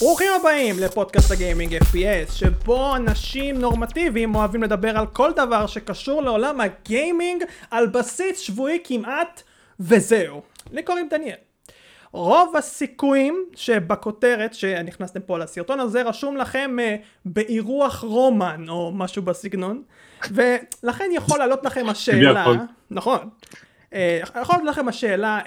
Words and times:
ברוכים 0.00 0.28
הבאים 0.40 0.78
לפודקאסט 0.78 1.30
הגיימינג 1.30 1.76
FPS, 1.76 2.32
שבו 2.32 2.96
אנשים 2.96 3.58
נורמטיביים 3.58 4.34
אוהבים 4.34 4.62
לדבר 4.62 4.98
על 4.98 5.06
כל 5.06 5.30
דבר 5.36 5.66
שקשור 5.66 6.22
לעולם 6.22 6.60
הגיימינג 6.60 7.44
על 7.70 7.86
בסיס 7.86 8.38
שבועי 8.38 8.78
כמעט, 8.84 9.42
וזהו. 9.80 10.42
לי 10.72 10.82
קוראים 10.82 11.08
דניאל. 11.10 11.36
רוב 12.12 12.56
הסיכויים 12.56 13.44
שבכותרת 13.54 14.54
שנכנסתם 14.54 15.20
פה 15.20 15.38
לסרטון 15.38 15.80
הזה 15.80 16.02
רשום 16.02 16.36
לכם 16.36 16.76
uh, 16.78 17.04
באירוח 17.24 18.00
רומן 18.00 18.64
או 18.68 18.92
משהו 18.94 19.22
בסגנון 19.22 19.82
ולכן 20.30 21.10
יכול 21.12 21.38
לעלות 21.38 21.64
לכם 21.64 21.88
השאלה, 21.90 22.46
נכון, 22.90 23.28
uh, 23.90 23.94
יכול 24.42 24.54
לעלות 24.54 24.68
לכם 24.68 24.88
השאלה 24.88 25.40
uh, 25.44 25.46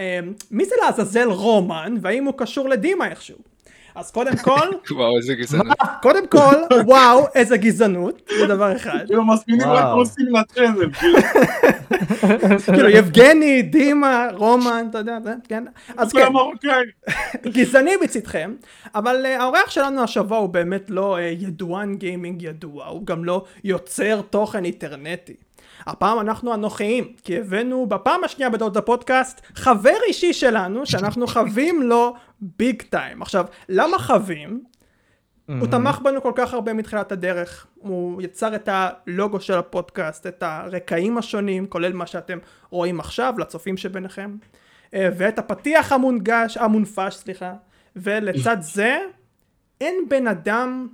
מי 0.52 0.66
זה 0.66 0.76
לעזאזל 0.86 1.28
רומן 1.30 1.96
והאם 2.02 2.26
הוא 2.26 2.34
קשור 2.38 2.70
לדימה 2.70 3.08
איכשהו 3.08 3.53
אז 3.96 4.12
קודם 4.12 4.38
כל, 4.38 4.68
וואו 4.98 5.18
איזה 5.18 5.36
גזענות. 5.36 5.78
קודם 6.02 6.28
כל, 6.28 6.56
וואו 6.86 7.26
איזה 7.36 7.58
גזענות, 7.58 8.22
זה 8.40 8.48
דבר 8.48 8.76
אחד. 8.76 9.00
כאילו 9.06 9.26
מזמינים 9.26 9.68
רק 9.68 9.86
נוסעים 9.96 10.28
לטרנל, 10.36 10.90
כאילו 12.74 12.90
יבגני, 12.90 13.62
דימה, 13.62 14.28
רומן, 14.34 14.86
אתה 14.90 14.98
יודע, 14.98 15.18
כן. 15.48 15.64
אז 15.98 16.14
כן, 16.14 16.28
גזעני 17.56 17.92
מצדכם, 18.04 18.54
אבל 18.96 19.26
אה, 19.26 19.42
האורח 19.42 19.70
שלנו 19.70 20.04
השבוע 20.04 20.38
הוא 20.38 20.50
באמת 20.50 20.90
לא 20.90 21.18
אה, 21.18 21.22
ידוען 21.22 21.96
גיימינג 21.96 22.42
ידוע, 22.42 22.86
הוא 22.86 23.06
גם 23.06 23.26
לא 23.26 23.46
יוצר 23.64 24.22
תוכן 24.22 24.66
אינטרנטי. 24.66 25.34
הפעם 25.80 26.20
אנחנו 26.20 26.54
אנוכיים, 26.54 27.14
כי 27.24 27.38
הבאנו 27.38 27.86
בפעם 27.86 28.24
השנייה 28.24 28.50
בתולדות 28.50 28.78
הפודקאסט 28.84 29.42
חבר 29.56 29.98
אישי 30.08 30.34
שלנו, 30.34 30.86
שאנחנו 30.86 31.28
חווים 31.28 31.82
לו 31.82 32.14
ביג 32.42 32.82
טיים. 32.82 33.22
עכשיו, 33.22 33.46
למה 33.70 34.00
חווים? 34.00 34.64
הוא 35.48 35.68
תמך 35.68 36.00
בנו 36.00 36.22
כל 36.22 36.32
כך 36.36 36.54
הרבה 36.54 36.74
מתחילת 36.74 37.12
הדרך, 37.12 37.68
הוא 37.76 38.22
יצר 38.22 38.56
את 38.56 38.70
הלוגו 38.72 39.40
של 39.40 39.54
הפודקאסט, 39.54 40.28
את 40.28 40.44
הרקעים 40.44 41.18
השונים, 41.18 41.68
כולל 41.68 41.94
מה 41.94 42.08
שאתם 42.08 42.38
רואים 42.70 43.00
עכשיו, 43.00 43.34
לצופים 43.38 43.78
שביניכם, 43.78 44.36
אה, 44.94 45.10
ואת 45.18 45.40
הפתיח 45.40 45.92
המונגש, 45.92 46.58
המונפש, 46.58 47.16
סליחה, 47.16 47.54
ולצד 47.96 48.58
זה, 48.76 48.98
אין 49.82 49.96
בן 50.10 50.28
אדם, 50.28 50.88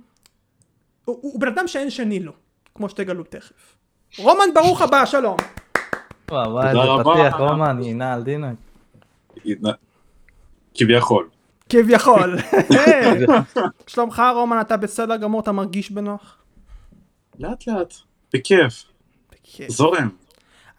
הוא, 1.04 1.18
הוא 1.22 1.40
בן 1.40 1.48
אדם 1.48 1.68
שאין 1.68 1.90
שני 1.90 2.20
לו, 2.20 2.32
כמו 2.74 2.88
שתגלו 2.88 3.24
תכף. 3.24 3.76
רומן 4.18 4.54
ברוך 4.54 4.82
הבא, 4.82 5.06
שלום. 5.06 5.36
וואו 6.30 6.62
איזה 6.62 6.78
פתיח, 7.04 7.36
רומן, 7.36 7.82
ינעל 7.82 8.22
דינק. 8.22 8.56
כביכול. 10.74 11.28
כביכול. 11.68 12.36
שלומך 13.86 14.22
רומן, 14.34 14.60
אתה 14.60 14.76
בסדר 14.76 15.16
גמור, 15.16 15.40
אתה 15.40 15.52
מרגיש 15.52 15.90
בנוח? 15.90 16.36
לאט 17.38 17.66
לאט, 17.66 17.94
בכיף. 18.34 18.84
זורם. 19.68 20.08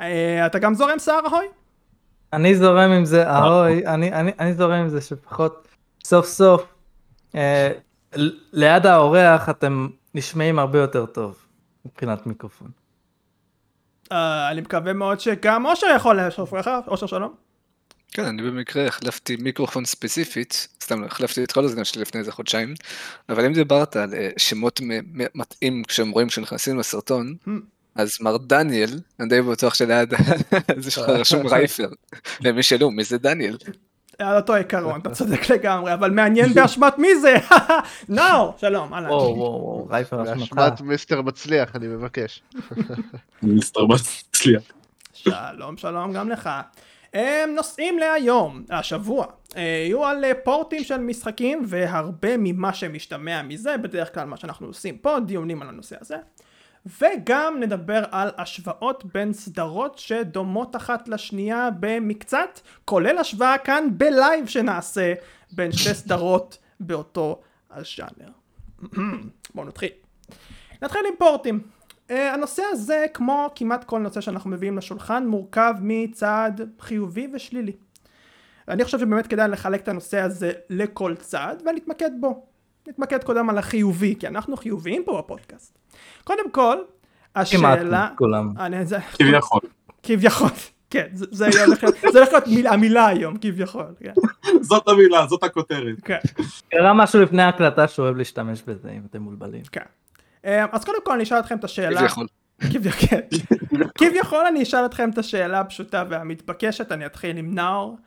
אה, 0.02 0.46
אתה 0.46 0.59
גם 0.59 0.74
זורם 0.74 1.00
שיער 1.00 1.20
אהוי? 1.26 1.46
אני 2.34 2.56
זורם 2.56 2.92
עם 2.92 3.06
זה, 3.06 3.30
אהוי, 3.30 3.88
אני 4.40 4.54
זורם 4.54 4.72
עם 4.72 4.90
זה 4.90 5.02
שפחות 5.02 5.68
סוף 6.04 6.26
סוף 6.26 6.64
אה, 7.36 7.72
ליד 8.54 8.86
האורח 8.86 9.50
אתם 9.50 9.88
נשמעים 10.16 10.59
הרבה 10.59 10.80
יותר 10.80 11.06
טוב 11.06 11.36
מבחינת 11.86 12.28
מיקרופון. 12.28 12.81
אה, 14.12 14.52
אני 14.52 14.62
מקווה 14.62 14.94
מאוד 14.94 15.20
שגם 15.20 15.66
אושר 15.66 15.88
יכול 15.95 16.22
לשאוף 16.22 16.54
לך, 16.54 16.70
אושר 16.88 17.06
שלום. 17.06 17.34
כן, 18.14 18.26
אני 18.26 18.42
במקרה 18.42 18.88
החלפתי 18.88 19.36
מיקרופון 19.36 19.86
ספציפית, 19.86 20.68
סתם 20.84 21.03
החלפתי 21.03 21.44
את 21.44 21.52
כל 21.52 21.66
הזמן 21.66 21.84
שלי 21.84 22.02
לפני 22.02 22.20
איזה 22.20 22.31
חודשיים, 22.31 22.73
אבל 23.30 23.45
אם 23.45 23.53
דיברת 23.53 23.95
על 23.95 24.14
אה, 24.14 24.30
שמות 24.38 24.81
מתאים 25.36 25.84
כשהם 25.84 26.12
רואים 26.12 26.28
כשנכנסים 26.28 26.80
לסרטון, 26.80 27.36
hmm. 27.47 27.52
אז 27.96 28.18
מר 28.22 28.38
דניאל, 28.38 29.00
אני 29.19 29.30
די 29.30 29.41
בטוח 29.41 29.74
שליד 29.74 30.13
זה 30.78 30.91
שלך 30.91 31.09
רשום 31.09 31.47
רייפר, 31.53 31.90
למי 32.41 32.63
שלא, 32.63 32.91
מי 32.91 33.03
זה 33.03 33.18
דניאל? 33.18 33.57
על 34.22 34.36
אותו 34.36 34.56
עיקרון, 34.56 35.00
אתה 35.00 35.09
צודק 35.09 35.50
לגמרי, 35.50 35.94
אבל 35.94 36.12
מעניין 36.12 36.54
באשמת 36.54 36.98
מי 36.98 37.16
זה? 37.16 37.36
נאור, 38.09 38.54
שלום, 38.58 38.94
אהלן. 38.94 39.09
וואו 39.09 39.38
וואו 39.38 39.38
וואו, 39.38 39.88
רייפר 39.90 40.24
אשמתך. 40.24 40.54
באשמת 40.54 40.82
מיסטר 40.82 41.22
מצליח, 41.22 41.76
אני 41.76 41.88
מבקש. 41.88 42.44
מיסטר 43.44 43.86
מצליח. 43.86 44.64
שלום, 45.14 45.78
שלום 45.78 46.14
גם 46.14 46.30
לך. 46.30 46.50
נושאים 47.56 48.00
להיום, 48.00 48.64
השבוע, 48.70 49.26
אה, 49.58 49.62
יהיו 49.62 50.06
על 50.06 50.26
אה, 50.26 50.31
פורטים 50.44 50.84
של 50.84 50.98
משחקים 50.98 51.64
והרבה 51.68 52.38
ממה 52.38 52.74
שמשתמע 52.74 53.42
מזה, 53.42 53.78
בדרך 53.78 54.14
כלל 54.14 54.26
מה 54.26 54.38
שאנחנו 54.38 54.68
עושים 54.68 54.98
פה, 54.98 55.20
דיונים 55.26 55.62
על 55.62 55.70
הנושא 55.70 55.96
הזה. 56.02 56.16
וגם 56.86 57.58
נדבר 57.59 58.03
על 58.12 58.30
השוואות 58.38 59.06
בין 59.14 59.34
סדרות 59.34 59.97
שדומות 59.97 60.75
אחת 60.75 61.08
לשנייה 61.08 61.69
במקצת, 61.80 62.59
כולל 62.86 63.18
השוואה 63.18 63.58
כאן 63.58 63.88
בלייב 63.92 64.47
שנעשה 64.47 65.14
בין 65.52 65.72
שתי 65.72 65.94
סדרות 65.94 66.58
באותו 66.80 67.42
הז'אנר. 67.72 68.31
בואו 69.56 69.68
נתחיל. 69.68 69.90
נתחיל 70.81 71.02
עם 71.08 71.14
פורטים. 71.18 71.59
Uh, 72.08 72.14
הנושא 72.14 72.64
הזה, 72.72 73.06
כמו 73.13 73.50
כמעט 73.56 73.84
כל 73.84 74.00
נושא 74.00 74.22
שאנחנו 74.22 74.50
מביאים 74.50 74.78
לשולחן, 74.78 75.28
מורכב 75.28 75.74
מצד 75.81 76.52
חיובי 76.80 77.28
ושלילי. 77.34 77.74
אני 78.68 78.84
חושב 78.84 79.00
שבאמת 79.00 79.28
כדאי 79.28 79.48
לחלק 79.48 79.81
את 79.81 79.88
הנושא 79.88 80.19
הזה 80.19 80.52
לכל 80.69 81.16
צד, 81.16 81.56
ונתמקד 81.66 82.12
בו. 82.19 82.50
נתמקד 82.88 83.24
קודם 83.24 83.50
על 83.50 83.58
החיובי, 83.58 84.16
כי 84.19 84.28
אנחנו 84.28 84.58
חיוביים 84.58 85.03
פה 85.06 85.18
בפודקאסט. 85.18 85.78
קודם 86.24 86.52
כל, 86.52 86.78
השאלה... 87.36 87.59
כמעט 87.62 88.18
כולם. 88.18 88.53
כביכול. 89.14 89.62
כביכול, 90.03 90.50
כן, 90.90 91.08
זה 91.14 91.47
הולך 92.19 92.34
להיות 92.47 92.66
המילה 92.66 93.08
היום, 93.08 93.38
כביכול. 93.42 93.86
כן. 94.00 94.14
זאת 94.62 94.88
המילה, 94.88 95.28
זאת 95.28 95.44
הכותרת. 95.44 95.96
כן. 96.06 96.19
קרה 96.72 96.94
משהו 96.94 97.22
לפני 97.22 97.42
ההקלטה 97.42 97.88
שאוהב 97.88 98.16
להשתמש 98.16 98.62
בזה, 98.68 98.90
אם 98.90 99.02
אתם 99.09 99.22
מבולבלים. 99.22 99.63
כן. 99.72 99.81
אה, 100.46 100.66
אז 100.72 100.86
קודם 100.86 100.98
כל 101.03 101.12
אני 101.13 101.24
אשאל 101.24 101.40
אתכם 101.40 101.58
את 101.58 101.63
השאלה. 101.63 102.02
כביכול. 102.02 102.28
כן. 103.09 103.19
כביכול 104.00 104.46
אני 104.46 104.63
אשאל 104.63 104.86
אתכם 104.86 105.09
את 105.09 105.18
השאלה 105.18 105.59
הפשוטה 105.59 106.03
והמתבקשת, 106.09 106.92
אני 106.92 107.06
אתחיל 107.06 107.38
עם 107.38 107.56
נאור. 107.56 107.98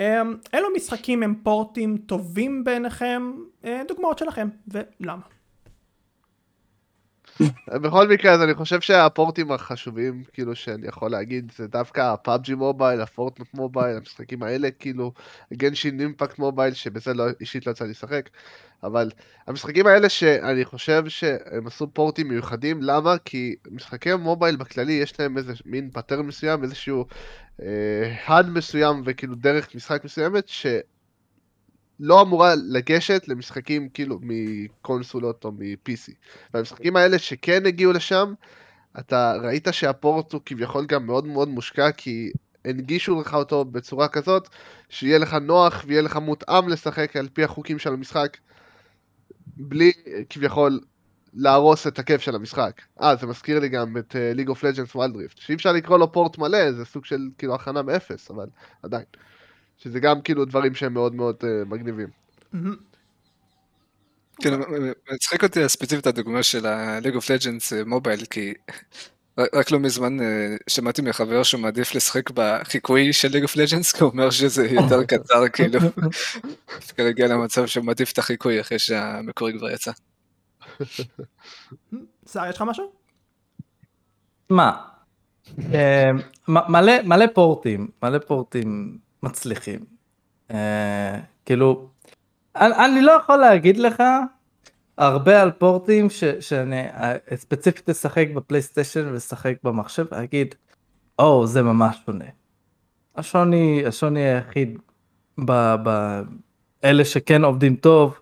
אילו 0.00 0.68
משחקים 0.76 1.22
הם 1.22 1.34
פורטים 1.42 1.96
טובים 1.96 2.64
בעיניכם? 2.64 3.32
אה, 3.64 3.82
דוגמאות 3.88 4.18
שלכם, 4.18 4.48
ולמה? 4.68 5.22
בכל 7.68 8.08
מקרה, 8.08 8.32
אז 8.32 8.42
אני 8.42 8.54
חושב 8.54 8.80
שהפורטים 8.80 9.52
החשובים, 9.52 10.22
כאילו, 10.32 10.56
שאני 10.56 10.88
יכול 10.88 11.10
להגיד, 11.10 11.52
זה 11.56 11.66
דווקא 11.66 12.00
ה 12.00 12.11
PUBG 12.11 12.54
Mobile, 12.54 13.00
ה 13.00 13.06
Fortnite 13.06 13.54
Mobile, 13.54 13.96
המשחקים 13.96 14.42
האלה, 14.42 14.70
כאילו, 14.70 15.12
Genshin 15.52 16.00
Impact 16.00 16.38
Mobile, 16.38 16.74
שבזה 16.74 17.14
לא, 17.14 17.24
אישית 17.40 17.66
לא 17.66 17.70
יצא 17.70 17.84
לי 17.84 17.90
לשחק, 17.90 18.28
אבל 18.82 19.10
המשחקים 19.46 19.86
האלה 19.86 20.08
שאני 20.08 20.64
חושב 20.64 21.04
שהם 21.08 21.66
עשו 21.66 21.86
פורטים 21.92 22.28
מיוחדים, 22.28 22.82
למה? 22.82 23.18
כי 23.24 23.56
משחקי 23.70 24.14
mobile 24.14 24.56
בכללי 24.56 24.92
יש 24.92 25.20
להם 25.20 25.38
איזה 25.38 25.52
מין 25.66 25.90
pattern 25.92 26.26
מסוים, 26.26 26.62
איזשהו 26.62 27.06
אה, 27.62 28.42
מסוים 28.42 29.02
וכאילו 29.04 29.34
דרך 29.34 29.74
משחק 29.74 30.04
מסוימת, 30.04 30.48
ש... 30.48 30.66
לא 32.04 32.22
אמורה 32.22 32.54
לגשת 32.54 33.28
למשחקים 33.28 33.88
כאילו 33.88 34.18
מקונסולות 34.22 35.44
או 35.44 35.52
מ-PC. 35.52 36.12
והמשחקים 36.54 36.96
האלה 36.96 37.18
שכן 37.18 37.66
הגיעו 37.66 37.92
לשם, 37.92 38.34
אתה 38.98 39.34
ראית 39.42 39.68
שה 39.72 39.98
port 39.98 40.32
הוא 40.32 40.40
כביכול 40.46 40.86
גם 40.86 41.06
מאוד 41.06 41.26
מאוד 41.26 41.48
מושקע, 41.48 41.92
כי 41.92 42.30
הנגישו 42.64 43.20
לך 43.20 43.34
אותו 43.34 43.64
בצורה 43.64 44.08
כזאת, 44.08 44.48
שיהיה 44.88 45.18
לך 45.18 45.34
נוח 45.34 45.84
ויהיה 45.86 46.02
לך 46.02 46.16
מותאם 46.16 46.68
לשחק 46.68 47.16
על 47.16 47.28
פי 47.32 47.44
החוקים 47.44 47.78
של 47.78 47.92
המשחק, 47.92 48.36
בלי 49.46 49.92
כביכול 50.30 50.80
להרוס 51.34 51.86
את 51.86 51.98
הכיף 51.98 52.20
של 52.20 52.34
המשחק. 52.34 52.80
אה, 53.02 53.16
זה 53.16 53.26
מזכיר 53.26 53.58
לי 53.58 53.68
גם 53.68 53.96
את 53.96 54.16
League 54.18 54.48
of 54.48 54.64
Legends 54.64 54.94
Wild 54.94 55.14
Rift, 55.14 55.38
שאי 55.38 55.54
אפשר 55.54 55.72
לקרוא 55.72 55.98
לו 55.98 56.12
port 56.12 56.38
מלא, 56.38 56.72
זה 56.72 56.84
סוג 56.84 57.04
של 57.04 57.28
כאילו 57.38 57.54
הכנה 57.54 57.82
מאפס, 57.82 58.30
אבל 58.30 58.46
עדיין. 58.82 59.04
שזה 59.82 60.00
גם 60.00 60.20
כאילו 60.20 60.44
דברים 60.44 60.74
שהם 60.74 60.94
מאוד 60.94 61.14
מאוד 61.14 61.36
אה, 61.40 61.68
מגניבים. 61.68 62.08
כן, 64.42 64.60
מצחיק 65.12 65.44
אותי 65.44 65.68
ספציפית 65.68 66.06
הדוגמה 66.06 66.42
של 66.42 66.66
ה-League 66.66 67.16
of 67.16 67.22
Legends 67.22 67.84
מובייל, 67.86 68.20
אה, 68.20 68.26
כי 68.26 68.54
רק 69.38 69.70
לא 69.70 69.78
מזמן 69.78 70.20
אה, 70.20 70.56
שמעתי 70.66 71.02
מחבר 71.02 71.42
שהוא 71.42 71.60
מעדיף 71.60 71.94
לשחק 71.94 72.30
בחיקוי 72.30 73.12
של 73.12 73.28
League 73.28 73.48
of 73.48 73.52
Legends, 73.52 73.96
כי 73.96 74.04
הוא 74.04 74.10
אומר 74.10 74.30
שזה 74.30 74.66
יותר 74.66 75.04
קצר, 75.10 75.48
כאילו. 75.48 75.80
דווקא 76.74 77.02
הגיע 77.02 77.26
למצב 77.26 77.66
שהוא 77.66 77.84
מעדיף 77.84 78.12
את 78.12 78.18
החיקוי 78.18 78.60
אחרי 78.60 78.78
שהמקורי 78.78 79.58
כבר 79.58 79.70
יצא. 79.70 79.92
שר, 82.32 82.46
יש 82.48 82.56
לך 82.56 82.62
משהו? 82.62 82.92
מה? 84.50 84.82
מלא 87.04 87.26
פורטים, 87.34 87.88
מלא 88.02 88.18
פורטים 88.18 88.98
מצליחים. 89.22 89.80
Uh, 90.50 90.54
כאילו, 91.44 91.88
אני 92.56 93.00
לא 93.00 93.12
יכול 93.12 93.36
להגיד 93.36 93.76
לך 93.76 94.02
הרבה 94.98 95.42
על 95.42 95.50
פורטים 95.50 96.10
ש, 96.10 96.24
שאני 96.24 96.80
אה, 96.80 97.14
ספציפית 97.34 97.90
אשחק 97.90 98.26
בפלייסטיישן 98.34 99.12
ואשחק 99.12 99.54
במחשב 99.64 100.06
ואגיד, 100.12 100.54
או, 101.18 101.42
oh, 101.42 101.46
זה 101.46 101.62
ממש 101.62 101.96
שונה. 102.06 102.24
השוני, 103.16 103.82
השוני 103.86 104.20
היחיד 104.20 104.78
באלה 105.38 107.04
שכן 107.04 107.44
עובדים 107.44 107.76
טוב, 107.76 108.18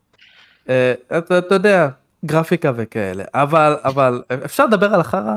אה, 0.69 0.95
אתה, 1.19 1.39
אתה 1.39 1.55
יודע, 1.55 1.89
גרפיקה 2.25 2.73
וכאלה, 2.77 3.25
אבל, 3.35 3.77
אבל 3.85 4.23
אפשר 4.45 4.67
לדבר 4.67 4.95
על 4.95 5.01
החרא? 5.01 5.37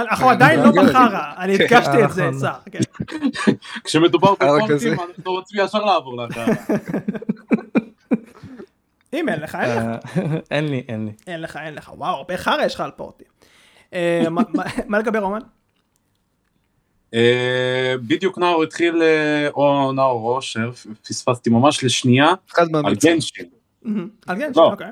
אנחנו 0.00 0.30
עדיין 0.30 0.60
לא 0.60 0.70
בחרא, 0.70 1.32
אני 1.38 1.54
הדגשתי 1.54 2.04
את 2.04 2.10
זה, 2.10 2.30
סע. 2.38 2.52
כן. 2.70 2.78
כשמדובר 3.84 4.34
בפורטים, 4.34 4.92
אנחנו 4.92 5.32
רוצים 5.32 5.60
ישר 5.64 5.84
לעבור 5.84 6.22
לחרא. 6.22 6.46
אם 9.12 9.28
אין 9.28 9.40
לך, 9.40 9.54
אין 9.54 9.70
לך. 9.70 9.84
אה, 9.84 10.38
אין 10.56 10.68
לי, 10.68 10.84
אין 10.88 11.04
לי. 11.06 11.12
אין 11.26 11.40
לך, 11.40 11.56
אין 11.56 11.74
לך. 11.74 11.92
וואו, 11.96 12.14
הרבה 12.16 12.36
חרא 12.36 12.64
יש 12.64 12.74
לך 12.74 12.80
על 12.80 12.90
פורטים. 12.90 13.26
אה, 13.94 14.24
מה 14.86 14.98
לגבי 14.98 15.18
רומן? 15.18 15.40
אה, 17.14 17.94
בדיוק 18.06 18.38
נאור 18.38 18.62
התחיל, 18.62 19.02
או 19.54 19.92
נאור 19.92 20.36
או 20.36 20.42
שפספסתי 20.42 21.50
ממש 21.50 21.84
לשנייה, 21.84 22.28
על 22.56 22.94
גנשין. 23.04 23.46
על 24.26 24.36
גנשין, 24.36 24.52
לא. 24.56 24.70
אוקיי. 24.70 24.90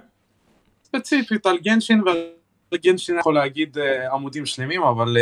ספציפית 0.85 1.47
על 1.47 1.59
גנשין, 1.59 2.03
ועל 2.03 2.36
גנשין 2.75 3.19
יכול 3.19 3.35
להגיד 3.35 3.77
עמודים 4.13 4.47
שלמים, 4.47 4.83
אבל 4.83 5.17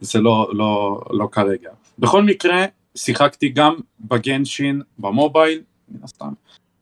זה 0.00 0.20
לא, 0.20 0.50
לא, 0.52 1.00
לא 1.10 1.28
כרגע. 1.32 1.70
בכל 1.98 2.22
מקרה, 2.22 2.64
שיחקתי 2.94 3.48
גם 3.48 3.74
בגנשין 4.00 4.82
במובייל, 4.98 5.62
מן 5.88 6.04
הסתם. 6.04 6.32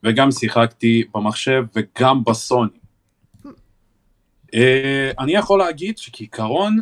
וגם 0.02 0.30
שיחקתי 0.30 1.04
במחשב 1.14 1.64
וגם 1.74 2.24
בסוני. 2.24 2.70
Uh, 4.46 4.58
אני 5.18 5.32
יכול 5.32 5.58
להגיד 5.58 5.98
שכעיקרון, 5.98 6.78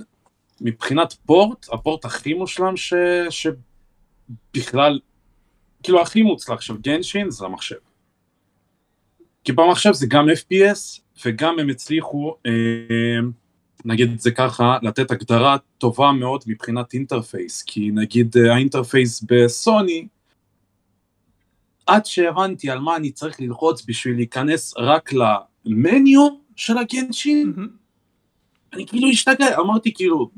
מבחינת 0.61 1.13
פורט, 1.13 1.67
הפורט 1.73 2.05
הכי 2.05 2.35
מושלם 2.35 2.77
ש... 2.77 2.95
שבכלל, 3.31 5.01
כאילו 5.83 6.03
הכי 6.03 6.23
מוצלח 6.23 6.61
של 6.61 6.77
גנשין 6.77 7.31
זה 7.31 7.47
המחשב. 7.47 7.77
כי 9.45 9.53
במחשב 9.53 9.93
זה 9.93 10.07
גם 10.07 10.27
FPS 10.29 11.01
וגם 11.25 11.59
הם 11.59 11.69
הצליחו, 11.69 12.35
uh, 12.49 12.51
נגיד 13.85 14.13
את 14.13 14.21
זה 14.21 14.31
ככה, 14.31 14.79
לתת 14.83 15.11
הגדרה 15.11 15.57
טובה 15.79 16.13
מאוד 16.13 16.45
מבחינת 16.47 16.95
interface, 16.95 17.63
כי 17.63 17.91
נגיד 17.95 18.37
אה, 18.37 18.51
ה 18.51 18.58
interface 18.58 19.25
בסוני 19.29 20.07
עד 21.87 22.07
שהבנתי 22.07 22.71
על 22.71 22.79
מה 22.79 22.97
אני 22.97 23.11
צריך 23.11 23.41
ללחוץ 23.41 23.85
בשביל 23.87 24.17
להיכנס 24.17 24.75
רק 24.79 25.11
ל 25.65 25.78
menu 25.78 26.29
של 26.57 26.79
ה 26.79 26.87
Genshin, 26.87 27.53
מממ-הממ. 27.57 27.85
אני 28.75 28.87
כאילו 28.87 29.09
השתגע, 29.09 29.59
אמרתי 29.59 29.95
כאילו, 29.95 30.31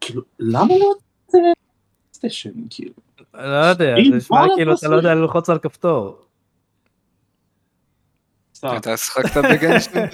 כאילו, 0.00 0.22
למה 0.38 0.74
לא 0.78 0.94
סטיישן, 2.12 2.50
כאילו? 2.70 2.92
לא 3.34 3.66
יודע, 3.66 3.94
זה 4.10 4.16
נשמע 4.16 4.44
כאילו 4.56 4.74
אתה 4.74 4.88
לא 4.88 4.96
יודע 4.96 5.14
ללחוץ 5.14 5.50
על 5.50 5.58
כפתור. 5.58 6.27
אתה 8.64 8.96
שחקת 8.96 9.36
בגנשין 9.36 9.92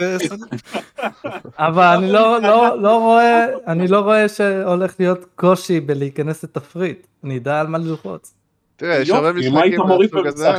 אבל 1.59 1.97
אני 1.97 2.13
לא, 2.13 2.41
לא, 2.41 2.83
לא 2.83 2.99
רואה, 2.99 3.47
אני 3.67 3.89
לא 3.89 4.01
רואה 4.01 4.29
שהולך 4.29 4.95
להיות 4.99 5.25
קושי 5.35 5.81
בלהיכנס 5.81 6.45
לתפריט, 6.45 7.07
אני 7.25 7.39
אדע 7.39 7.61
על 7.61 7.67
מה 7.67 7.79
ללחוץ. 7.79 8.35
תראה, 8.77 8.97
יש 8.97 9.11
הרבה 9.11 9.33
משחקים 9.33 9.81
מהסוג 9.81 10.27
הזה. 10.27 10.51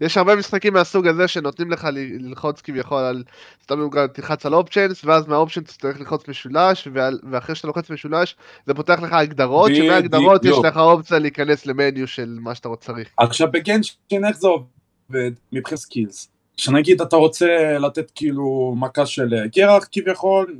יש 0.00 0.16
הרבה 0.16 0.36
משחקים 0.36 0.72
מהסוג 0.72 1.06
הזה 1.06 1.28
שנותנים 1.28 1.70
לך 1.70 1.88
ללחוץ 1.92 2.60
כביכול 2.60 2.98
על, 2.98 3.22
סתם 3.62 3.78
דוגמא, 3.78 4.06
תלחץ 4.06 4.46
על 4.46 4.54
אופצ'נס, 4.54 5.04
ואז 5.04 5.26
מהאופצ'נס 5.26 5.64
אתה 5.64 5.72
צריך 5.72 6.00
ללחוץ 6.00 6.28
משולש, 6.28 6.88
ואחרי 7.30 7.54
שאתה 7.54 7.66
לוחץ 7.68 7.90
משולש, 7.90 8.36
זה 8.66 8.74
פותח 8.74 9.00
לך 9.02 9.12
הגדרות, 9.12 9.70
שמהגדרות 9.74 10.44
יש 10.44 10.56
לך 10.64 10.76
אופציה 10.76 11.18
להיכנס 11.18 11.66
למניו 11.66 12.06
של 12.06 12.38
מה 12.40 12.54
שאתה 12.54 12.68
צריך. 12.80 13.08
עכשיו 13.16 13.48
ב 13.52 13.61
Genshin 13.61 14.24
איך 14.24 14.36
זה 14.36 14.48
עובד 14.48 15.30
מבחינת 15.52 15.78
skills? 15.78 16.28
שנגיד 16.62 17.00
אתה 17.00 17.16
רוצה 17.16 17.78
לתת 17.78 18.10
כאילו 18.14 18.74
מכה 18.76 19.06
של 19.06 19.34
קרח 19.52 19.88
כביכול, 19.92 20.56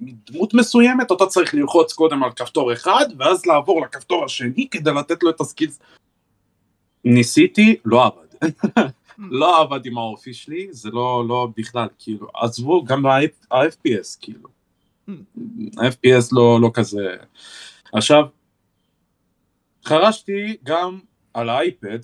דמות 0.00 0.54
מסוימת, 0.54 1.12
אתה 1.12 1.26
צריך 1.26 1.54
ללחוץ 1.54 1.92
קודם 1.92 2.22
על 2.22 2.30
כפתור 2.32 2.72
אחד, 2.72 3.06
ואז 3.18 3.46
לעבור 3.46 3.82
לכפתור 3.82 4.24
השני 4.24 4.68
כדי 4.70 4.90
לתת 4.90 5.22
לו 5.22 5.30
את 5.30 5.40
ה 5.40 5.45
skills. 5.45 5.78
ניסיתי, 7.04 7.76
לא 7.84 8.04
עבד. 8.06 8.52
לא 9.18 9.60
עבד 9.60 9.86
עם 9.86 9.98
האופי 9.98 10.34
שלי, 10.34 10.68
זה 10.70 10.90
לא, 10.90 11.24
לא 11.28 11.48
בכלל, 11.56 11.88
כאילו, 11.98 12.26
עזבו, 12.34 12.84
גם 12.84 13.06
ה-FPS, 13.06 14.18
כאילו. 14.20 14.48
ה-FPS 15.78 16.28
לא, 16.32 16.60
לא 16.60 16.70
כזה. 16.74 17.16
עכשיו, 17.92 18.24
חרשתי 19.84 20.56
גם 20.62 21.00
על 21.34 21.48
האייפד, 21.48 21.98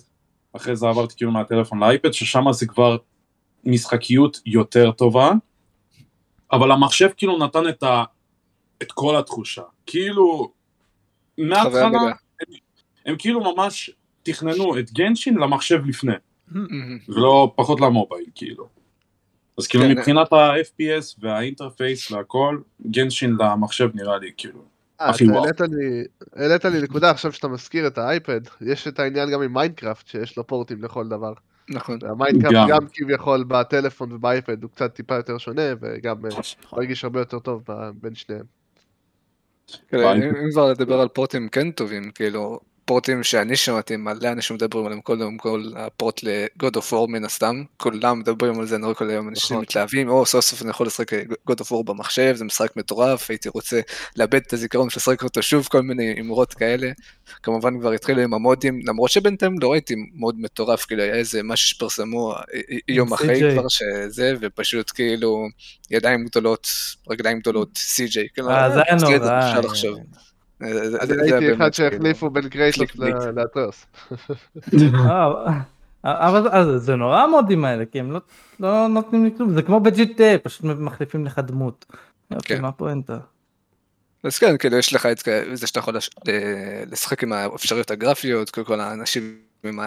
אחרי 0.53 0.75
זה 0.75 0.87
עברתי 0.87 1.15
כאילו 1.15 1.31
מהטלפון 1.31 1.79
לאייפד, 1.79 2.11
ששם 2.11 2.51
זה 2.51 2.67
כבר 2.67 2.97
משחקיות 3.65 4.41
יותר 4.45 4.91
טובה, 4.91 5.31
אבל 6.51 6.71
המחשב 6.71 7.09
כאילו 7.17 7.37
נתן 7.37 7.69
את, 7.69 7.83
ה, 7.83 8.03
את 8.81 8.91
כל 8.91 9.17
התחושה. 9.17 9.61
כאילו, 9.85 10.51
מההתחלה, 11.37 12.01
הם, 12.01 12.53
הם 13.05 13.15
כאילו 13.17 13.53
ממש 13.53 13.89
תכננו 14.23 14.79
את 14.79 14.91
גנשין 14.91 15.37
למחשב 15.37 15.85
לפני, 15.85 16.13
ולא 17.07 17.53
פחות 17.55 17.81
למובייל, 17.81 18.25
כאילו. 18.35 18.67
אז 19.57 19.67
כאילו 19.67 19.83
כן. 19.83 19.91
מבחינת 19.91 20.33
ה-FPS 20.33 21.15
והאינטרפייס 21.19 22.11
והכל, 22.11 22.59
Genshin 22.87 23.37
למחשב 23.39 23.89
נראה 23.93 24.17
לי 24.17 24.31
כאילו 24.37 24.61
אה, 25.01 25.09
הכי 25.09 25.29
וואו. 25.29 25.43
העלית 26.35 26.65
לי 26.65 26.81
נקודה 26.81 27.11
עכשיו 27.11 27.31
שאתה 27.31 27.47
מזכיר 27.47 27.87
את 27.87 27.97
האייפד, 27.97 28.41
יש 28.61 28.87
את 28.87 28.99
העניין 28.99 29.31
גם 29.31 29.41
עם 29.41 29.53
Minecraft 29.53 30.07
שיש 30.07 30.37
לו 30.37 30.47
פורטים 30.47 30.83
לכל 30.83 31.07
דבר. 31.07 31.33
נכון. 31.71 31.99
ה 32.01 32.06
Minecraft 32.06 32.53
גם. 32.53 32.67
גם 32.69 32.87
כביכול 32.93 33.43
בטלפון 33.43 34.11
ובאייפד 34.11 34.63
הוא 34.63 34.71
קצת 34.71 34.93
טיפה 34.93 35.15
יותר 35.15 35.37
שונה, 35.37 35.61
וגם 35.81 36.25
אה, 36.25 36.31
מרגיש 36.73 37.03
הרבה 37.03 37.19
יותר 37.19 37.39
טוב 37.39 37.63
בין 38.01 38.15
שניהם. 38.15 38.45
כן, 39.87 39.97
אם 39.97 40.51
כבר 40.51 40.71
לדבר 40.71 41.01
על 41.01 41.07
פורטים 41.07 41.49
כן 41.49 41.71
טובים, 41.71 42.11
כאילו, 42.11 42.59
פורטים 42.91 43.23
שאני 43.23 43.55
שמעתי 43.55 43.95
מלא 43.97 44.31
אנשים 44.31 44.55
מדברים 44.55 44.85
עליהם 44.85 45.01
יום, 45.19 45.37
כל 45.37 45.63
ה 45.75 45.85
port 45.85 46.23
ל-God 46.23 46.77
of 46.77 46.91
War 46.91 47.07
מן 47.07 47.25
הסתם, 47.25 47.63
כולם 47.77 48.19
מדברים 48.19 48.59
על 48.59 48.67
זה, 48.67 48.75
אני 48.75 48.83
רואה 48.83 48.95
כל 48.95 49.09
היום 49.09 49.29
אנשים 49.29 49.55
נכון. 49.55 49.61
מתלהבים, 49.61 50.09
או 50.09 50.25
סוף 50.25 50.45
סוף 50.45 50.61
אני 50.61 50.69
יכול 50.69 50.87
לשחק 50.87 51.11
God 51.51 51.55
of 51.61 51.71
War 51.71 51.83
במחשב, 51.85 52.35
זה 52.35 52.45
משחק 52.45 52.77
מטורף, 52.77 53.29
הייתי 53.29 53.49
רוצה 53.49 53.79
לאבד 54.15 54.35
את 54.47 54.53
הזיכרון 54.53 54.87
לשחק 54.87 55.23
אותו 55.23 55.41
שוב, 55.41 55.67
כל 55.71 55.81
מיני 55.81 56.15
אמרות 56.19 56.53
כאלה. 56.53 56.91
כמובן 57.43 57.79
כבר 57.79 57.91
התחילו 57.91 58.21
עם 58.21 58.33
המודים, 58.33 58.79
למרות 58.87 59.11
שבינתיים 59.11 59.55
לא 59.61 59.71
ראיתי 59.71 59.95
מוד 60.13 60.35
מטורף, 60.39 60.85
כאילו 60.85 61.03
היה 61.03 61.13
איזה 61.13 61.43
משהו 61.43 61.67
שפרסמו 61.67 62.33
אה, 62.33 62.37
אה, 62.71 62.77
יום 62.87 63.13
אחרי 63.13 63.41
כבר 63.53 63.67
שזה, 63.67 64.33
ופשוט 64.41 64.91
כאילו 64.95 65.47
ידיים 65.91 66.25
גדולות, 66.25 66.67
רגליים 67.09 67.39
גדולות, 67.39 67.77
CJ, 67.77 68.19
כאילו, 68.33 68.49
אה, 68.49 68.67
נורא. 69.01 69.99
אני 70.61 71.31
ראיתי 71.31 71.53
אחד 71.53 71.73
שהחליפו 71.73 72.29
בין 72.29 72.49
קרייטוס 72.49 72.95
לאטרס. 73.35 73.85
אבל 76.03 76.77
זה 76.77 76.95
נורא 76.95 77.21
המודים 77.21 77.65
האלה, 77.65 77.85
כי 77.85 77.99
הם 77.99 78.11
לא, 78.11 78.19
לא 78.59 78.87
נותנים 78.87 79.25
לי 79.25 79.31
כלום, 79.37 79.53
זה 79.53 79.61
כמו 79.61 79.79
ב-GTA, 79.79 80.37
פשוט 80.43 80.63
מחליפים 80.63 81.25
לך 81.25 81.39
דמות. 81.39 81.85
כן. 82.43 82.61
מה 82.61 82.67
הפואנטה? 82.67 83.17
אז 84.23 84.37
כן, 84.37 84.57
כאילו 84.57 84.77
יש 84.77 84.93
לך 84.93 85.05
את 85.05 85.17
זה 85.53 85.67
שאתה 85.67 85.79
יכול 85.79 85.97
לשחק 86.91 87.23
עם 87.23 87.33
האפשרויות 87.33 87.91
הגרפיות, 87.91 88.49
כל 88.49 88.79
האנשים 88.79 89.37
עם 89.63 89.79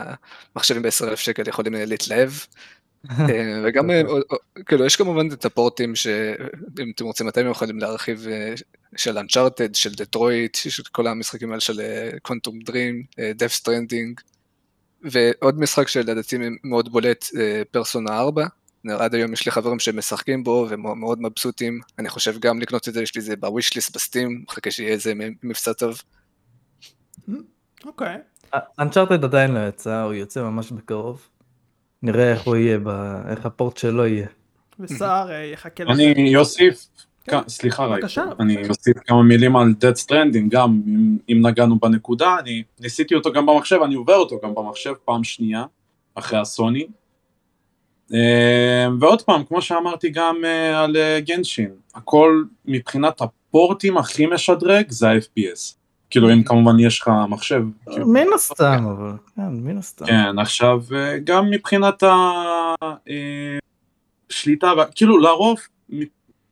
המחשבים 0.54 0.82
ב-10,000 0.82 1.16
שקל 1.16 1.48
יכולים 1.48 1.74
להתלהב. 1.76 2.30
אה, 3.10 3.62
וגם, 3.64 3.90
אה, 3.90 4.02
כאילו, 4.66 4.84
יש 4.84 4.96
כמובן 4.96 5.28
את 5.32 5.44
הפורטים 5.44 5.94
שאם 5.94 6.90
אתם 6.94 7.04
רוצים 7.04 7.28
אתם 7.28 7.50
יכולים 7.50 7.78
להרחיב 7.78 8.26
אה, 8.30 8.54
של 8.96 9.18
Uncharted, 9.18 9.74
של 9.74 9.94
Detroit, 9.94 10.54
של 10.54 10.82
כל 10.92 11.06
המשחקים 11.06 11.50
האלה 11.50 11.60
של 11.60 11.80
Quantic 12.22 12.58
Dream, 12.58 13.02
Death 13.34 13.52
Stranding, 13.52 14.20
ועוד 15.02 15.60
משחק 15.60 15.88
שלדעתי 15.88 16.36
מאוד 16.64 16.92
בולט, 16.92 17.24
פרסונה 17.70 18.18
4, 18.18 18.46
עד 18.90 19.14
היום 19.14 19.32
יש 19.32 19.46
לי 19.46 19.52
חברים 19.52 19.78
שמשחקים 19.78 20.44
בו 20.44 20.66
ומאוד 20.70 21.22
מבסוטים, 21.22 21.80
אני 21.98 22.08
חושב 22.08 22.38
גם 22.38 22.60
לקנות 22.60 22.88
את 22.88 22.94
זה, 22.94 23.02
יש 23.02 23.14
לי 23.14 23.20
זה 23.20 23.36
בווישליסט 23.36 23.96
בסטים, 23.96 24.44
מחכה 24.48 24.70
שיהיה 24.70 24.92
איזה 24.92 25.12
מבצע 25.42 25.72
טוב. 25.72 26.02
אוקיי. 27.84 28.16
אנצ'ארטד 28.78 29.24
עדיין 29.24 29.50
לא 29.50 29.68
יצא, 29.68 30.02
הוא 30.02 30.12
יוצא 30.12 30.42
ממש 30.42 30.72
בקרוב. 30.72 31.28
נראה 32.04 32.32
איך 32.32 32.42
הוא 32.42 32.56
יהיה, 32.56 32.78
איך 33.28 33.46
הפורט 33.46 33.76
שלו 33.76 34.06
יהיה. 34.06 34.26
וסער 34.80 35.30
אה, 35.30 35.44
יחכה 35.44 35.84
לזה. 35.84 35.92
אני 36.02 36.36
אוסיף, 36.36 36.86
כן. 37.24 37.38
סליחה 37.48 37.86
רגע, 37.86 38.06
אני 38.40 38.68
אוסיף 38.68 38.96
כמה 39.06 39.22
מילים 39.22 39.56
על 39.56 39.74
Dead 39.80 40.06
Stranding, 40.06 40.48
גם 40.48 40.82
אם 41.28 41.46
נגענו 41.46 41.78
בנקודה, 41.78 42.36
אני 42.38 42.62
ניסיתי 42.80 43.14
אותו 43.14 43.32
גם 43.32 43.46
במחשב, 43.46 43.78
אני 43.84 43.94
עובר 43.94 44.16
אותו 44.16 44.40
גם 44.44 44.54
במחשב 44.54 44.92
פעם 45.04 45.24
שנייה, 45.24 45.64
אחרי 46.14 46.38
הסוני. 46.38 46.86
ועוד 49.00 49.22
פעם, 49.22 49.44
כמו 49.44 49.62
שאמרתי 49.62 50.10
גם 50.10 50.36
על 50.74 50.96
גנשין, 51.18 51.70
הכל 51.94 52.44
מבחינת 52.64 53.20
הפורטים 53.20 53.96
הכי 53.96 54.26
משדרג 54.26 54.90
זה 54.90 55.08
ה-FPS. 55.08 55.83
כאילו 56.14 56.32
אם 56.32 56.42
כמובן 56.42 56.78
יש 56.80 57.00
לך 57.00 57.10
מחשב. 57.28 57.62
כאילו. 57.90 58.08
מן 58.08 58.26
הסתם 58.34 58.86
אבל, 58.86 59.12
כן, 59.36 59.48
מן 59.50 59.78
הסתם. 59.78 60.06
כן, 60.06 60.38
עכשיו 60.38 60.82
גם 61.24 61.50
מבחינת 61.50 62.02
השליטה, 64.30 64.72
כאילו 64.94 65.18
לרוב 65.18 65.58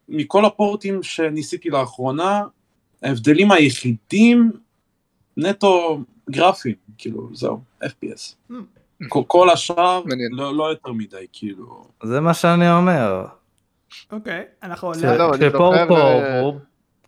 מכל 0.09 0.45
הפורטים 0.45 1.03
שניסיתי 1.03 1.71
לאחרונה, 1.71 2.43
ההבדלים 3.03 3.53
היחידים 3.53 4.53
נטו 5.37 6.01
גרפיים, 6.31 6.75
כאילו 6.99 7.31
זהו, 7.33 7.61
FPS. 7.85 8.51
Hmm. 8.51 8.55
כל 9.27 9.51
השאר 9.51 10.03
לא, 10.31 10.57
לא 10.57 10.65
יותר 10.65 10.93
מדי, 10.93 11.27
כאילו. 11.33 11.85
זה 12.03 12.21
מה 12.21 12.35
שאני 12.35 12.73
אומר. 12.73 13.25
אוקיי, 14.13 14.45
אנחנו... 14.63 14.95
שפורט 14.95 15.79
פה 15.89 16.41
הוא 16.41 16.55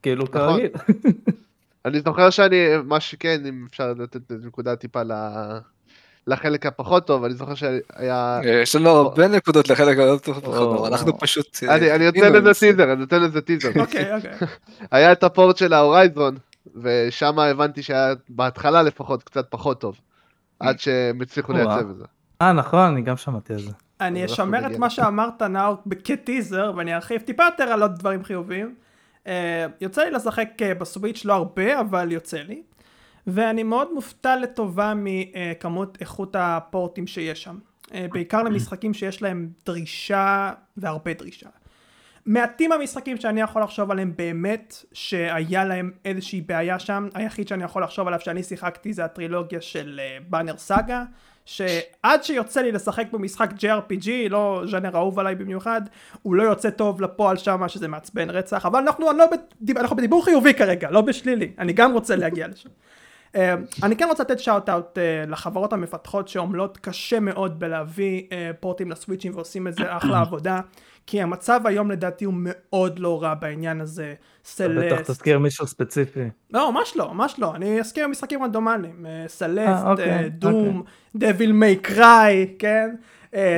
כאילו 0.02 0.25
נכון. 0.25 0.32
כרגיל. 0.32 0.70
אני 1.84 2.00
זוכר 2.00 2.30
שאני, 2.30 2.56
מה 2.84 3.00
שכן, 3.00 3.46
אם 3.48 3.66
אפשר 3.70 3.92
לתת 3.98 4.20
נקודה 4.30 4.76
טיפה 4.76 5.00
לחלק 6.26 6.66
הפחות 6.66 7.06
טוב, 7.06 7.24
אני 7.24 7.34
זוכר 7.34 7.54
שהיה... 7.54 8.40
יש 8.44 8.76
לנו 8.76 8.90
הרבה 8.90 9.28
נקודות 9.28 9.68
לחלק 9.68 9.98
הפחות 9.98 10.44
טוב, 10.44 10.84
אנחנו 10.84 11.18
פשוט... 11.18 11.58
אני 11.68 12.06
נותן 12.06 12.32
לזה 12.32 12.60
טיזר, 12.60 12.92
אני 12.92 13.00
נותן 13.00 13.22
לזה 13.22 13.40
טיזר. 13.40 13.70
אוקיי, 13.80 14.14
אוקיי. 14.14 14.48
היה 14.92 15.12
את 15.12 15.22
הפורט 15.22 15.56
של 15.56 15.72
ההורייזון, 15.72 16.36
ושם 16.82 17.38
הבנתי 17.38 17.82
שהיה 17.82 18.14
בהתחלה 18.28 18.82
לפחות 18.82 19.22
קצת 19.22 19.46
פחות 19.50 19.80
טוב, 19.80 20.00
עד 20.60 20.80
שהם 20.80 21.20
הצליחו 21.20 21.52
לייצב 21.52 21.90
את 21.90 21.96
זה. 21.96 22.04
אה, 22.42 22.52
נכון, 22.52 22.80
אני 22.80 23.02
גם 23.02 23.16
שמעתי 23.16 23.52
על 23.52 23.58
זה. 23.58 23.70
אני 24.00 24.24
אשמר 24.24 24.66
את 24.66 24.78
מה 24.78 24.90
שאמרת, 24.90 25.42
נאור, 25.42 25.76
כטיזר, 26.04 26.72
ואני 26.76 26.94
ארחיב 26.94 27.20
טיפה 27.20 27.44
יותר 27.44 27.64
על 27.64 27.82
עוד 27.82 27.98
דברים 27.98 28.24
חיוביים. 28.24 28.74
אה, 29.26 29.66
יוצא 29.80 30.02
לי 30.02 30.10
לשחק 30.10 30.48
אה, 30.62 30.74
בסוויץ' 30.74 31.24
לא 31.24 31.32
הרבה, 31.32 31.80
אבל 31.80 32.12
יוצא 32.12 32.38
לי. 32.38 32.62
ואני 33.26 33.62
מאוד 33.62 33.92
מופתע 33.92 34.36
לטובה 34.36 34.92
מכמות 34.96 35.98
איכות 36.00 36.36
הפורטים 36.38 37.06
שיש 37.06 37.42
שם. 37.42 37.58
אה, 37.94 38.06
בעיקר 38.12 38.42
למשחקים 38.42 38.94
שיש 38.94 39.22
להם 39.22 39.48
דרישה 39.66 40.52
והרבה 40.76 41.12
דרישה. 41.12 41.48
מעטים 42.26 42.72
המשחקים 42.72 43.16
שאני 43.16 43.40
יכול 43.40 43.62
לחשוב 43.62 43.90
עליהם 43.90 44.12
באמת 44.16 44.84
שהיה 44.92 45.64
להם 45.64 45.92
איזושהי 46.04 46.40
בעיה 46.40 46.78
שם. 46.78 47.08
היחיד 47.14 47.48
שאני 47.48 47.64
יכול 47.64 47.82
לחשוב 47.82 48.06
עליו 48.06 48.20
שאני 48.20 48.42
שיחקתי 48.42 48.92
זה 48.92 49.04
הטרילוגיה 49.04 49.60
של 49.60 50.00
באנר 50.28 50.56
סאגה. 50.56 51.04
שעד 51.44 52.24
שיוצא 52.24 52.60
לי 52.60 52.72
לשחק 52.72 53.06
במשחק 53.12 53.50
JRPG, 53.50 54.08
לא 54.30 54.62
ז'אנר 54.70 54.96
אהוב 54.96 55.18
עליי 55.18 55.34
במיוחד, 55.34 55.82
הוא 56.22 56.34
לא 56.34 56.42
יוצא 56.42 56.70
טוב 56.70 57.00
לפועל 57.00 57.36
שם, 57.36 57.68
שזה 57.68 57.88
מעצבן 57.88 58.30
רצח, 58.30 58.66
אבל 58.66 58.80
אנחנו, 58.80 59.12
לא 59.12 59.24
בדיב, 59.26 59.78
אנחנו 59.78 59.96
בדיבור 59.96 60.24
חיובי 60.24 60.54
כרגע, 60.54 60.90
לא 60.90 61.00
בשלילי, 61.00 61.52
אני 61.58 61.72
גם 61.72 61.92
רוצה 61.92 62.16
להגיע 62.16 62.48
לשם. 62.48 62.68
אה, 63.34 63.36
אני 63.82 63.96
כן 63.96 64.06
רוצה 64.08 64.22
לתת 64.22 64.38
shout 64.38 64.68
out 64.68 64.98
אה, 64.98 65.30
לחברות 65.30 65.72
המפתחות 65.72 66.28
שעומלות 66.28 66.78
קשה 66.78 67.20
מאוד 67.20 67.58
בלהביא 67.60 68.22
אה, 68.22 68.32
פורטים 68.60 68.90
לסוויצ'ים 68.90 69.34
ועושים 69.34 69.68
את 69.68 69.74
זה 69.74 69.96
אחלה 69.96 70.20
עבודה. 70.20 70.60
כי 71.06 71.23
המצב 71.23 71.61
היום 71.64 71.90
לדעתי 71.90 72.25
הוא 72.25 72.34
מאוד 72.37 72.99
לא 72.99 73.23
רע 73.23 73.34
בעניין 73.34 73.80
הזה. 73.80 74.14
Celeste. 74.44 74.92
בטח 74.92 75.00
תזכיר 75.00 75.38
מישהו 75.38 75.66
ספציפי. 75.66 76.28
לא, 76.50 76.73
ממש 76.73 76.96
לא, 76.96 77.14
ממש 77.14 77.34
לא. 77.38 77.54
אני 77.54 77.80
אזכיר 77.80 78.06
משחקים 78.08 78.42
רנדומליים. 78.42 79.06
אה, 79.06 79.25
Celeste, 79.28 79.84
אוקיי, 79.87 80.30
Doom, 80.30 80.82
Devil 81.14 81.52
May 81.52 81.76
Cry, 81.76 82.54
כן? 82.58 82.94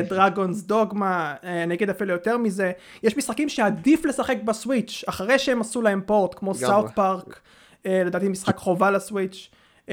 Dragon's 0.08 0.62
אה, 0.62 0.66
Dogma, 0.66 1.34
אני 1.42 1.74
אגיד 1.74 1.90
אפילו 1.90 2.12
יותר 2.12 2.38
מזה. 2.38 2.72
יש 3.02 3.16
משחקים 3.16 3.48
שעדיף 3.48 4.04
לשחק 4.04 4.36
ב 4.44 4.52
Switch, 4.52 5.04
אחרי 5.08 5.38
שהם 5.38 5.60
עשו 5.60 5.82
להם 5.82 6.00
port, 6.06 6.34
כמו 6.38 6.54
South 6.54 6.86
Park, 6.94 7.40
אה, 7.86 8.02
לדעתי 8.04 8.28
משחק 8.28 8.56
חובה 8.56 8.90
ל 8.90 9.50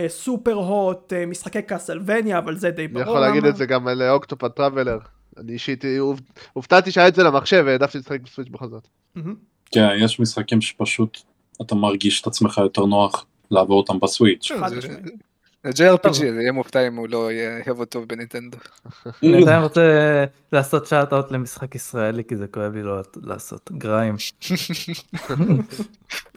Switch. 0.07 0.53
Superhot, 0.53 1.13
משחקי 1.27 1.61
Castlevania, 1.61 2.37
אבל 2.37 2.55
זה 2.55 2.71
די 2.71 2.87
ברור. 2.87 3.01
אני 3.01 3.09
יכול 3.09 3.21
להגיד 3.21 3.45
את 3.45 3.55
זה 3.55 3.65
גם 3.65 3.87
על 3.87 4.03
Octopath 4.09 4.47
Traveler. 4.47 4.97
אני 5.37 5.51
אישית 5.51 5.83
הופתעתי 6.53 6.91
שהיה 6.91 7.07
את 7.07 7.15
זה 7.15 7.23
למחשב 7.23 7.63
והעדפתי 7.65 7.97
לשחק 7.97 8.21
ב 8.21 8.25
Switch 8.25 8.49
בכל 8.49 8.67
זאת. 8.67 8.87
כן, 9.71 9.87
יש 9.99 10.19
משחקים 10.19 10.61
שפשוט 10.61 11.17
אתה 11.61 11.75
מרגיש 11.75 12.21
את 12.21 12.27
עצמך 12.27 12.57
יותר 12.57 12.85
נוח 12.85 13.25
לעבור 13.51 13.77
אותם 13.77 13.99
ב 13.99 14.06
Switch. 14.06 14.51
JRPG, 15.67 16.13
זה 16.13 16.41
יהיה 16.41 16.51
מופתע 16.51 16.87
אם 16.87 16.95
הוא 16.95 17.07
לא 17.09 17.29
יבוא 17.67 17.85
טוב 17.85 18.05
בנינטנדו. 18.05 18.57
אני 19.23 19.41
עדיין 19.41 19.63
רוצה 19.67 19.81
לעשות 20.51 20.87
shout-out 20.87 21.31
למשחק 21.31 21.75
ישראלי 21.75 22.23
כי 22.23 22.35
זה 22.35 22.47
כואב 22.47 22.73
לי 22.73 22.83
לא 22.83 23.01
לעשות 23.21 23.71
Grime. 23.71 24.15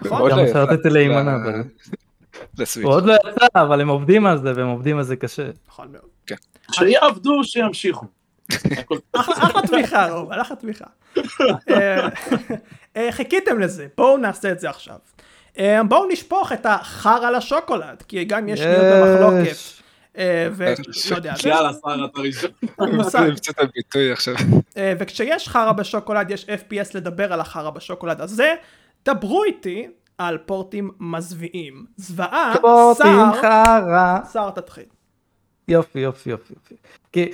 נכון. 0.05 0.31
גם 0.31 0.39
שרטתי 0.53 0.91
להימנע. 0.91 1.37
הוא 2.83 2.93
עוד 2.93 3.07
לא 3.07 3.15
יצא 3.15 3.47
אבל 3.55 3.81
הם 3.81 3.89
עובדים 3.89 4.27
על 4.27 4.39
זה 4.39 4.53
והם 4.57 4.69
עובדים 4.69 4.99
על 4.99 5.05
זה 5.05 5.17
קשה. 5.17 5.51
נכון 5.69 5.93
מאוד. 5.93 6.11
כן. 6.27 6.37
שיעבדו 6.73 7.45
שימשיכו. 7.45 8.07
אחלה 9.13 9.63
תמיכה 9.67 10.07
רוב, 10.11 10.33
אחלה 10.33 10.57
תמיכה. 10.57 10.85
אה, 11.71 12.09
אה, 12.97 13.09
חיכיתם 13.13 13.61
לזה, 13.61 13.87
בואו 13.97 14.17
נעשה 14.17 14.53
את 14.53 14.61
זה 14.61 14.71
עכשיו. 14.71 14.97
אה, 15.59 15.83
בואו 15.85 16.09
נשפוך 16.09 16.53
את 16.53 16.67
החרא 16.67 17.31
לשוקולד, 17.31 18.03
כי 18.09 18.25
גם 18.25 18.49
יש 18.49 18.61
שניות 18.61 18.85
במחלוקת. 18.95 19.57
ולא 20.57 21.17
יודע, 21.17 21.35
יאללה 21.45 21.73
שר 21.73 22.05
אתה 22.05 22.21
ראשון. 22.21 22.51
וכשיש 24.99 25.49
חרא 25.49 25.73
בשוקולד 25.73 26.31
יש 26.31 26.45
FPS 26.45 26.91
לדבר 26.95 27.33
על 27.33 27.41
החרא 27.41 27.71
בשוקולד 27.71 28.21
הזה, 28.21 28.55
דברו 29.05 29.45
איתי 29.45 29.89
על 30.19 30.39
פורטים 30.39 30.91
מזוויעים. 31.01 31.87
זוועה, 31.97 32.53
שר, 32.55 32.61
פורטים 32.61 33.33
חרא. 33.41 34.19
שר 34.33 34.51
תתחיל. 34.51 34.85
יופי 35.69 35.99
יופי 35.99 36.31
יופי. 36.31 36.55
כי 37.13 37.31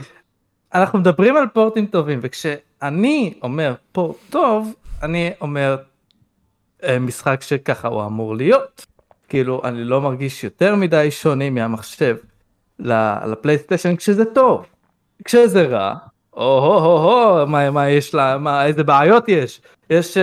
אנחנו 0.74 0.98
מדברים 0.98 1.36
על 1.36 1.46
פורטים 1.52 1.86
טובים, 1.86 2.18
וכשאני 2.22 3.34
אומר 3.42 3.74
פורט 3.92 4.16
טוב, 4.30 4.74
אני 5.02 5.30
אומר 5.40 5.76
אה, 6.84 6.98
משחק 6.98 7.42
שככה 7.42 7.88
הוא 7.88 8.04
אמור 8.04 8.36
להיות. 8.36 8.86
כאילו, 9.28 9.60
אני 9.64 9.84
לא 9.84 10.00
מרגיש 10.00 10.44
יותר 10.44 10.76
מדי 10.76 11.10
שונה 11.10 11.50
מהמחשב 11.50 12.16
לפלייסטיישן 13.24 13.96
כשזה 13.96 14.24
טוב. 14.24 14.66
כשזה 15.24 15.66
רע, 15.66 15.94
או-הו-הו-הו, 16.32 17.46
מה, 17.46 17.70
מה 17.70 17.88
יש 17.88 18.14
לה, 18.14 18.38
מה, 18.38 18.66
איזה 18.66 18.84
בעיות 18.84 19.28
יש? 19.28 19.60
יש 19.90 20.16
uh, 20.16 20.20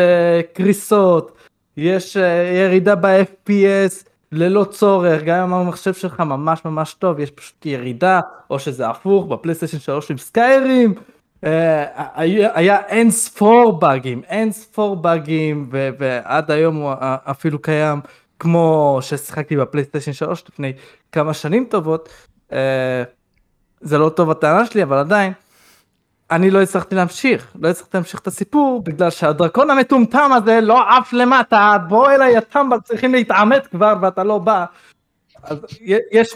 קריסות, 0.53 1.37
יש 1.77 2.17
uh, 2.17 2.19
ירידה 2.55 2.95
ב-FPS, 2.95 4.08
ללא 4.31 4.63
צורך, 4.63 5.23
גם 5.23 5.43
אם 5.43 5.53
המחשב 5.53 5.93
שלך 5.93 6.19
ממש 6.19 6.65
ממש 6.65 6.93
טוב, 6.93 7.19
יש 7.19 7.31
פשוט 7.31 7.65
ירידה, 7.65 8.19
או 8.49 8.59
שזה 8.59 8.89
הפוך, 8.89 9.25
בפלייסטיישן 9.25 9.79
3 9.79 10.11
עם 10.11 10.17
סקיירים, 10.17 10.93
אה, 11.43 11.85
היה 12.53 12.79
אין 12.87 13.11
ספור 13.11 13.79
באגים, 13.79 14.21
אין 14.27 14.51
ספור 14.51 14.95
באגים, 14.95 15.69
ועד 15.71 16.51
היום 16.51 16.75
הוא 16.75 16.91
אפילו 17.01 17.61
קיים, 17.61 18.01
כמו 18.39 18.97
ששיחקתי 19.01 19.57
בפלייסטיישן 19.57 20.13
3 20.13 20.43
לפני 20.49 20.73
כמה 21.11 21.33
שנים 21.33 21.65
טובות, 21.69 22.09
אה, 22.51 23.03
זה 23.81 23.97
לא 23.97 24.09
טוב 24.09 24.31
הטענה 24.31 24.65
שלי, 24.65 24.83
אבל 24.83 24.97
עדיין, 24.97 25.33
אני 26.31 26.51
לא 26.51 26.61
הצלחתי 26.61 26.95
להמשיך, 26.95 27.51
לא 27.61 27.67
הצלחתי 27.67 27.97
להמשיך 27.97 28.19
את 28.19 28.27
הסיפור 28.27 28.83
בגלל 28.83 29.09
שהדרקון 29.09 29.69
המטומטם 29.69 30.29
הזה 30.35 30.61
לא 30.61 30.97
עף 30.97 31.13
למטה, 31.13 31.77
בוא 31.87 32.11
אליי 32.11 32.37
הטמבל 32.37 32.79
צריכים 32.79 33.13
להתעמת 33.13 33.67
כבר 33.67 33.93
ואתה 34.01 34.23
לא 34.23 34.37
בא. 34.37 34.65
אז 35.43 35.57
יש, 36.11 36.35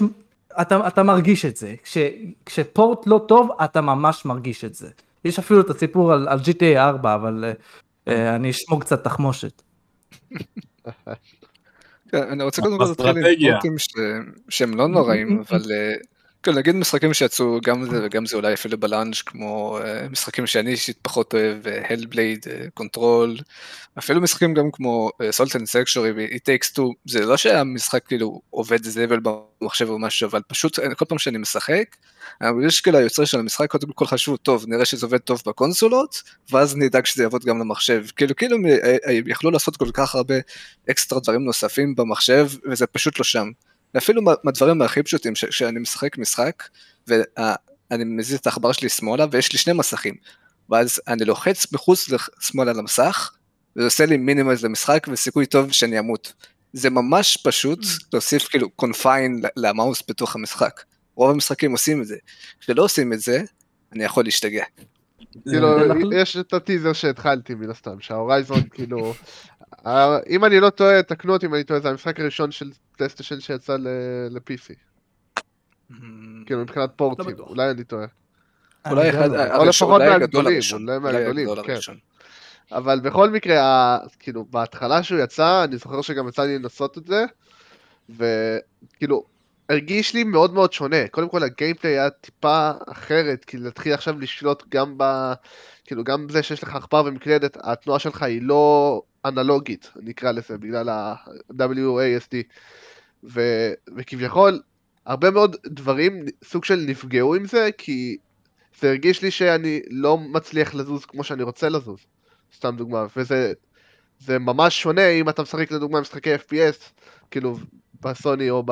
אתה, 0.61 0.87
אתה 0.87 1.03
מרגיש 1.03 1.45
את 1.45 1.57
זה, 1.57 1.75
כש, 1.83 1.97
כשפורט 2.45 3.07
לא 3.07 3.25
טוב 3.27 3.49
אתה 3.63 3.81
ממש 3.81 4.25
מרגיש 4.25 4.65
את 4.65 4.73
זה. 4.73 4.89
יש 5.25 5.39
אפילו 5.39 5.61
את 5.61 5.69
הסיפור 5.69 6.13
על, 6.13 6.27
על 6.27 6.39
GTA 6.39 6.77
4 6.77 7.15
אבל 7.15 7.53
uh, 8.05 8.11
אני 8.11 8.49
אשמור 8.49 8.81
קצת 8.81 9.03
תחמושת. 9.03 9.61
כן, 12.09 12.23
אני 12.29 12.43
רוצה 12.43 12.61
קודם 12.61 12.77
כל 12.77 12.83
להתחיל 12.83 13.07
עם 13.07 13.51
פורטים 13.51 13.75
שהם 14.49 14.73
לא 14.73 14.87
נוראים 14.87 15.39
אבל 15.49 15.61
כן, 16.43 16.51
נגיד 16.51 16.75
משחקים 16.75 17.13
שיצאו 17.13 17.59
גם 17.63 17.85
זה 17.89 18.05
וגם 18.05 18.25
זה 18.25 18.35
אולי 18.35 18.53
אפילו 18.53 18.77
ב 18.77 18.83
launch 18.83 19.15
כמו 19.25 19.79
אה, 19.79 20.09
משחקים 20.11 20.47
שאני 20.47 20.71
אישית 20.71 20.97
פחות 21.01 21.33
אוהב, 21.33 21.57
Hellblade, 21.89 22.45
אה, 22.45 22.69
Control, 22.73 23.37
אפילו 23.99 24.21
משחקים 24.21 24.53
גם 24.53 24.71
כמו 24.71 25.09
Salt 25.31 25.55
and 25.55 25.65
Sanctuary 25.65 26.11
ו-It 26.11 26.39
takes 26.39 26.77
two, 26.77 26.93
זה 27.05 27.25
לא 27.25 27.37
שהמשחק 27.37 28.07
כאילו 28.07 28.41
עובד 28.49 28.83
זבל 28.83 29.19
במחשב 29.19 29.89
או 29.89 29.99
משהו, 29.99 30.29
אבל 30.29 30.41
פשוט 30.47 30.79
כל 30.97 31.05
פעם 31.05 31.17
שאני 31.17 31.37
משחק, 31.37 31.95
יש 32.67 32.81
כאילו 32.81 32.97
היוצר 32.97 33.25
של 33.25 33.39
המשחק 33.39 33.71
קודם 33.71 33.91
כל 33.91 34.05
חשבו, 34.05 34.37
טוב, 34.37 34.65
נראה 34.67 34.85
שזה 34.85 35.05
עובד 35.05 35.17
טוב 35.17 35.41
בקונסולות, 35.45 36.21
ואז 36.51 36.75
נדאג 36.77 37.05
שזה 37.05 37.23
יעבוד 37.23 37.45
גם 37.45 37.59
למחשב. 37.59 38.05
כאילו, 38.15 38.35
כאילו 38.35 38.57
אה, 38.67 39.13
יכלו 39.27 39.51
לעשות 39.51 39.77
כל 39.77 39.91
כך 39.93 40.15
הרבה 40.15 40.35
אקסטרה 40.91 41.19
דברים 41.19 41.43
נוספים 41.43 41.95
במחשב, 41.95 42.49
וזה 42.71 42.87
פשוט 42.87 43.19
לא 43.19 43.23
שם. 43.23 43.49
ואפילו 43.93 44.21
מהדברים 44.43 44.81
הכי 44.81 45.03
פשוטים, 45.03 45.33
כשאני 45.33 45.79
משחק 45.79 46.17
משחק, 46.17 46.63
אני 47.91 48.03
מזיז 48.03 48.37
את 48.39 48.47
העכבר 48.47 48.71
שלי 48.71 48.89
שמאלה 48.89 49.25
ויש 49.31 49.53
לי 49.53 49.59
שני 49.59 49.73
מסכים. 49.73 50.15
ואז 50.69 51.01
אני 51.07 51.25
לוחץ 51.25 51.71
מחוץ 51.71 52.09
לשמאלה 52.09 52.73
למסך, 52.73 53.31
וזה 53.75 53.85
עושה 53.85 54.05
לי 54.05 54.17
minimize 54.17 54.65
למשחק 54.65 55.07
וסיכוי 55.11 55.45
טוב 55.45 55.71
שאני 55.71 55.99
אמות. 55.99 56.33
זה 56.73 56.89
ממש 56.89 57.37
פשוט 57.43 57.83
מממ. 57.83 58.05
להוסיף 58.13 58.47
כאילו 58.47 58.69
confine 58.69 59.41
ל 59.55 59.63
mouse 59.63 60.03
בתוך 60.09 60.35
המשחק. 60.35 60.81
רוב 61.15 61.29
המשחקים 61.31 61.71
עושים 61.71 62.01
את 62.01 62.07
זה. 62.07 62.15
כשלא 62.59 62.83
עושים 62.83 63.13
את 63.13 63.21
זה, 63.21 63.41
אני 63.93 64.03
יכול 64.03 64.23
להשתגע. 64.23 64.63
כאילו, 65.43 65.67
יש 66.13 66.37
את 66.37 66.53
הטיזר 66.53 66.93
שהתחלתי 66.93 67.55
מן 67.55 67.69
הסתם, 67.69 67.99
שה 67.99 68.18
Horizon 68.18 68.61
כאילו, 68.71 69.13
אם 70.29 70.45
אני 70.45 70.59
לא 70.59 70.69
טועה, 70.69 71.03
תקנו 71.03 71.33
אותי 71.33 71.45
אם 71.45 71.55
אני 71.55 71.63
טועה, 71.63 71.79
זה 71.79 71.89
המשחק 71.89 72.19
הראשון 72.19 72.51
של 72.51 72.71
פלייסטיישן 72.97 73.39
שיצא 73.39 73.77
ל-PC. 73.77 74.75
Mm. 75.91 75.93
כאילו 76.45 76.61
מבחינת 76.61 76.89
פורטים, 76.95 77.35
לא 77.37 77.45
אולי 77.49 77.69
אני 77.69 77.83
טועה. 77.83 78.05
אולי 78.89 79.09
אחד, 79.09 79.29
או 79.55 79.65
לפחות 79.65 80.01
מהגדולים, 80.01 80.59
אולי 80.73 80.99
מהגדולים, 80.99 81.47
כן. 81.65 81.93
אבל 82.71 82.99
בכל 82.99 83.29
מקרה, 83.29 83.97
כאילו, 84.19 84.45
בהתחלה 84.49 85.03
שהוא 85.03 85.19
יצא, 85.19 85.63
אני 85.63 85.77
זוכר 85.77 86.01
שגם 86.01 86.27
יצא 86.27 86.43
לי 86.43 86.59
לנסות 86.59 86.97
את 86.97 87.07
זה, 87.07 87.25
וכאילו, 88.09 89.23
הרגיש 89.69 90.13
לי 90.13 90.23
מאוד 90.23 90.53
מאוד 90.53 90.73
שונה. 90.73 91.07
קודם 91.11 91.29
כל 91.29 91.43
הגיימפליי 91.43 91.93
היה 91.93 92.09
טיפה 92.09 92.71
אחרת, 92.91 93.45
כי 93.45 93.57
להתחיל 93.57 93.93
עכשיו 93.93 94.19
לשלוט 94.19 94.63
גם 94.69 94.93
ב... 94.97 95.33
כאילו 95.85 96.03
גם 96.03 96.27
זה 96.29 96.43
שיש 96.43 96.63
לך 96.63 96.75
עכבר 96.75 97.03
ומקלדת, 97.05 97.57
התנועה 97.61 97.99
שלך 97.99 98.23
היא 98.23 98.41
לא 98.41 99.01
אנלוגית, 99.25 99.91
נקרא 99.95 100.31
לזה, 100.31 100.57
בגלל 100.57 100.89
ה-WASD. 100.89 102.35
ו... 103.23 103.41
וכביכול, 103.97 104.61
הרבה 105.05 105.31
מאוד 105.31 105.55
דברים, 105.65 106.25
סוג 106.43 106.65
של 106.65 106.83
נפגעו 106.87 107.35
עם 107.35 107.45
זה, 107.45 107.69
כי 107.77 108.17
זה 108.79 108.89
הרגיש 108.89 109.21
לי 109.21 109.31
שאני 109.31 109.81
לא 109.89 110.17
מצליח 110.17 110.75
לזוז 110.75 111.05
כמו 111.05 111.23
שאני 111.23 111.43
רוצה 111.43 111.69
לזוז. 111.69 111.99
סתם 112.55 112.75
דוגמה, 112.77 113.05
וזה 113.17 113.53
זה 114.19 114.39
ממש 114.39 114.81
שונה 114.81 115.07
אם 115.07 115.29
אתה 115.29 115.41
משחק 115.41 115.71
לדוגמה 115.71 116.01
משחקי 116.01 116.35
FPS, 116.35 117.01
כאילו 117.31 117.57
בסוני 118.01 118.49
או 118.49 118.63
ב... 118.65 118.71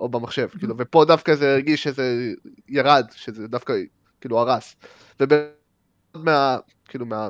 או 0.00 0.08
במחשב, 0.08 0.48
כאילו, 0.58 0.74
ופה 0.78 1.04
דווקא 1.04 1.34
זה 1.34 1.52
הרגיש 1.52 1.82
שזה 1.82 2.32
ירד, 2.68 3.06
שזה 3.14 3.48
דווקא 3.48 3.74
כאילו 4.20 4.38
הרס. 4.38 4.76
ומה, 5.20 6.58
כאילו, 6.88 7.06
מה, 7.06 7.28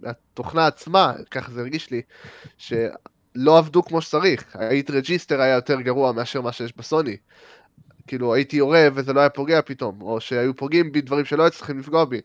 מהתוכנה 0.00 0.66
עצמה, 0.66 1.12
ככה 1.30 1.52
זה 1.52 1.60
הרגיש 1.60 1.90
לי, 1.90 2.02
שלא 2.58 3.58
עבדו 3.58 3.82
כמו 3.82 4.02
שצריך. 4.02 4.56
ה 4.58 4.66
hit 4.66 4.90
register 4.90 5.40
היה 5.40 5.54
יותר 5.54 5.80
גרוע 5.80 6.12
מאשר 6.12 6.40
מה 6.40 6.52
שיש 6.52 6.76
בסוני. 6.76 7.16
כאילו, 8.06 8.34
הייתי 8.34 8.56
יורה 8.56 8.88
וזה 8.94 9.12
לא 9.12 9.20
היה 9.20 9.30
פוגע 9.30 9.62
פתאום, 9.62 10.02
או 10.02 10.20
שהיו 10.20 10.56
פוגעים 10.56 10.92
בי 10.92 11.00
דברים 11.00 11.24
שלא 11.24 11.42
היו 11.42 11.50
צריכים 11.50 11.78
לפגוע 11.78 12.04
בי. 12.04 12.20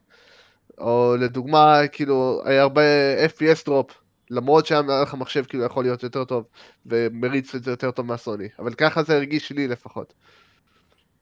או 0.78 1.16
לדוגמה, 1.20 1.88
כאילו, 1.92 2.42
היה 2.46 2.62
הרבה 2.62 2.82
FPS 3.26 3.66
drop, 3.66 3.92
למרות 4.30 4.66
שהיה 4.66 4.82
לך 5.02 5.14
מחשב 5.14 5.44
כאילו 5.44 5.64
יכול 5.64 5.84
להיות 5.84 6.04
יותר 6.04 6.24
טוב, 6.24 6.46
ומריץ 6.86 7.56
את 7.56 7.64
זה 7.64 7.72
יותר 7.72 7.92
טוב 7.92 8.06
מהסוני, 8.06 8.48
אבל 8.60 8.74
ככה 8.74 9.04
זה 9.04 9.16
הרגיש 9.16 9.52
לי 9.52 9.68
לפחות. 9.68 10.14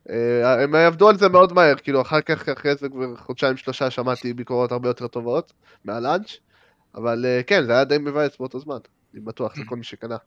אה, 0.10 0.64
הם 0.64 0.76
עבדו 0.76 1.10
על 1.10 1.18
זה 1.18 1.30
מאוד 1.30 1.54
מהר, 1.54 1.76
כאילו 1.76 2.02
אחר 2.02 2.22
כך, 2.22 2.50
אחרי 2.50 2.76
זה 2.76 2.90
כבר 2.90 3.16
חודשיים 3.16 3.58
שלושה 3.58 3.92
שמעתי 3.92 4.34
ביקורות 4.34 4.72
הרבה 4.72 4.90
יותר 4.90 5.08
טובות 5.08 5.54
מהלאנץ', 5.86 6.38
אבל 6.96 7.26
אה, 7.26 7.44
כן, 7.44 7.66
זה 7.66 7.72
היה 7.72 7.84
די 7.84 7.98
מבאס 7.98 8.38
באותו 8.38 8.60
זמן, 8.60 8.78
אני 9.14 9.22
בטוח 9.22 9.58
לכל 9.58 9.76
מי 9.76 9.84
שקנה. 9.84 10.18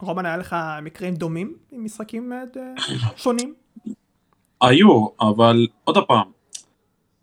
רומן, 0.00 0.26
היה 0.26 0.36
לך 0.36 0.56
מקרים 0.82 1.14
דומים 1.14 1.56
עם 1.72 1.84
משחקים 1.84 2.32
אה, 2.32 2.42
שונים? 3.16 3.54
היו, 4.60 5.06
אבל 5.20 5.66
עוד 5.84 5.96
פעם, 6.08 6.30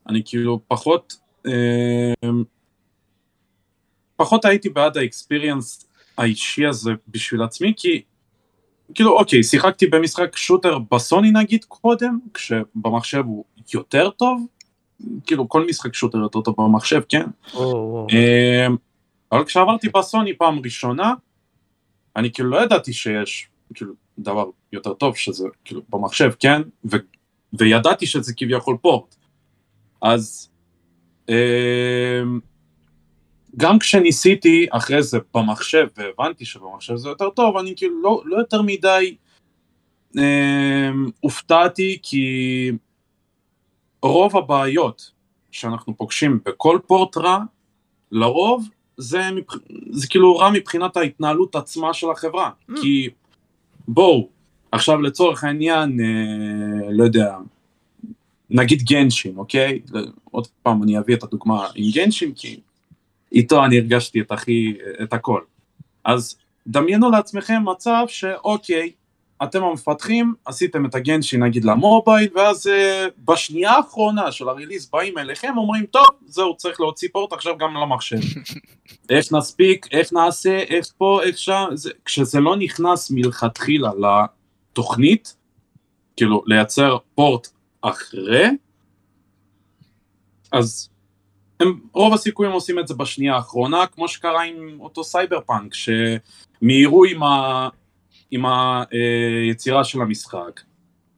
אני 0.10 0.22
כאילו 0.26 0.60
פחות 0.68 1.14
פחות 4.16 4.46
הייתי 4.46 4.70
בעד 4.70 4.98
האקספיריאנס 4.98 5.88
האישי 6.18 6.66
הזה 6.66 6.92
בשביל 7.08 7.44
עצמי, 7.44 7.74
כי 7.78 8.02
כאילו 8.96 9.18
אוקיי, 9.18 9.44
שיחקתי 9.44 9.88
במשחק 9.88 10.38
שוטר 10.38 10.78
בסוני 10.92 11.32
נגיד 11.32 11.64
קודם, 11.66 12.20
כשבמחשב 12.34 13.24
הוא 13.26 13.46
יותר 13.74 14.10
טוב, 14.10 14.46
כאילו 15.26 15.50
כל 15.50 15.66
משחק 15.66 15.94
שוטר 15.94 16.18
יותר 16.18 16.42
טוב 16.42 16.56
במחשב, 16.58 17.02
כן? 17.10 17.26
Oh, 17.48 17.56
oh. 17.56 18.14
אבל 19.32 19.46
כשעברתי 19.46 19.90
בסוני 19.90 20.38
פעם 20.38 20.60
ראשונה, 20.64 21.14
אני 22.16 22.32
כאילו 22.32 22.50
לא 22.50 22.64
ידעתי 22.64 22.94
שיש 22.94 23.50
כאילו 23.74 23.94
דבר 24.20 24.46
יותר 24.74 24.94
טוב 24.94 25.16
שזה 25.16 25.48
כאילו 25.66 25.82
במחשב, 25.90 26.32
כן? 26.40 26.62
ו- 26.92 26.98
וידעתי 27.54 28.06
שזה 28.06 28.34
כביכול 28.38 28.78
פורט. 28.82 29.16
אז 30.02 30.50
אמ, 31.30 32.40
גם 33.58 33.80
כשניסיתי 33.80 34.68
אחרי 34.70 35.04
זה 35.04 35.20
במחשב 35.34 35.88
והבנתי 35.98 36.46
שבמחשב 36.46 36.96
זה 36.96 37.10
יותר 37.10 37.30
טוב, 37.30 37.58
אני 37.58 37.74
כאילו 37.76 38.02
לא, 38.02 38.22
לא 38.26 38.38
יותר 38.38 38.62
מדי 38.62 39.16
אה, 40.18 40.90
הופתעתי 41.20 42.00
כי 42.04 42.72
רוב 44.02 44.38
הבעיות 44.38 45.12
שאנחנו 45.52 45.98
פוגשים 45.98 46.40
בכל 46.46 46.80
פורט 46.88 47.18
רע, 47.18 47.40
לרוב 48.12 48.70
זה, 48.98 49.22
זה 49.92 50.08
כאילו 50.08 50.38
רע 50.38 50.50
מבחינת 50.52 50.98
ההתנהלות 50.98 51.56
עצמה 51.56 51.94
של 51.94 52.12
החברה, 52.12 52.50
mm. 52.70 52.74
כי 52.82 53.10
בואו, 53.88 54.30
עכשיו 54.72 55.02
לצורך 55.02 55.44
העניין, 55.44 56.00
אה, 56.00 56.92
לא 56.92 57.04
יודע, 57.04 57.38
נגיד 58.50 58.82
גנשין, 58.82 59.38
אוקיי? 59.38 59.80
עוד 60.32 60.48
פעם 60.64 60.84
אני 60.84 61.00
אביא 61.00 61.16
את 61.16 61.24
הדוגמה 61.24 61.68
עם 61.76 61.92
גנשין, 61.94 62.32
כי 62.36 62.60
איתו 63.32 63.66
אני 63.66 63.80
הרגשתי 63.80 64.22
את 64.22 64.32
הכי, 64.32 64.78
את 65.04 65.14
הכל. 65.14 65.42
אז 66.06 66.38
דמיינו 66.68 67.12
לעצמכם 67.12 67.62
מצב 67.66 68.04
שאוקיי, 68.08 68.92
אתם 69.44 69.64
המפתחים, 69.64 70.34
עשיתם 70.46 70.86
את 70.86 70.96
הגנשי 70.96 71.38
נגיד 71.38 71.66
למובייל, 71.66 72.30
ואז 72.36 72.68
uh, 72.68 72.72
בשנייה 73.26 73.72
האחרונה 73.72 74.32
של 74.32 74.50
הריליס 74.50 74.90
באים 74.90 75.18
אליכם, 75.18 75.58
אומרים, 75.58 75.86
טוב, 75.86 76.06
זהו, 76.26 76.58
צריך 76.58 76.80
להוציא 76.80 77.10
פורט 77.12 77.34
עכשיו 77.34 77.58
גם 77.58 77.74
למחשב. 77.74 78.18
איך 79.10 79.34
נספיק, 79.34 79.88
איך 79.92 80.14
נעשה, 80.14 80.58
איך 80.58 80.86
פה, 80.98 81.20
איך 81.24 81.38
שם, 81.38 81.66
זה, 81.74 81.92
כשזה 82.06 82.40
לא 82.40 82.56
נכנס 82.56 83.12
מלכתחילה 83.12 83.92
לתוכנית, 84.72 85.36
כאילו 86.16 86.44
לייצר 86.46 86.98
פורט 87.16 87.48
אחרי, 87.82 88.48
אז 90.52 90.90
הם 91.62 91.80
רוב 91.94 92.14
הסיכויים 92.14 92.52
עושים 92.52 92.80
את 92.80 92.88
זה 92.88 92.94
בשנייה 92.94 93.36
האחרונה, 93.36 93.88
כמו 93.88 94.08
שקרה 94.08 94.44
עם 94.44 94.78
אותו 94.80 95.04
סייבר 95.04 95.40
פאנק, 95.42 95.74
שמיהרו 95.74 97.06
עם, 97.06 97.24
ה, 97.24 97.70
עם 98.32 98.46
היצירה 98.46 99.80
אה, 99.80 99.84
של 99.84 100.02
המשחק, 100.02 100.62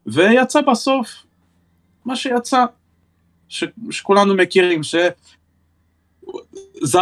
ויצא 0.06 0.62
בסוף 0.62 1.08
מה 2.06 2.16
שיצא, 2.16 2.66
ש, 3.48 3.64
שכולנו 3.90 4.36
מכירים, 4.36 4.84
שזה 4.84 5.12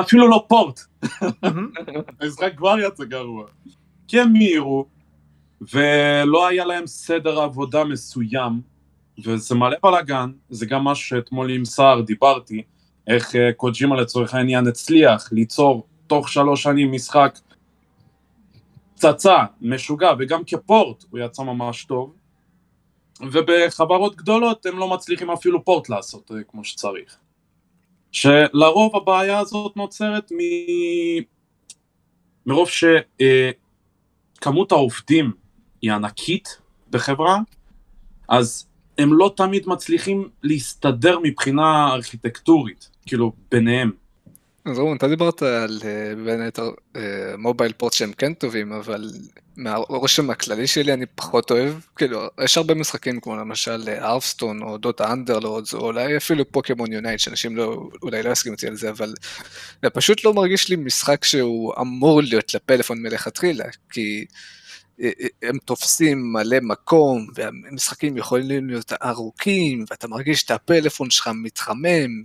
אפילו 0.01 0.27
לא 0.27 0.45
port, 0.47 0.79
המשחק 2.21 2.53
כבר 2.57 2.75
יצא 2.79 3.03
גרוע, 3.03 3.45
כי 4.07 4.19
הם 4.19 4.33
מיהרו, 4.33 4.85
ולא 5.73 6.47
היה 6.47 6.65
להם 6.65 6.87
סדר 6.87 7.39
עבודה 7.39 7.83
מסוים, 7.83 8.61
וזה 9.23 9.55
מלא 9.55 9.77
בלאגן, 9.83 10.31
זה 10.49 10.65
גם 10.65 10.83
משהו 10.83 11.07
שאתמול 11.07 11.51
עם 11.51 11.65
סער 11.65 12.01
דיברתי, 12.01 12.63
איך 13.07 13.35
אה, 13.35 13.53
קוג'ימה 13.53 13.95
לצורך 13.95 14.33
העניין 14.33 14.67
הצליח 14.67 15.29
ליצור 15.31 15.87
תוך 16.07 16.29
שלוש 16.29 16.63
שנים 16.63 16.91
משחק 16.91 17.39
פצצה, 18.95 19.37
משוגע, 19.61 20.11
וגם 20.19 20.43
כפורט 20.43 21.03
הוא 21.09 21.19
יצא 21.19 21.43
ממש 21.43 21.85
טוב, 21.85 22.13
ובחברות 23.21 24.15
גדולות 24.15 24.65
הם 24.65 24.79
לא 24.79 24.87
מצליחים 24.87 25.31
אפילו 25.31 25.65
פורט 25.65 25.89
לעשות 25.89 26.31
אה, 26.31 26.43
כמו 26.47 26.63
שצריך. 26.63 27.17
שלרוב 28.11 28.95
הבעיה 28.95 29.39
הזאת 29.39 29.77
נוצרת 29.77 30.31
מ... 30.31 30.37
מרוב 32.45 32.69
שכמות 32.69 34.71
אה, 34.71 34.77
העובדים 34.77 35.31
היא 35.81 35.91
ענקית 35.91 36.57
בחברה, 36.89 37.39
אז 38.29 38.67
הם 38.97 39.13
לא 39.13 39.33
תמיד 39.37 39.63
מצליחים 39.67 40.29
להסתדר 40.43 41.19
מבחינה 41.23 41.93
ארכיטקטורית. 41.93 42.90
כאילו, 43.05 43.31
ביניהם. 43.51 43.91
אז 44.65 44.79
רון, 44.79 44.97
אתה 44.97 45.07
דיברת 45.07 45.41
על 45.41 45.79
אה, 45.85 46.15
בין 46.25 46.41
היתר 46.41 46.69
mobile 47.37 47.73
port 47.73 47.93
שהם 47.93 48.11
כן 48.13 48.33
טובים, 48.33 48.71
אבל 48.71 49.11
מהרושם 49.57 50.29
הכללי 50.29 50.67
שלי 50.67 50.93
אני 50.93 51.05
פחות 51.05 51.51
אוהב, 51.51 51.73
כאילו, 51.95 52.27
יש 52.43 52.57
הרבה 52.57 52.73
משחקים 52.73 53.19
כמו 53.19 53.35
למשל 53.35 53.89
Hearthstone 53.89 54.61
או 54.61 54.77
Dota 54.77 55.13
Underlords, 55.13 55.73
או 55.73 55.79
אולי 55.79 56.17
אפילו 56.17 56.51
Pokémon 56.51 56.91
Unite, 56.91 57.19
שאנשים 57.19 57.57
לא, 57.57 57.89
אולי 58.03 58.23
לא 58.23 58.29
יסכימו 58.29 58.55
אותי 58.55 58.67
על 58.67 58.75
זה, 58.75 58.89
אבל 58.89 59.13
זה 59.83 59.89
פשוט 59.89 60.25
לא 60.25 60.33
מרגיש 60.33 60.69
לי 60.69 60.75
משחק 60.75 61.25
שהוא 61.25 61.73
אמור 61.81 62.21
להיות 62.21 62.53
לפלאפון 62.53 63.01
מלכתחילה, 63.01 63.65
כי 63.89 64.25
הם 65.41 65.57
תופסים 65.65 66.33
מלא 66.33 66.57
מקום, 66.61 67.27
והמשחקים 67.35 68.17
יכולים 68.17 68.67
להיות 68.67 68.93
ארוכים, 69.03 69.85
ואתה 69.89 70.07
מרגיש 70.07 70.43
את 70.43 70.51
הפלאפון 70.51 71.09
שלך 71.09 71.29
מתחמם, 71.33 72.23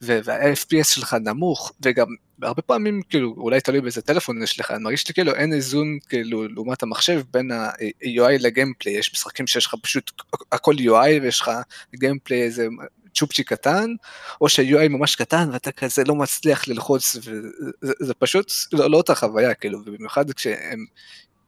וה-FPS 0.00 0.84
שלך 0.84 1.16
נמוך, 1.24 1.72
וגם 1.84 2.06
הרבה 2.42 2.62
פעמים, 2.62 3.02
כאילו, 3.08 3.34
אולי 3.36 3.60
תלוי 3.60 3.80
באיזה 3.80 4.02
טלפון 4.02 4.42
יש 4.42 4.60
לך, 4.60 4.70
אני 4.70 4.82
מרגיש 4.82 5.08
לי 5.08 5.14
כאילו 5.14 5.34
אין 5.34 5.52
איזון, 5.52 5.98
כאילו, 6.08 6.48
לעומת 6.48 6.82
המחשב, 6.82 7.22
בין 7.32 7.50
ה-UI 7.50 8.38
לגיימפליי, 8.40 8.98
יש 8.98 9.12
משחקים 9.12 9.46
שיש 9.46 9.66
לך 9.66 9.74
פשוט 9.82 10.12
הכל 10.52 10.74
UI, 10.74 11.22
ויש 11.22 11.40
לך 11.40 11.50
גיימפליי 11.96 12.42
איזה 12.42 12.66
צ'ופצ'י 13.14 13.44
קטן, 13.44 13.94
או 14.40 14.48
שה-UI 14.48 14.88
ממש 14.88 15.16
קטן 15.16 15.48
ואתה 15.52 15.72
כזה 15.72 16.04
לא 16.04 16.14
מצליח 16.14 16.68
ללחוץ, 16.68 17.16
וזה 17.22 18.14
פשוט 18.14 18.52
לא, 18.72 18.90
לא 18.90 18.96
אותה 18.96 19.14
חוויה, 19.14 19.54
כאילו, 19.54 19.78
ובמיוחד 19.86 20.30
כשהם 20.30 20.84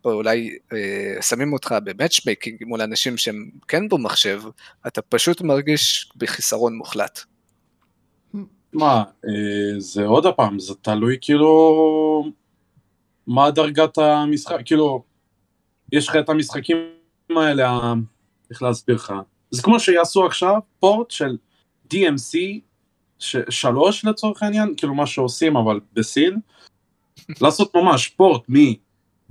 אולי 0.04 0.58
אה, 0.72 1.22
שמים 1.22 1.52
אותך 1.52 1.74
ב 1.84 1.91
matchmaking 1.91 2.64
מול 2.64 2.82
אנשים 2.82 3.16
שהם 3.16 3.50
כן 3.68 3.88
במחשב, 3.88 4.42
אתה 4.86 5.02
פשוט 5.02 5.40
מרגיש 5.40 6.12
בחיסרון 6.16 6.76
מוחלט. 6.76 7.20
מה, 8.72 9.04
אה, 9.28 9.80
זה 9.80 10.04
עוד 10.06 10.26
הפעם, 10.26 10.58
זה 10.58 10.74
תלוי 10.74 11.16
כאילו 11.20 12.32
מה 13.26 13.50
דרגת 13.50 13.98
המשחק, 13.98 14.58
כאילו, 14.64 15.04
יש 15.92 16.08
לך 16.08 16.16
את 16.16 16.28
המשחקים 16.28 16.76
האלה, 17.36 17.94
איך 18.50 18.62
להסביר 18.62 18.96
לך, 18.96 19.12
זה 19.50 19.62
כמו 19.62 19.80
שיעשו 19.80 20.26
עכשיו 20.26 20.54
port 20.80 21.10
של 21.10 21.36
DMC 21.94 22.38
שלוש 23.50 24.04
לצורך 24.04 24.42
העניין, 24.42 24.74
כאילו 24.76 24.94
מה 24.94 25.06
שעושים 25.06 25.56
אבל 25.56 25.80
בסין, 25.92 26.40
לעשות 27.40 27.76
ממש 27.76 28.08
פורט 28.08 28.42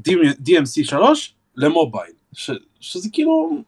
מ-DMC 0.10 0.84
3 0.84 1.34
למובייל, 1.56 2.12
ש, 2.34 2.52
שזה 2.80 3.10
כאילו, 3.14 3.64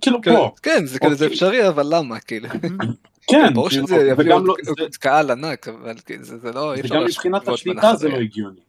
כאילו 0.00 0.22
כן, 0.22 0.34
פה. 0.34 0.50
כן, 0.62 0.86
זה 0.86 0.98
כאילו 0.98 1.14
זה 1.14 1.24
אוקיי. 1.24 1.34
אפשרי, 1.34 1.68
אבל 1.68 1.86
למה 1.94 2.20
כאילו? 2.20 2.48
כן, 3.30 3.54
ברור 3.54 3.68
כאילו, 3.68 3.86
שזה 3.86 3.96
יביא 3.96 4.12
וגם 4.26 4.32
עוד 4.38 4.46
לא- 4.46 4.54
זה- 4.62 4.98
קהל 5.00 5.30
ענק, 5.30 5.68
אבל 5.68 5.94
כאילו, 6.06 6.24
זה 6.24 6.38
זה 6.38 6.52
לא... 6.52 6.74
וגם 6.84 7.04
מבחינת 7.04 7.48
השליטה 7.48 7.96
זה 7.96 8.08
לא. 8.08 8.16
הגיוני. 8.16 8.60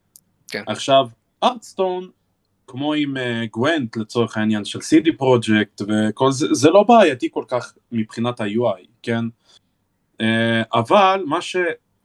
כן. 0.51 0.63
עכשיו, 0.67 1.07
ארטסטון, 1.43 2.09
כמו 2.67 2.93
עם 2.93 3.17
אה, 3.17 3.43
גוונט 3.51 3.97
לצורך 3.97 4.37
העניין 4.37 4.65
של 4.65 4.79
CD 4.79 5.09
פרויקט 5.17 5.81
וכל 5.87 6.31
זה, 6.31 6.47
זה 6.51 6.69
לא 6.69 6.83
בעייתי 6.83 7.27
כל 7.31 7.43
כך 7.47 7.73
מבחינת 7.91 8.41
ה-UI, 8.41 8.85
כן? 9.03 9.25
אה, 10.21 10.61
אבל 10.73 11.23
מה 11.25 11.41
ש... 11.41 11.55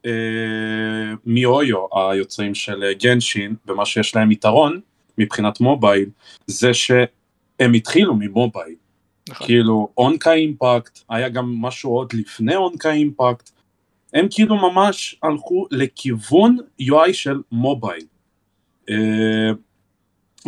אה, 0.06 1.14
מיואיו 1.26 1.86
היוצרים 1.92 2.54
של 2.54 2.82
אה, 2.82 2.94
גנשין 2.94 3.54
ומה 3.66 3.86
שיש 3.86 4.16
להם 4.16 4.32
יתרון 4.32 4.80
מבחינת 5.18 5.60
מובייל 5.60 6.08
זה 6.46 6.74
שהם 6.74 7.72
התחילו 7.74 8.14
ממובייל. 8.18 8.74
נכון. 9.28 9.46
כאילו 9.46 9.88
אונקה 9.98 10.32
אימפקט 10.32 10.98
היה 11.08 11.28
גם 11.28 11.54
משהו 11.60 11.90
עוד 11.90 12.12
לפני 12.12 12.56
אונקה 12.56 12.92
אימפקט 12.92 13.50
הם 14.14 14.26
כאילו 14.30 14.56
ממש 14.56 15.16
הלכו 15.22 15.66
לכיוון 15.70 16.56
UI 16.82 17.12
של 17.12 17.40
מובייל. 17.52 18.04
אה, 18.90 19.50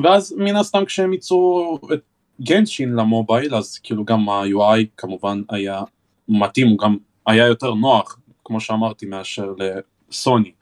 ואז 0.03 0.35
מן 0.39 0.57
הסתם 0.57 0.85
כשהם 0.85 1.13
ייצרו 1.13 1.79
את 1.93 2.01
גנשין 2.41 2.93
למובייל 2.93 3.55
אז 3.55 3.79
כאילו 3.79 4.05
גם 4.05 4.29
ה-UI 4.29 4.85
כמובן 4.97 5.43
היה 5.51 5.83
מתאים 6.29 6.69
הוא 6.69 6.79
גם 6.79 6.97
היה 7.27 7.47
יותר 7.47 7.75
נוח 7.75 8.19
כמו 8.47 8.61
שאמרתי 8.61 9.07
מאשר 9.07 9.55
לסוני. 10.11 10.53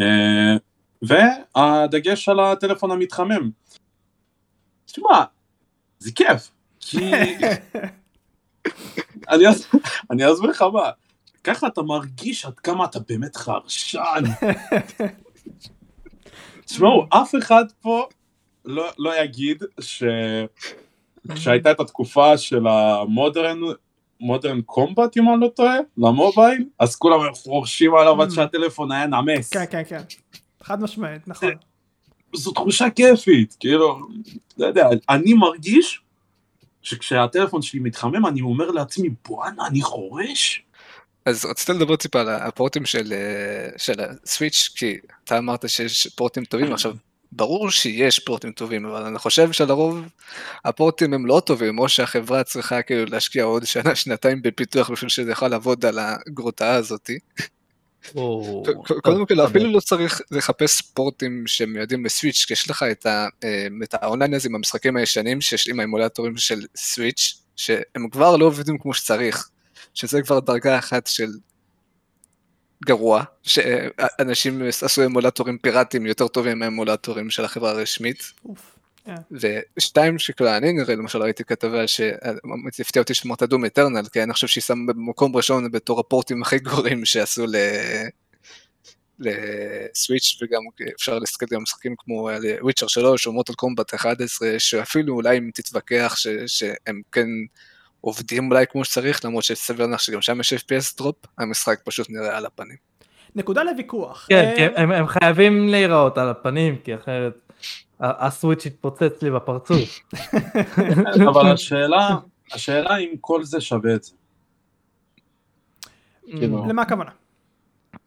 אה, 0.00 0.56
והדגש 1.02 2.28
על 2.28 2.40
הטלפון 2.40 2.90
המתחמם. 2.90 3.50
תשמע 4.86 5.24
זה 5.98 6.12
כיף 6.12 6.50
כי 6.80 6.98
אני 9.30 9.50
אס- 9.50 9.74
אני 10.10 10.32
אסביר 10.32 10.50
לך 10.50 10.62
מה 10.62 10.90
ככה 11.44 11.66
אתה 11.66 11.82
מרגיש 11.82 12.44
עד 12.44 12.58
כמה 12.60 12.84
אתה 12.84 12.98
באמת 13.08 13.36
חרשן. 13.36 14.22
תשמעו 16.64 17.06
אף 17.10 17.34
אחד 17.38 17.64
פה 17.80 18.08
לא, 18.64 18.88
לא 18.98 19.22
יגיד 19.22 19.62
שכשהייתה 21.28 21.70
את 21.74 21.80
התקופה 21.80 22.38
של 22.38 22.66
המודרן 22.66 23.58
מודרן 24.20 24.60
קומבט 24.62 25.16
אם 25.16 25.28
אני 25.28 25.40
לא 25.40 25.48
טועה 25.48 25.76
למובייל 25.98 26.64
אז 26.78 26.96
כולם 26.96 27.34
חורשים 27.34 27.94
עליו 27.94 28.22
עד 28.22 28.30
שהטלפון 28.30 28.92
היה 28.92 29.06
נמס 29.06 29.50
כן, 29.50 29.64
כן, 29.70 29.82
כן. 29.88 30.00
חד 30.62 30.82
משמעית, 30.82 31.28
נכון. 31.28 31.50
זו 32.36 32.52
תחושה 32.52 32.90
כיפית 32.90 33.56
כאילו 33.60 34.00
לא 34.58 34.66
יודע 34.66 34.88
אני 35.08 35.34
מרגיש 35.34 36.00
שכשהטלפון 36.82 37.62
שלי 37.62 37.80
מתחמם 37.80 38.26
אני 38.26 38.40
אומר 38.40 38.70
לעצמי 38.70 39.08
בואנה 39.28 39.66
אני 39.66 39.82
חורש 39.82 40.64
אז 41.26 41.44
רציתי 41.44 41.72
לדבר 41.72 41.96
טיפה 41.96 42.20
על 42.20 42.28
הפורטים 42.28 42.84
של, 42.84 43.12
אה, 43.12 43.68
של 43.78 43.92
הסוויץ', 44.00 44.70
כי 44.76 44.98
אתה 45.24 45.38
אמרת 45.38 45.68
שיש 45.68 46.06
פורטים 46.06 46.44
טובים, 46.44 46.72
עכשיו, 46.72 46.94
ברור 47.32 47.70
שיש 47.70 48.18
פורטים 48.18 48.52
טובים, 48.52 48.86
אבל 48.86 49.02
אני 49.02 49.18
חושב 49.18 49.52
שלרוב 49.52 50.00
הפורטים 50.64 51.14
הם 51.14 51.26
לא 51.26 51.42
טובים, 51.46 51.78
או 51.78 51.88
שהחברה 51.88 52.44
צריכה 52.44 52.82
כאילו 52.82 53.04
להשקיע 53.04 53.44
עוד 53.44 53.64
שנה, 53.64 53.94
שנתיים 53.94 54.42
בפיתוח 54.42 54.90
בשביל 54.90 55.08
שזה 55.08 55.32
יכול 55.32 55.48
לעבוד 55.48 55.84
על 55.84 55.98
הגרוטאה 55.98 56.74
הזאתי. 56.74 57.18
קודם 59.02 59.26
כל, 59.26 59.40
אפילו 59.40 59.72
לא 59.72 59.80
צריך 59.80 60.20
לחפש 60.30 60.80
פורטים 60.80 61.44
שמיועדים 61.46 62.04
לסוויץ', 62.04 62.44
כי 62.46 62.52
יש 62.52 62.70
לך 62.70 62.82
אה, 62.82 63.26
את 63.84 63.94
האונליין 63.94 64.34
הזה 64.34 64.48
עם 64.48 64.54
המשחקים 64.54 64.96
הישנים, 64.96 65.40
שיש 65.40 65.68
עם 65.68 65.80
האמולטורים 65.80 66.36
של 66.36 66.62
סוויץ', 66.76 67.42
שהם 67.56 68.08
כבר 68.10 68.36
לא 68.36 68.44
עובדים 68.44 68.78
כמו 68.78 68.94
שצריך, 68.94 69.48
שזה 69.94 70.22
כבר 70.22 70.40
דרגה 70.40 70.78
אחת 70.78 71.06
של 71.06 71.28
גרוע, 72.84 73.24
שאנשים 73.42 74.62
עשו 74.82 75.04
אמולטורים 75.04 75.58
פיראטיים 75.58 76.06
יותר 76.06 76.28
טובים 76.28 76.58
מהאמולטורים 76.58 77.30
של 77.30 77.44
החברה 77.44 77.70
הרשמית, 77.70 78.32
אוף. 78.44 78.76
ושתיים 79.30 80.18
שכאילו 80.18 80.56
אני 80.56 80.72
נראה 80.72 80.94
למשל 80.94 81.22
ראיתי 81.22 81.44
כתבה 81.44 81.86
שהפתיע 81.86 83.02
אותי 83.02 83.14
שאמרת 83.14 83.42
דום 83.42 83.64
אטרנל 83.64 84.06
כי 84.12 84.22
אני 84.22 84.32
חושב 84.32 84.46
שהיא 84.46 84.62
שמה 84.62 84.92
במקום 84.92 85.36
ראשון 85.36 85.70
בתור 85.70 86.00
הפורטים 86.00 86.42
הכי 86.42 86.58
גרועים 86.58 87.04
שעשו 87.04 87.46
ל... 87.46 87.56
לסוויץ' 89.18 90.38
וגם 90.42 90.60
אפשר 90.96 91.18
להסתכל 91.18 91.46
גם 91.50 91.62
משחקים 91.62 91.94
כמו 91.98 92.28
וויצ'ר 92.60 92.86
3 92.86 93.26
או 93.26 93.32
מוטל 93.32 93.54
קומבט 93.54 93.94
11 93.94 94.48
שאפילו 94.58 95.14
אולי 95.14 95.38
אם 95.38 95.50
תתווכח 95.54 96.14
ש... 96.16 96.26
שהם 96.46 97.00
כן 97.12 97.26
עובדים 98.00 98.50
אולי 98.50 98.64
כמו 98.70 98.84
שצריך 98.84 99.24
למרות 99.24 99.44
שסביר 99.44 99.86
לך 99.86 100.00
שגם 100.00 100.22
שם 100.22 100.40
יש 100.40 100.52
FPS 100.52 100.96
דרופ 100.98 101.16
המשחק 101.38 101.80
פשוט 101.84 102.10
נראה 102.10 102.36
על 102.36 102.46
הפנים. 102.46 102.76
נקודה 103.36 103.62
לוויכוח. 103.62 104.26
כן, 104.28 104.52
כי 104.56 104.62
הם- 104.76 104.92
הם 104.92 105.06
חייבים 105.06 105.68
להיראות 105.68 106.18
על 106.18 106.28
הפנים, 106.28 106.76
כי 106.84 106.94
אחרת 106.94 107.40
הסוויץ' 108.00 108.66
יתפוצץ 108.66 109.22
לי 109.22 109.30
בפרצוף. 109.30 109.98
אבל 111.30 111.52
השאלה 111.52 112.08
השאלה 112.52 112.96
אם 112.96 113.10
כל 113.20 113.44
זה 113.44 113.60
שווה 113.60 113.94
את 113.94 114.02
זה 114.04 114.12
כאילו. 116.26 116.66
למה 116.68 116.82
הכוונה? 116.82 117.10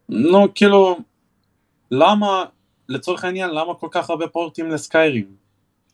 נו 0.09 0.47
כאילו 0.55 0.99
למה 1.91 2.45
לצורך 2.89 3.23
העניין 3.23 3.49
למה 3.49 3.73
כל 3.75 3.87
כך 3.91 4.09
הרבה 4.09 4.27
פורטים 4.27 4.69
לסקיירים 4.71 5.42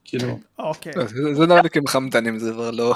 כאילו 0.04 0.40
אוקיי. 0.60 0.94
זה 1.34 1.48
נראה 1.48 1.62
לי 1.62 1.70
כמחמדנים 1.70 2.40
זה 2.40 2.52
כבר 2.52 2.72
לא... 2.72 2.96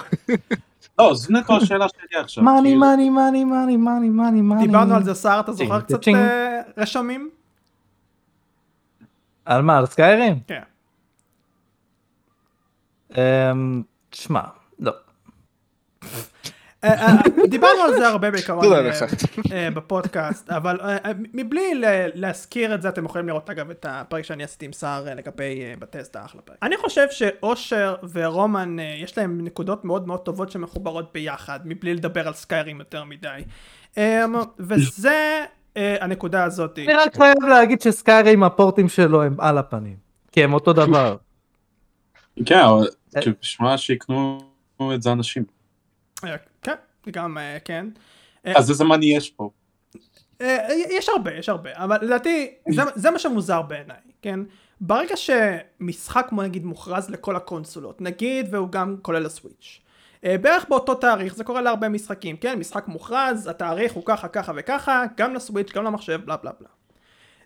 לא 0.99 1.13
זו 1.13 1.33
נטו 1.33 1.57
השאלה 1.57 1.85
שלי 1.89 2.19
עכשיו 2.21 2.43
מאני 2.43 2.61
כאילו, 2.61 2.79
מאני 2.79 3.09
מאני 3.09 3.43
מאני 3.43 3.77
מאני 3.77 4.09
מאני 4.09 4.41
מאני. 4.41 4.65
דיברנו 4.65 4.95
על 4.95 5.03
זה 5.03 5.13
סער, 5.13 5.39
אתה 5.39 5.53
זוכר 5.53 5.81
קצת. 5.81 6.07
אה, 6.07 6.61
רשמים? 6.77 7.29
על 9.45 9.61
מה? 9.61 9.77
על 9.77 9.85
סקיירים? 9.85 10.39
כן. 10.47 10.61
אמ, 13.17 13.81
תשמע, 14.09 14.39
אה, 14.39 14.45
דיברנו 17.49 17.81
על 17.81 17.93
זה 17.93 18.07
הרבה 18.07 18.31
בעיקרון 18.31 18.73
אה. 18.73 18.91
אה, 19.51 19.71
בפודקאסט, 19.71 20.49
אבל 20.49 20.79
אה, 20.81 20.97
אה, 21.05 21.11
מבלי 21.33 21.81
להזכיר 22.13 22.75
את 22.75 22.81
זה, 22.81 22.89
אתם 22.89 23.05
יכולים 23.05 23.27
לראות 23.27 23.49
אגב 23.49 23.69
את 23.69 23.85
הפרק 23.89 24.23
שאני 24.23 24.43
עשיתי 24.43 24.65
עם 24.65 24.73
סער 24.73 25.07
אה, 25.07 25.13
לגבי 25.13 25.61
אה, 25.61 25.73
בטסטה, 25.79 26.25
אחלה 26.25 26.41
פרק. 26.41 26.57
אני 26.61 26.77
חושב 26.77 27.07
שאושר 27.11 27.95
ורומן, 28.13 28.79
אה, 28.79 28.95
יש 28.99 29.17
להם 29.17 29.43
נקודות 29.43 29.85
מאוד 29.85 30.07
מאוד 30.07 30.19
טובות 30.19 30.51
שמחוברות 30.51 31.13
ביחד, 31.13 31.59
מבלי 31.65 31.93
לדבר 31.93 32.27
על 32.27 32.33
סקיירים 32.33 32.79
יותר 32.79 33.03
מדי. 33.03 33.41
אה, 33.97 34.25
וזה 34.59 35.45
אה, 35.77 35.95
הנקודה 36.01 36.43
הזאת. 36.43 36.79
אני 36.79 36.93
רק 36.93 37.15
חייב 37.15 37.43
להגיד 37.49 37.81
שסקיירים 37.81 38.43
הפורטים 38.43 38.89
שלו 38.89 39.23
הם 39.23 39.35
על 39.39 39.57
הפנים. 39.57 39.95
כי 40.31 40.43
הם 40.43 40.53
אותו 40.53 40.73
דבר. 40.73 41.17
כן 42.45 42.59
אבל 42.59 42.87
בשביל 43.41 43.77
שיקנו 43.77 44.39
את 44.95 45.01
זה 45.01 45.11
אנשים 45.11 45.43
אה, 45.43 45.52
כן, 46.61 46.75
גם 47.11 47.37
אה, 47.37 47.57
כן. 47.65 47.87
אז 48.45 48.69
איזה 48.69 48.83
מאני 48.83 49.17
יש 49.17 49.29
פה 49.29 49.49
אה, 50.41 50.67
יש 50.89 51.09
הרבה, 51.09 51.33
יש 51.33 51.49
הרבה, 51.49 51.69
אבל 51.73 51.97
לדעתי 52.01 52.53
זה, 52.69 52.81
זה 52.95 53.11
מה 53.11 53.19
שמוזר 53.19 53.61
בעיניי, 53.61 53.97
כן? 54.21 54.39
ברגע 54.81 55.15
שמשחק 55.17 56.25
כמו 56.29 56.43
נגיד 56.43 56.65
מוכרז 56.65 57.09
לכל 57.09 57.35
הקונסולות, 57.35 58.01
נגיד 58.01 58.47
והוא 58.51 58.69
גם 58.69 58.95
כולל 59.01 59.25
הסוויץ', 59.25 59.81
אה, 60.25 60.37
בערך 60.37 60.65
באותו 60.69 60.95
תאריך, 60.95 61.35
זה 61.35 61.43
קורה 61.43 61.61
להרבה 61.61 61.89
משחקים, 61.89 62.37
כן? 62.37 62.59
משחק 62.59 62.87
מוכרז, 62.87 63.47
התאריך 63.47 63.93
הוא 63.93 64.03
ככה, 64.05 64.27
ככה 64.27 64.51
וככה, 64.55 65.03
גם 65.17 65.33
לסוויץ', 65.33 65.71
גם 65.71 65.83
למחשב, 65.83 66.21
בלה 66.25 66.37
בלה 66.37 66.51
בלה. 66.59 66.69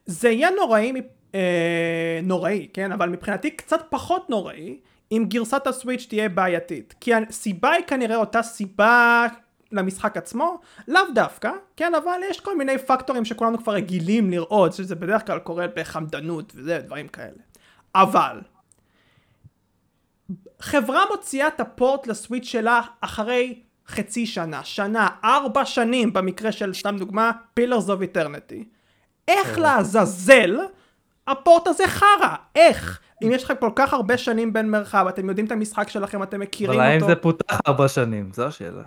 זה 0.05 0.29
יהיה 0.29 0.49
נוראי, 0.49 0.93
אה, 1.35 2.19
נוראי, 2.23 2.67
כן? 2.73 2.91
אבל 2.91 3.09
מבחינתי 3.09 3.51
קצת 3.51 3.81
פחות 3.89 4.29
נוראי, 4.29 4.79
אם 5.11 5.25
גרסת 5.27 5.67
הסוויץ' 5.67 6.05
תהיה 6.09 6.29
בעייתית. 6.29 6.95
כי 6.99 7.13
הסיבה 7.13 7.71
היא 7.71 7.85
כנראה 7.87 8.15
אותה 8.15 8.43
סיבה 8.43 9.27
למשחק 9.71 10.17
עצמו, 10.17 10.59
לאו 10.87 11.01
דווקא, 11.15 11.51
כן, 11.75 11.95
אבל 11.95 12.19
יש 12.29 12.39
כל 12.39 12.57
מיני 12.57 12.77
פקטורים 12.77 13.25
שכולנו 13.25 13.57
כבר 13.63 13.73
רגילים 13.73 14.29
לראות, 14.29 14.73
שזה 14.73 14.95
בדרך 14.95 15.25
כלל 15.25 15.39
קורה 15.39 15.65
בחמדנות 15.75 16.53
וזה, 16.55 16.79
דברים 16.79 17.07
כאלה. 17.07 17.41
אבל, 17.95 18.41
חברה 20.59 21.03
מוציאה 21.11 21.47
את 21.47 21.59
הפורט 21.59 22.07
לסוויץ' 22.07 22.45
שלה 22.45 22.81
אחרי 23.01 23.61
חצי 23.87 24.25
שנה, 24.25 24.63
שנה, 24.63 25.07
ארבע 25.23 25.65
שנים 25.65 26.13
במקרה 26.13 26.51
של 26.51 26.73
סתם 26.73 26.97
דוגמה, 26.97 27.31
פילרס 27.53 27.89
אוף 27.89 28.01
איטרנטי. 28.01 28.63
איך 29.27 29.55
כן. 29.55 29.61
לעזאזל 29.61 30.59
הפורט 31.27 31.67
הזה 31.67 31.87
חרא? 31.87 32.35
איך? 32.55 32.99
אם 33.23 33.31
יש 33.31 33.43
לכם 33.43 33.53
כל 33.59 33.71
כך 33.75 33.93
הרבה 33.93 34.17
שנים 34.17 34.53
בין 34.53 34.69
מרחב, 34.69 35.05
אתם 35.09 35.29
יודעים 35.29 35.45
את 35.45 35.51
המשחק 35.51 35.89
שלכם, 35.89 36.23
אתם 36.23 36.39
מכירים 36.39 36.79
אותו. 36.79 36.83
אבל 36.83 36.91
האם 36.91 37.07
זה 37.07 37.15
פותח 37.15 37.59
ארבע 37.67 37.87
שנים? 37.87 38.29
זו 38.33 38.45
השאלה. 38.45 38.83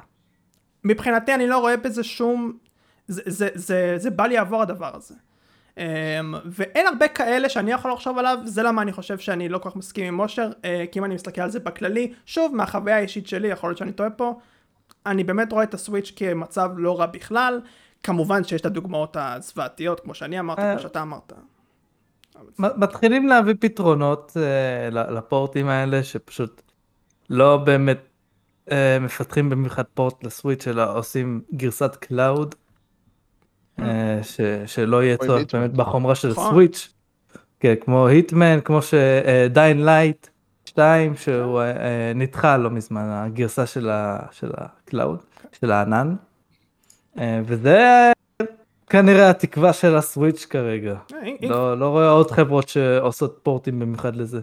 מבחינתי 0.84 1.34
אני 1.34 1.46
לא 1.46 1.58
רואה 1.58 1.76
בזה 1.76 2.04
שום... 2.04 2.52
זה, 3.08 3.22
זה, 3.26 3.48
זה, 3.54 3.94
זה 3.96 4.10
בא 4.10 4.26
לי 4.26 4.34
לעבור 4.34 4.62
הדבר 4.62 4.96
הזה. 4.96 5.14
Um, 5.74 5.80
ואין 6.44 6.86
הרבה 6.86 7.08
כאלה 7.08 7.48
שאני 7.48 7.72
יכול 7.72 7.92
לחשוב 7.92 8.18
עליו, 8.18 8.38
זה 8.44 8.62
למה 8.62 8.82
אני 8.82 8.92
חושב 8.92 9.18
שאני 9.18 9.48
לא 9.48 9.58
כל 9.58 9.70
כך 9.70 9.76
מסכים 9.76 10.06
עם 10.06 10.14
מושר, 10.14 10.50
uh, 10.50 10.64
כי 10.92 10.98
אם 10.98 11.04
אני 11.04 11.14
מסתכל 11.14 11.40
על 11.40 11.50
זה 11.50 11.60
בכללי, 11.60 12.12
שוב, 12.26 12.56
מהחוויה 12.56 12.96
האישית 12.96 13.26
שלי, 13.26 13.48
יכול 13.48 13.70
להיות 13.70 13.78
שאני 13.78 13.92
טועה 13.92 14.10
פה, 14.10 14.38
אני 15.06 15.24
באמת 15.24 15.52
רואה 15.52 15.64
את 15.64 15.74
הסוויץ' 15.74 16.12
כמצב 16.16 16.70
לא 16.76 17.00
רע 17.00 17.06
בכלל, 17.06 17.60
כמובן 18.02 18.44
שיש 18.44 18.60
את 18.60 18.66
הדוגמאות 18.66 19.16
הזוועתיות, 19.20 20.00
כמו 20.00 20.14
שאני 20.14 20.40
אמרתי, 20.40 20.62
כמו 20.72 20.82
שאתה 20.82 21.02
אמרת. 21.02 21.32
מתחילים 22.58 23.26
להביא 23.26 23.54
פתרונות 23.60 24.36
uh, 24.36 24.94
לפורטים 24.94 25.68
האלה, 25.68 26.02
שפשוט 26.02 26.62
לא 27.30 27.56
באמת 27.56 27.98
אה, 28.70 28.98
מפתחים 29.00 29.50
במיוחד 29.50 29.82
port 29.94 30.24
לסוויץ' 30.24 30.68
אלא 30.68 30.98
עושים 30.98 31.40
גרסת 31.54 31.96
cloud. 31.96 32.54
אה, 33.78 34.20
שלא 34.66 35.02
יהיה 35.02 35.16
צורך 35.16 35.54
באמת 35.54 35.72
בחומרה 35.72 36.14
של 36.14 36.28
נכון. 36.28 36.50
סוויץ'. 36.50 36.92
כן, 37.60 37.74
כמו 37.80 38.06
Hitman, 38.06 38.60
כמו 38.64 38.80
ש 38.82 39.11
Dying 39.11 39.84
Light 39.84 40.26
2 40.64 41.16
שהוא 41.16 41.60
אה, 41.60 42.12
נדחה 42.14 42.56
לא 42.56 42.70
מזמן 42.70 43.04
הגרסה 43.08 43.66
של 43.66 43.90
ה 44.56 44.65
cloud, 44.65 45.18
של 45.52 45.70
הענן. 45.70 46.14
וזה 47.44 48.12
כנראה 48.90 49.30
התקווה 49.30 49.72
של 49.72 49.96
הסוויץ' 49.96 50.46
כרגע. 50.50 50.94
לא, 51.42 51.78
לא 51.78 51.88
רואה 51.88 52.10
עוד 52.10 52.30
חברות 52.30 52.68
שעושות 52.68 53.40
פורטים 53.42 53.80
במיוחד 53.80 54.16
לזה. 54.16 54.40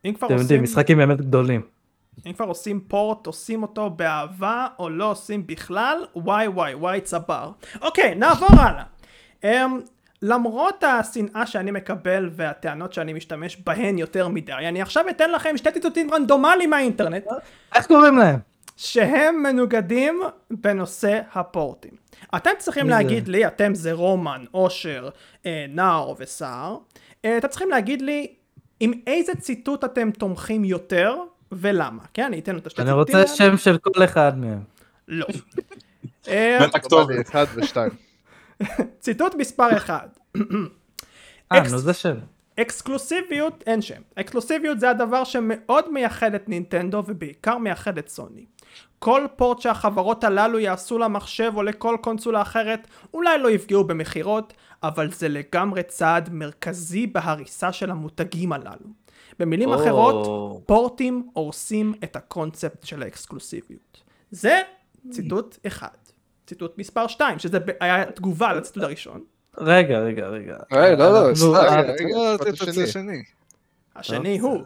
אתם 0.00 0.36
יודעים, 0.38 0.62
משחקים 0.62 0.98
באמת 0.98 1.20
גדולים. 1.20 1.60
אם 2.26 2.32
כבר 2.32 2.44
עושים 2.44 2.80
פורט, 2.80 3.26
עושים 3.26 3.62
אותו 3.62 3.90
באהבה, 3.90 4.66
או 4.78 4.90
לא 4.90 5.10
עושים 5.10 5.46
בכלל, 5.46 6.04
וואי 6.16 6.48
וואי 6.48 6.74
וואי 6.74 7.00
צבר. 7.00 7.50
אוקיי, 7.82 8.14
נעבור 8.14 8.48
הלאה. 8.52 8.84
Um, 9.42 9.46
למרות 10.22 10.84
השנאה 10.84 11.46
שאני 11.46 11.70
מקבל 11.70 12.30
והטענות 12.32 12.92
שאני 12.92 13.12
משתמש 13.12 13.56
בהן 13.56 13.98
יותר 13.98 14.28
מדי, 14.28 14.52
אני 14.52 14.82
עכשיו 14.82 15.04
אתן 15.10 15.30
לכם 15.30 15.56
שתי 15.56 15.72
ציטוטים 15.72 16.14
רנדומליים 16.14 16.70
מהאינטרנט. 16.70 17.24
איך 17.74 17.86
קוראים 17.86 18.18
להם? 18.18 18.38
שהם 18.76 19.42
מנוגדים 19.42 20.20
בנושא 20.50 21.20
הפורטים. 21.34 21.99
אתם 22.36 22.50
צריכים 22.58 22.84
זה? 22.84 22.90
להגיד 22.90 23.28
לי, 23.28 23.46
אתם 23.46 23.74
זה 23.74 23.92
רומן, 23.92 24.44
אושר, 24.54 25.08
אה, 25.46 25.66
נאור 25.68 26.16
וסער, 26.18 26.76
אה, 27.24 27.38
אתם 27.38 27.48
צריכים 27.48 27.70
להגיד 27.70 28.02
לי 28.02 28.34
עם 28.80 28.92
איזה 29.06 29.34
ציטוט 29.34 29.84
אתם 29.84 30.10
תומכים 30.10 30.64
יותר 30.64 31.16
ולמה, 31.52 32.02
כן? 32.14 32.24
אני 32.24 32.38
אתן 32.38 32.56
את 32.56 32.66
השתי 32.66 32.82
ציטוטים 32.82 33.16
אני 33.16 33.22
רוצה 33.22 33.36
שם 33.36 33.56
של 33.56 33.78
כל 33.78 34.04
אחד 34.04 34.38
מהם. 34.38 34.62
לא. 35.08 35.26
בטח 36.62 36.86
טוב. 36.88 37.10
אחד 37.10 37.46
ושתיים. 37.54 37.90
ציטוט 39.00 39.34
מספר 39.34 39.76
אחד. 39.76 40.08
אה, 41.52 41.68
נו 41.70 41.78
זה 41.78 41.94
שם. 41.94 42.14
אקסקלוסיביות, 42.60 43.64
אין 43.66 43.82
שם. 43.82 44.00
אקסקלוסיביות 44.14 44.80
זה 44.80 44.90
הדבר 44.90 45.24
שמאוד 45.24 45.92
מייחד 45.92 46.34
את 46.34 46.48
נינטנדו 46.48 47.02
ובעיקר 47.06 47.58
מייחד 47.58 47.98
את 47.98 48.08
סוני. 48.08 48.44
כל 49.00 49.26
פורט 49.36 49.60
שהחברות 49.60 50.24
הללו 50.24 50.58
יעשו 50.58 50.98
למחשב 50.98 51.52
או 51.56 51.62
לכל 51.62 51.96
קונסולה 52.00 52.42
אחרת 52.42 52.88
אולי 53.14 53.38
לא 53.38 53.50
יפגעו 53.50 53.84
במכירות, 53.84 54.52
אבל 54.82 55.10
זה 55.10 55.28
לגמרי 55.28 55.82
צעד 55.82 56.28
מרכזי 56.32 57.06
בהריסה 57.06 57.72
של 57.72 57.90
המותגים 57.90 58.52
הללו. 58.52 58.86
במילים 59.38 59.72
oh. 59.72 59.74
אחרות, 59.74 60.26
פורטים 60.66 61.28
הורסים 61.32 61.94
את 62.04 62.16
הקונספט 62.16 62.84
של 62.84 63.02
האקסקלוסיביות. 63.02 64.02
זה 64.30 64.60
ציטוט 65.10 65.58
אחד. 65.66 65.88
ציטוט 66.46 66.78
מספר 66.78 67.06
2, 67.06 67.38
שזה 67.38 67.58
היה 67.80 68.12
תגובה 68.12 68.52
לציטוט 68.52 68.82
הראשון. 68.82 69.20
רגע, 69.58 69.98
רגע, 69.98 70.28
רגע. 70.28 70.56
לא, 70.72 71.12
לא, 71.12 71.32
רגע, 71.58 71.80
רגע, 71.80 72.36
רגע, 72.40 72.82
השני. 72.82 73.22
השני 73.96 74.38
הוא, 74.38 74.62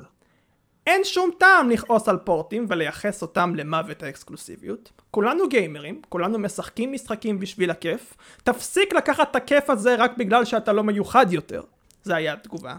אין 0.87 1.05
שום 1.05 1.31
טעם 1.38 1.70
לכעוס 1.70 2.09
על 2.09 2.18
פורטים 2.18 2.66
ולייחס 2.68 3.23
אותם 3.23 3.55
למוות 3.55 4.03
האקסקלוסיביות. 4.03 4.92
כולנו 5.11 5.49
גיימרים, 5.49 6.03
כולנו 6.09 6.38
משחקים 6.38 6.92
משחקים 6.92 7.40
בשביל 7.40 7.70
הכיף. 7.70 8.16
תפסיק 8.44 8.94
לקחת 8.94 9.31
את 9.31 9.37
הכיף 9.37 9.70
הזה 9.70 9.94
רק 9.94 10.16
בגלל 10.18 10.44
שאתה 10.44 10.73
לא 10.73 10.85
מיוחד 10.85 11.33
יותר. 11.33 11.62
זה 12.03 12.16
היה 12.16 12.33
התגובה. 12.33 12.77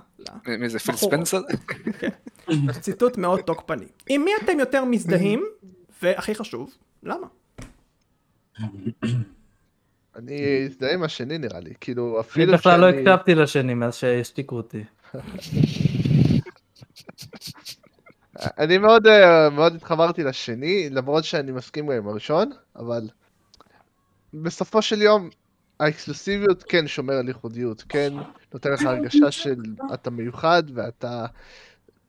מי 0.47 0.69
זה 0.69 0.79
פיל 0.79 0.95
ספנסר? 0.95 1.41
כן. 1.67 2.09
ציטוט 2.81 3.17
מאוד 3.17 3.41
תוקפני. 3.41 3.85
עם 4.09 4.25
מי 4.25 4.31
אתם 4.43 4.59
יותר 4.59 4.85
מזדהים, 4.85 5.45
והכי 6.01 6.35
חשוב, 6.35 6.73
למה? 7.03 7.27
אני 10.15 10.65
אזדהה 10.65 10.93
עם 10.93 11.03
השני 11.03 11.37
נראה 11.37 11.59
לי, 11.59 11.73
כאילו 11.81 12.19
אפילו 12.19 12.45
אני 12.45 12.57
בכלל 12.57 12.79
לא 12.79 12.89
הקשבתי 12.89 13.35
לשני 13.35 13.73
מאז 13.73 13.95
שהשתיקו 13.95 14.55
אותי. 14.55 14.83
אני 18.39 18.77
מאוד 18.77 19.07
אה, 19.07 19.49
מאוד 19.49 19.75
התחברתי 19.75 20.23
לשני, 20.23 20.89
למרות 20.89 21.23
שאני 21.23 21.51
מסכים 21.51 21.91
עם 21.91 22.07
הראשון, 22.07 22.51
אבל 22.75 23.09
בסופו 24.33 24.81
של 24.81 25.01
יום 25.01 25.29
האקסקלוסיביות 25.79 26.63
כן 26.63 26.87
שומר 26.87 27.13
על 27.13 27.27
ייחודיות, 27.27 27.83
כן 27.89 28.13
נותן 28.53 28.71
לך 28.71 28.81
הרגשה 28.81 29.31
של 29.31 29.55
אתה 29.93 30.09
מיוחד 30.09 30.63
ואתה, 30.73 31.25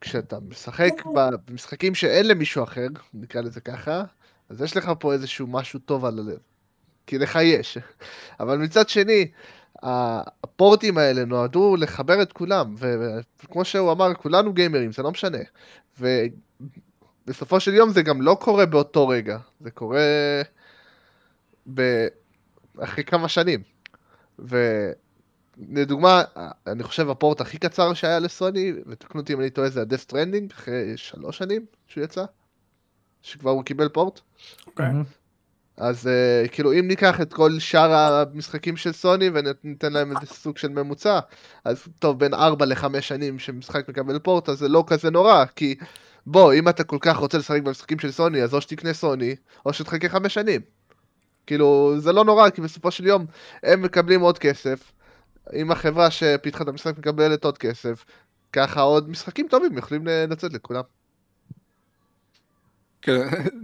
כשאתה 0.00 0.38
משחק 0.48 1.02
במשחקים 1.14 1.94
שאין 1.94 2.28
למישהו 2.28 2.64
אחר, 2.64 2.86
נקרא 3.14 3.40
לזה 3.40 3.60
ככה, 3.60 4.02
אז 4.48 4.62
יש 4.62 4.76
לך 4.76 4.92
פה 4.98 5.12
איזשהו 5.12 5.46
משהו 5.46 5.80
טוב 5.80 6.04
על 6.04 6.18
הלב. 6.18 6.38
כי 7.06 7.18
לך 7.18 7.38
יש. 7.42 7.78
אבל 8.40 8.58
מצד 8.58 8.88
שני, 8.88 9.30
הפורטים 9.82 10.98
האלה 10.98 11.24
נועדו 11.24 11.76
לחבר 11.76 12.22
את 12.22 12.32
כולם, 12.32 12.74
וכמו 12.78 13.64
שהוא 13.64 13.92
אמר, 13.92 14.14
כולנו 14.14 14.52
גיימרים, 14.52 14.92
זה 14.92 15.02
לא 15.02 15.10
משנה. 15.10 15.38
ובסופו 16.00 17.60
של 17.60 17.74
יום 17.74 17.90
זה 17.90 18.02
גם 18.02 18.22
לא 18.22 18.36
קורה 18.40 18.66
באותו 18.66 19.08
רגע, 19.08 19.38
זה 19.60 19.70
קורה 19.70 20.02
ב... 21.74 22.06
אחרי 22.78 23.04
כמה 23.04 23.28
שנים. 23.28 23.62
ולדוגמה, 25.58 26.22
אני 26.66 26.82
חושב 26.82 27.10
הפורט 27.10 27.40
הכי 27.40 27.58
קצר 27.58 27.94
שהיה 27.94 28.18
לסוני, 28.18 28.72
ותקנו 28.86 29.20
אותי 29.20 29.32
אם 29.32 29.40
אני 29.40 29.50
טועה, 29.50 29.68
זה 29.68 29.80
ה-Death 29.80 30.10
Stranding, 30.10 30.54
אחרי 30.54 30.96
שלוש 30.96 31.38
שנים 31.38 31.66
שהוא 31.86 32.04
יצא, 32.04 32.24
שכבר 33.22 33.50
הוא 33.50 33.64
קיבל 33.64 33.88
פורט. 33.88 34.20
אוקיי. 34.66 34.86
Okay. 34.86 35.25
אז 35.76 36.06
uh, 36.06 36.48
כאילו 36.48 36.72
אם 36.72 36.88
ניקח 36.88 37.20
את 37.20 37.32
כל 37.32 37.58
שאר 37.58 37.92
המשחקים 37.92 38.76
של 38.76 38.92
סוני 38.92 39.30
וניתן 39.34 39.92
להם 39.92 40.10
איזה 40.10 40.26
סוג 40.26 40.58
של 40.58 40.68
ממוצע, 40.68 41.20
אז 41.64 41.84
טוב 41.98 42.18
בין 42.18 42.34
4 42.34 42.66
ל-5 42.66 43.00
שנים 43.00 43.38
שמשחק 43.38 43.88
מקבל 43.88 44.18
פורט 44.18 44.48
אז 44.48 44.58
זה 44.58 44.68
לא 44.68 44.84
כזה 44.86 45.10
נורא, 45.10 45.44
כי 45.56 45.74
בוא 46.26 46.52
אם 46.52 46.68
אתה 46.68 46.84
כל 46.84 46.98
כך 47.00 47.16
רוצה 47.16 47.38
לשחק 47.38 47.62
במשחקים 47.62 47.98
של 47.98 48.10
סוני 48.10 48.42
אז 48.42 48.54
או 48.54 48.60
שתקנה 48.60 48.92
סוני 48.92 49.36
או 49.66 49.72
שתחכה 49.72 50.08
5 50.08 50.34
שנים. 50.34 50.60
כאילו 51.46 51.94
זה 51.98 52.12
לא 52.12 52.24
נורא 52.24 52.50
כי 52.50 52.60
בסופו 52.60 52.90
של 52.90 53.06
יום 53.06 53.26
הם 53.62 53.82
מקבלים 53.82 54.20
עוד 54.20 54.38
כסף, 54.38 54.92
אם 55.54 55.70
החברה 55.70 56.10
שפיתחה 56.10 56.64
את 56.64 56.68
המשחק 56.68 56.98
מקבלת 56.98 57.44
עוד 57.44 57.58
כסף, 57.58 58.04
ככה 58.52 58.80
עוד 58.80 59.10
משחקים 59.10 59.48
טובים 59.48 59.78
יכולים 59.78 60.06
לצאת 60.06 60.52
לכולם. 60.52 60.82
כן, 63.02 63.28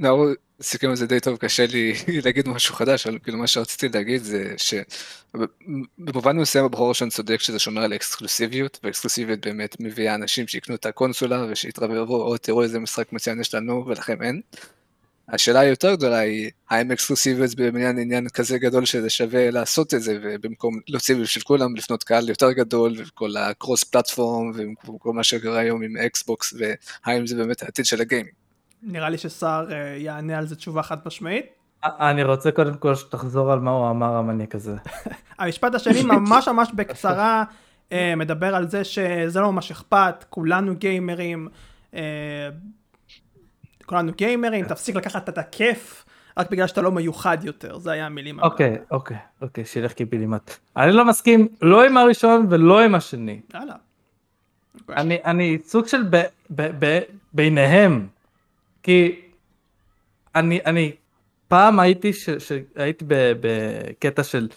סיכם 0.62 0.90
את 0.90 0.96
זה 0.96 1.07
די 1.07 1.20
טוב, 1.20 1.37
קשה 1.37 1.66
לי 1.66 1.94
להגיד 2.25 2.48
משהו 2.48 2.75
חדש, 2.75 3.07
אבל 3.07 3.18
כאילו 3.22 3.38
מה 3.38 3.46
שרציתי 3.46 3.88
להגיד 3.88 4.22
זה 4.22 4.55
שבמובן 4.57 6.37
מסוים 6.37 6.64
הבחור 6.64 6.87
הראשון 6.87 7.09
צודק 7.09 7.40
שזה 7.40 7.59
שומר 7.59 7.83
על 7.83 7.94
אקסקלוסיביות, 7.94 8.81
ואקסקלוסיביות 8.83 9.46
באמת 9.46 9.77
מביאה 9.81 10.14
אנשים 10.14 10.48
שיקנו 10.48 10.75
את 10.75 10.87
הקונסולה 10.87 11.46
ושיתרבבו, 11.51 12.22
או 12.22 12.38
תראו 12.38 12.62
איזה 12.62 12.79
משחק 12.79 13.12
מצוין 13.12 13.40
יש 13.40 13.55
לנו 13.55 13.87
ולכם 13.87 14.22
אין. 14.22 14.40
השאלה 15.29 15.61
היותר 15.61 15.94
גדולה 15.94 16.18
היא, 16.18 16.51
האם 16.70 16.92
אקסקלוסיביות 16.92 17.55
בעניין 17.55 17.98
עניין 17.98 18.29
כזה 18.29 18.59
גדול 18.59 18.85
שזה 18.85 19.11
שווה 19.11 19.51
לעשות 19.51 19.94
את 19.94 20.03
זה, 20.03 20.18
ובמקום 20.22 20.81
להוציא 20.88 21.16
בשביל 21.16 21.44
כולם, 21.44 21.77
לפנות 21.77 22.05
קהל 22.05 22.29
יותר 22.29 22.53
גדול, 22.53 22.94
וכל 22.96 23.37
הקרוס 23.37 23.85
פלטפורם, 23.85 24.51
וכל 24.85 25.12
מה 25.12 25.25
שקרה 25.25 25.59
היום 25.59 25.83
עם 25.83 25.96
אקסבוקס, 25.96 26.55
והאם 26.59 27.27
זה 27.27 27.37
באמת 27.37 27.62
העתיד 27.62 27.87
של 27.87 28.01
הגיימינג. 28.01 28.41
נראה 28.83 29.09
לי 29.09 29.18
שסער 29.18 29.68
uh, 29.68 29.73
יענה 29.97 30.38
על 30.38 30.47
זה 30.47 30.57
תשובה 30.57 30.83
חד 30.83 30.97
משמעית. 31.07 31.47
אני 31.85 32.23
רוצה 32.23 32.51
קודם 32.51 32.75
כל 32.75 32.95
שתחזור 32.95 33.53
על 33.53 33.61
מה 33.61 33.71
הוא 33.71 33.90
אמר 33.90 34.16
המניאק 34.16 34.55
הזה. 34.55 34.77
המשפט 35.38 35.75
השני 35.75 36.03
ממש 36.16 36.49
ממש 36.49 36.68
בקצרה 36.75 37.45
uh, 37.90 37.92
מדבר 38.16 38.55
על 38.55 38.68
זה 38.68 38.85
שזה 38.85 39.40
לא 39.40 39.53
ממש 39.53 39.71
אכפת, 39.71 40.25
כולנו 40.31 40.77
גיימרים, 40.77 41.49
כולנו 43.87 44.12
גיימרים, 44.12 44.64
תפסיק 44.64 44.97
לקחת 44.97 45.29
את 45.29 45.38
הכיף. 45.38 46.05
רק 46.37 46.51
בגלל 46.51 46.66
שאתה 46.66 46.83
לא 46.83 46.92
מיוחד 46.92 47.38
יותר, 47.42 47.79
זה 47.79 47.92
היה 47.92 48.07
המילים. 48.07 48.40
אוקיי, 48.40 48.77
אוקיי, 48.90 49.16
אוקיי, 49.42 49.64
שילך 49.64 49.92
קיבינימט. 49.92 50.51
אני 50.77 50.92
לא 50.92 51.05
מסכים 51.05 51.49
לא 51.62 51.85
עם 51.85 51.97
הראשון 51.97 52.47
ולא 52.51 52.85
עם 52.85 52.95
השני. 52.95 53.40
יאללה. 53.55 53.75
אני, 54.88 55.18
אני 55.25 55.59
סוג 55.64 55.87
של 55.87 56.03
ב, 56.11 56.23
ב, 56.51 56.85
ב, 56.85 57.01
ביניהם. 57.33 58.07
כי 58.83 59.21
אני, 60.35 60.61
אני 60.66 60.92
פעם 61.49 61.81
הייתי, 61.81 62.12
ש, 62.12 62.31
שהייתי 62.31 63.05
בקטע 63.09 64.23
של 64.23 64.49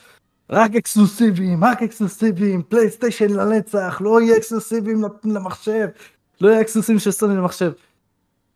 רק 0.49 0.75
אקסקלוסיביים, 0.75 1.63
רק 1.63 1.83
אקסקלוסיביים, 1.83 2.63
פלייסטיישן 2.63 3.29
לנצח, 3.29 3.97
לא 4.01 4.21
יהיה 4.21 4.38
אקסקלוסיביים 4.38 5.03
למחשב, 5.23 5.88
לא 6.41 6.49
יהיה 6.49 6.61
אקסקלוסיביים 6.61 6.99
של 6.99 7.11
סוני 7.11 7.35
למחשב. 7.35 7.71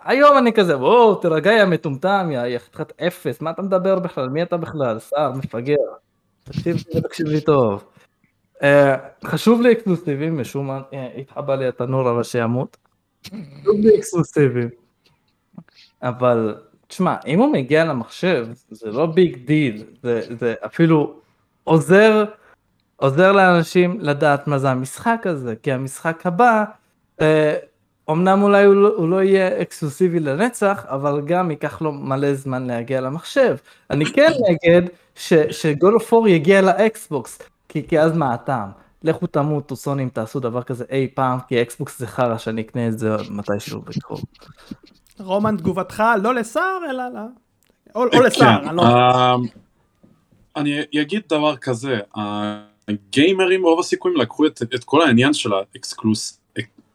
היום 0.03 0.37
אני 0.37 0.53
כזה, 0.53 0.77
בואו 0.77 1.15
תרגע 1.15 1.51
יא 1.51 1.65
מטומטם, 1.65 2.29
יא 2.31 2.59
חתיכת 2.59 3.01
אפס, 3.01 3.41
מה 3.41 3.51
אתה 3.51 3.61
מדבר 3.61 3.99
בכלל, 3.99 4.29
מי 4.29 4.43
אתה 4.43 4.57
בכלל, 4.57 4.99
שר, 4.99 5.31
מפגר. 5.31 5.75
תקשיב, 6.43 6.77
תקשיב 7.03 7.27
לי 7.27 7.41
טוב. 7.41 7.83
אה, 8.57 8.61
חשוב 9.25 9.61
לי 9.61 9.71
אקסקלוסיביים, 9.71 10.41
משום 10.41 10.67
מה 10.67 10.81
אה, 10.91 10.95
התחבא 11.19 11.55
לי 11.55 11.67
התנור 11.67 12.11
אבל 12.11 12.23
שימות. 12.23 12.77
חשוב 13.25 13.75
לי 13.79 13.97
אקסקלוסיביים. 13.97 14.69
אבל 16.01 16.55
תשמע 16.87 17.15
אם 17.27 17.39
הוא 17.39 17.53
מגיע 17.53 17.85
למחשב 17.85 18.47
זה 18.71 18.91
לא 18.91 19.05
big 19.05 19.37
deal 19.45 19.83
זה, 20.03 20.21
זה 20.39 20.53
אפילו 20.65 21.13
עוזר 21.63 22.25
עוזר 22.95 23.31
לאנשים 23.31 23.97
לדעת 23.99 24.47
מה 24.47 24.59
זה 24.59 24.69
המשחק 24.69 25.21
הזה 25.25 25.55
כי 25.63 25.71
המשחק 25.71 26.25
הבא 26.25 26.63
אה, 27.21 27.55
אמנם 28.09 28.43
אולי 28.43 28.63
הוא 28.63 28.75
לא, 28.75 28.93
הוא 28.97 29.09
לא 29.09 29.23
יהיה 29.23 29.61
אקסקלוסיבי 29.61 30.19
לנצח 30.19 30.85
אבל 30.87 31.21
גם 31.25 31.51
ייקח 31.51 31.81
לו 31.81 31.91
מלא 31.91 32.33
זמן 32.33 32.67
להגיע 32.67 33.01
למחשב 33.01 33.55
אני 33.89 34.05
כן 34.05 34.31
נגד 34.49 34.81
ש 35.51 35.69
God 35.69 35.95
of 35.95 36.09
War 36.09 36.27
יגיע 36.27 36.61
לאקסבוקס 36.61 37.39
כי, 37.69 37.87
כי 37.87 37.99
אז 37.99 38.17
מה 38.17 38.33
הטעם 38.33 38.69
לכו 39.03 39.27
תמותו 39.27 39.75
סוני 39.75 39.98
אם 39.98 40.09
תעשו 40.09 40.39
דבר 40.39 40.63
כזה 40.63 40.85
אי 40.91 41.07
פעם 41.13 41.39
כי 41.47 41.61
אקסבוקס 41.61 41.99
זה 41.99 42.07
חרא 42.07 42.37
שאני 42.37 42.61
אקנה 42.61 42.87
את 42.87 42.99
זה 42.99 43.15
מתישהו 43.29 43.81
בקרוב. 43.81 44.21
רומן, 45.19 45.57
תגובתך 45.57 46.03
לא 46.23 46.35
לסער, 46.35 46.79
אלא 46.89 47.03
ל... 47.03 47.17
או, 47.95 48.03
או 48.13 48.21
לסער, 48.21 48.61
כן, 48.61 48.67
אני 48.67 48.77
לא... 48.77 48.83
אה, 48.83 49.47
אני 50.55 51.01
אגיד 51.01 51.21
דבר 51.29 51.57
כזה, 51.57 51.99
הגיימרים 52.87 53.63
רוב 53.63 53.79
הסיכויים 53.79 54.17
לקחו 54.17 54.45
את, 54.45 54.61
את 54.75 54.83
כל 54.83 55.01
העניין 55.01 55.33
של 55.33 55.49
האקסקלוס... 55.53 56.39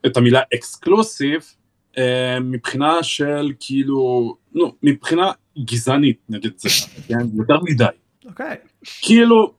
את 0.07 0.17
המילה 0.17 0.41
exclusive 0.55 1.41
אה, 1.95 1.99
מבחינה 2.41 3.03
של 3.03 3.53
כאילו, 3.61 4.37
נו, 4.53 4.75
מבחינה 4.83 5.33
גזענית 5.65 6.19
נגיד 6.29 6.53
זה, 6.57 6.69
כן, 7.09 7.27
יותר 7.35 7.61
מדי. 7.63 7.85
אוקיי. 8.25 8.47
אוקיי. 8.53 8.89
כאילו, 9.03 9.53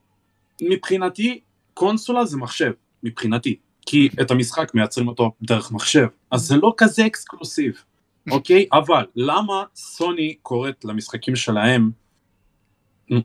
מבחינתי 0.61 1.39
קונסולה 1.73 2.25
זה 2.25 2.37
מחשב, 2.37 2.71
מבחינתי. 3.03 3.55
כי 3.85 4.09
את 4.21 4.31
המשחק 4.31 4.73
מייצרים 4.73 5.07
אותו 5.07 5.31
דרך 5.41 5.71
מחשב, 5.71 6.07
אז 6.31 6.41
זה 6.41 6.55
לא 6.55 6.73
כזה 6.77 7.05
אקסקלוסיב. 7.05 7.83
אוקיי? 8.31 8.65
אבל 8.73 9.05
למה 9.15 9.63
סוני 9.75 10.33
קוראת 10.41 10.85
למשחקים 10.85 11.35
שלהם, 11.35 11.91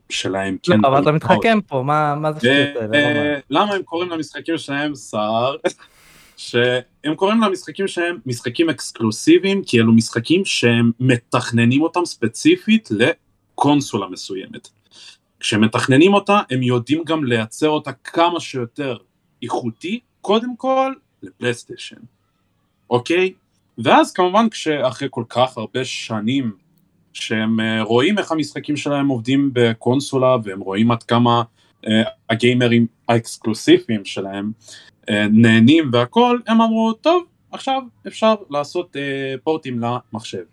שלהם, 0.08 0.56
כן. 0.62 0.80
לא, 0.80 0.88
אבל 0.88 1.02
אתה 1.02 1.12
מתחכם 1.12 1.58
פה, 1.66 1.82
מה 1.82 2.32
זה 2.32 2.40
שטויות 2.40 2.92
האלה? 2.92 3.40
למה 3.50 3.74
הם 3.74 3.82
קוראים 3.82 4.10
למשחקים 4.10 4.58
שלהם 4.58 4.94
סער? 4.94 5.56
שהם 6.36 7.14
קוראים 7.16 7.40
למשחקים 7.40 7.88
שלהם 7.88 8.18
משחקים 8.26 8.70
אקסקלוסיביים, 8.70 9.64
כי 9.64 9.80
אלו 9.80 9.92
משחקים 9.92 10.44
שהם 10.44 10.90
מתכננים 11.00 11.82
אותם 11.82 12.04
ספציפית 12.04 12.88
לקונסולה 12.90 14.08
מסוימת. 14.08 14.68
כשהם 15.40 15.60
מתכננים 15.60 16.14
אותה, 16.14 16.40
הם 16.50 16.62
יודעים 16.62 17.04
גם 17.04 17.24
לייצר 17.24 17.68
אותה 17.68 17.92
כמה 17.92 18.40
שיותר 18.40 18.96
איכותי, 19.42 20.00
קודם 20.20 20.56
כל 20.56 20.92
לפלייסטיישן, 21.22 21.96
אוקיי? 22.90 23.32
ואז 23.85 24.12
כמובן 24.12 24.49
כשאחרי 24.49 25.09
כל 25.11 25.25
כך 25.29 25.59
הרבה 25.59 25.85
שנים 25.85 26.53
שהם 27.12 27.61
אה, 27.61 27.83
רואים 27.83 28.19
איך 28.19 28.33
המשחקים 28.33 28.77
שלהם 28.77 29.09
עובדים 29.09 29.51
בקונסולה 29.53 30.37
והם 30.45 30.61
רואים 30.61 30.90
עד 30.90 31.03
כמה 31.03 31.43
uh, 31.87 31.88
הגיימרים 32.31 32.87
האקסקלוסיביים 33.09 34.05
שלהם 34.05 34.53
uh, 35.03 35.12
נהנים 35.31 35.90
והכל, 35.93 36.38
הם 36.47 36.61
אמרו 36.61 36.93
טוב 36.93 37.25
עכשיו 37.53 37.83
אפשר 38.07 38.35
לעשות 38.51 38.97
פורטים 39.45 39.81
למחשב, 39.81 40.45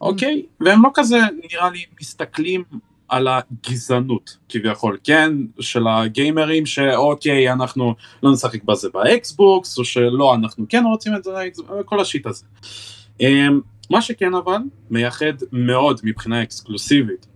אוקיי? 0.00 0.42
Mm. 0.42 0.62
Okay? 0.62 0.64
והם 0.64 0.82
לא 0.82 0.90
כזה 0.94 1.18
נראה 1.52 1.70
לי 1.70 1.84
מסתכלים 2.00 2.64
על 3.10 3.28
הגזענות 3.28 4.36
כביכול, 4.48 4.98
כן, 5.04 5.32
של 5.60 5.86
הגיימרים 5.88 6.66
שאוקיי 6.66 7.52
אנחנו 7.52 7.94
לא 8.22 8.32
נשחק 8.32 8.64
בזה 8.64 8.88
באקסבוקס 8.94 9.78
או 9.78 9.84
שלא 9.84 10.34
אנחנו 10.34 10.66
כן 10.68 10.84
רוצים 10.84 11.16
את 11.16 11.24
זה 11.24 11.32
כל 11.84 12.00
ה 12.00 12.05
shit 12.05 12.26
הזה. 12.26 12.44
אמ, 13.20 13.60
מה 13.90 14.02
שכן 14.02 14.34
אבל 14.34 14.58
מייחד 14.90 15.32
מאוד 15.52 16.00
מבחינה 16.04 16.42
אקסקלוסיבית 16.42 17.26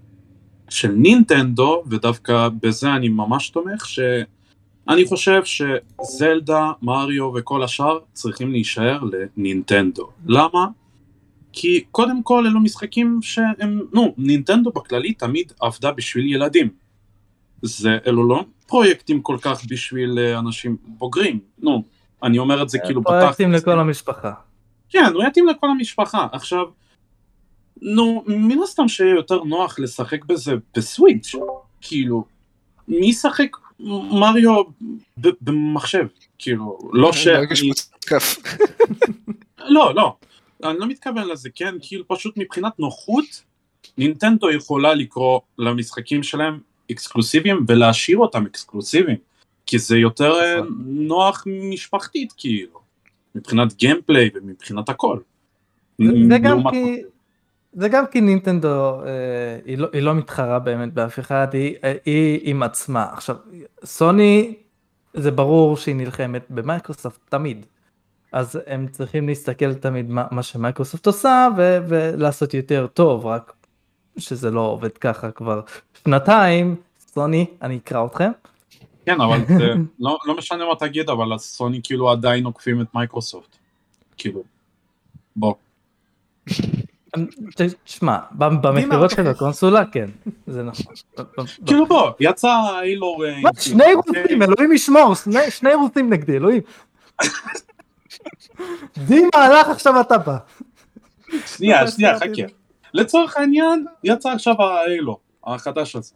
של 0.68 0.92
נינטנדו 0.92 1.82
ודווקא 1.86 2.48
בזה 2.62 2.94
אני 2.94 3.08
ממש 3.08 3.50
תומך 3.50 3.86
שאני 3.86 5.04
חושב 5.06 5.42
שזלדה, 5.44 6.72
מריו 6.82 7.32
וכל 7.34 7.62
השאר 7.62 7.98
צריכים 8.12 8.52
להישאר 8.52 9.00
לנינטנדו. 9.36 10.08
למה? 10.26 10.66
כי 11.56 11.84
קודם 11.90 12.22
כל 12.22 12.46
אלו 12.46 12.60
משחקים 12.60 13.18
שהם, 13.22 13.80
נו, 13.92 14.14
נינטנדו 14.18 14.70
בכללי 14.70 15.14
תמיד 15.14 15.52
עבדה 15.60 15.92
בשביל 15.92 16.34
ילדים. 16.34 16.68
זה, 17.62 17.98
אלו 18.06 18.28
לא 18.28 18.44
פרויקטים 18.66 19.22
כל 19.22 19.36
כך 19.40 19.64
בשביל 19.68 20.18
אה, 20.18 20.38
אנשים 20.38 20.76
בוגרים, 20.86 21.38
נו, 21.58 21.82
אני 22.22 22.38
אומר 22.38 22.62
את 22.62 22.68
זה 22.68 22.78
כאילו 22.78 23.00
בתחת. 23.00 23.14
פרויקטים 23.20 23.52
לכל 23.52 23.78
המשפחה. 23.78 24.32
כן, 24.88 25.04
פרויקטים 25.12 25.46
לכל 25.46 25.70
המשפחה. 25.70 26.26
עכשיו, 26.32 26.64
נו, 27.82 28.24
מן 28.26 28.62
הסתם 28.62 28.88
שיהיה 28.88 29.14
יותר 29.14 29.44
נוח 29.44 29.78
לשחק 29.78 30.24
בזה 30.24 30.52
בסוויץ', 30.76 31.34
כאילו, 31.80 32.24
מי 32.88 33.06
ישחק 33.06 33.56
מריו 34.10 34.62
במחשב? 35.16 36.06
כאילו, 36.38 36.78
לא 36.92 37.12
ש... 37.12 37.26
לא, 39.58 39.94
לא. 39.94 40.16
אני 40.64 40.78
לא 40.78 40.86
מתכוון 40.86 41.28
לזה, 41.28 41.48
כן? 41.54 41.74
כאילו 41.80 42.04
פשוט 42.08 42.36
מבחינת 42.36 42.78
נוחות, 42.78 43.42
נינטנדו 43.98 44.50
יכולה 44.50 44.94
לקרוא 44.94 45.40
למשחקים 45.58 46.22
שלהם 46.22 46.58
אקסקלוסיביים 46.90 47.64
ולהשאיר 47.68 48.18
אותם 48.18 48.46
אקסקלוסיביים, 48.46 49.18
כי 49.66 49.78
זה 49.78 49.96
יותר 49.98 50.32
אה, 50.32 50.60
נכון. 50.60 50.84
נוח 50.86 51.44
משפחתית 51.46 52.32
כאילו, 52.36 52.80
מבחינת 53.34 53.74
gameplay 53.74 54.30
ומבחינת 54.34 54.88
הכל. 54.88 55.18
זה 55.98 56.38
גם 56.42 56.62
כי... 56.70 57.02
זה 57.72 57.88
גם 57.88 58.04
כי 58.06 58.20
נינטנדו 58.20 59.00
אה, 59.00 59.58
היא, 59.64 59.78
לא, 59.78 59.88
היא 59.92 60.02
לא 60.02 60.14
מתחרה 60.14 60.58
באמת 60.58 60.92
באף 60.92 61.18
אחד, 61.18 61.46
היא, 61.52 61.74
אה, 61.84 61.94
היא 62.04 62.40
עם 62.42 62.62
עצמה. 62.62 63.06
עכשיו, 63.12 63.36
סוני, 63.84 64.54
זה 65.14 65.30
ברור 65.30 65.76
שהיא 65.76 65.94
נלחמת 65.94 66.46
במייקרוסופט 66.50 67.20
תמיד. 67.28 67.66
אז 68.34 68.58
הם 68.66 68.86
צריכים 68.88 69.28
להסתכל 69.28 69.74
תמיד 69.74 70.10
מה, 70.10 70.24
מה 70.30 70.42
שמייקרוסופט 70.42 71.06
עושה 71.06 71.48
ו, 71.56 71.78
ולעשות 71.88 72.54
יותר 72.54 72.86
טוב, 72.86 73.26
רק 73.26 73.52
שזה 74.18 74.50
לא 74.50 74.60
עובד 74.60 74.98
ככה 74.98 75.30
כבר 75.30 75.60
שנתיים, 76.04 76.76
סוני, 77.00 77.46
אני 77.62 77.76
אקרא 77.76 78.06
אתכם. 78.06 78.30
כן, 79.06 79.20
אבל 79.20 79.38
זה 79.58 79.72
לא, 79.98 80.18
לא 80.26 80.36
משנה 80.36 80.64
מה 80.68 80.74
תגיד, 80.78 81.10
אבל 81.10 81.38
סוני 81.38 81.80
כאילו 81.82 82.10
עדיין 82.10 82.44
עוקפים 82.44 82.80
את 82.80 82.86
מייקרוסופט. 82.94 83.56
כאילו, 84.16 84.42
בוא. 85.36 85.54
תשמע, 87.84 88.18
במכירות 88.32 89.10
של 89.10 89.26
הקונסולה 89.26 89.84
כן, 89.86 90.08
זה 90.46 90.62
נכון. 90.62 90.94
כאילו 91.66 91.86
בוא, 91.86 92.10
יצא 92.20 92.80
אילו 92.82 93.16
ריינג. 93.16 93.46
שני 93.58 93.94
רוסים, 93.94 94.42
אלוהים 94.42 94.72
ישמור, 94.72 95.14
שני 95.50 95.74
רוסים 95.74 96.12
נגדי, 96.12 96.36
אלוהים. 96.36 96.62
דימה 99.06 99.28
הלך 99.34 99.68
עכשיו 99.68 100.00
אתה 100.00 100.18
בא. 100.18 100.36
שנייה, 101.46 101.90
שנייה, 101.90 102.18
חכה. 102.18 102.42
לצורך 102.94 103.36
העניין, 103.36 103.86
יצא 104.04 104.28
עכשיו 104.28 104.54
ה 104.62 104.72
Halo, 104.72 105.18
החדש 105.44 105.96
הזה. 105.96 106.14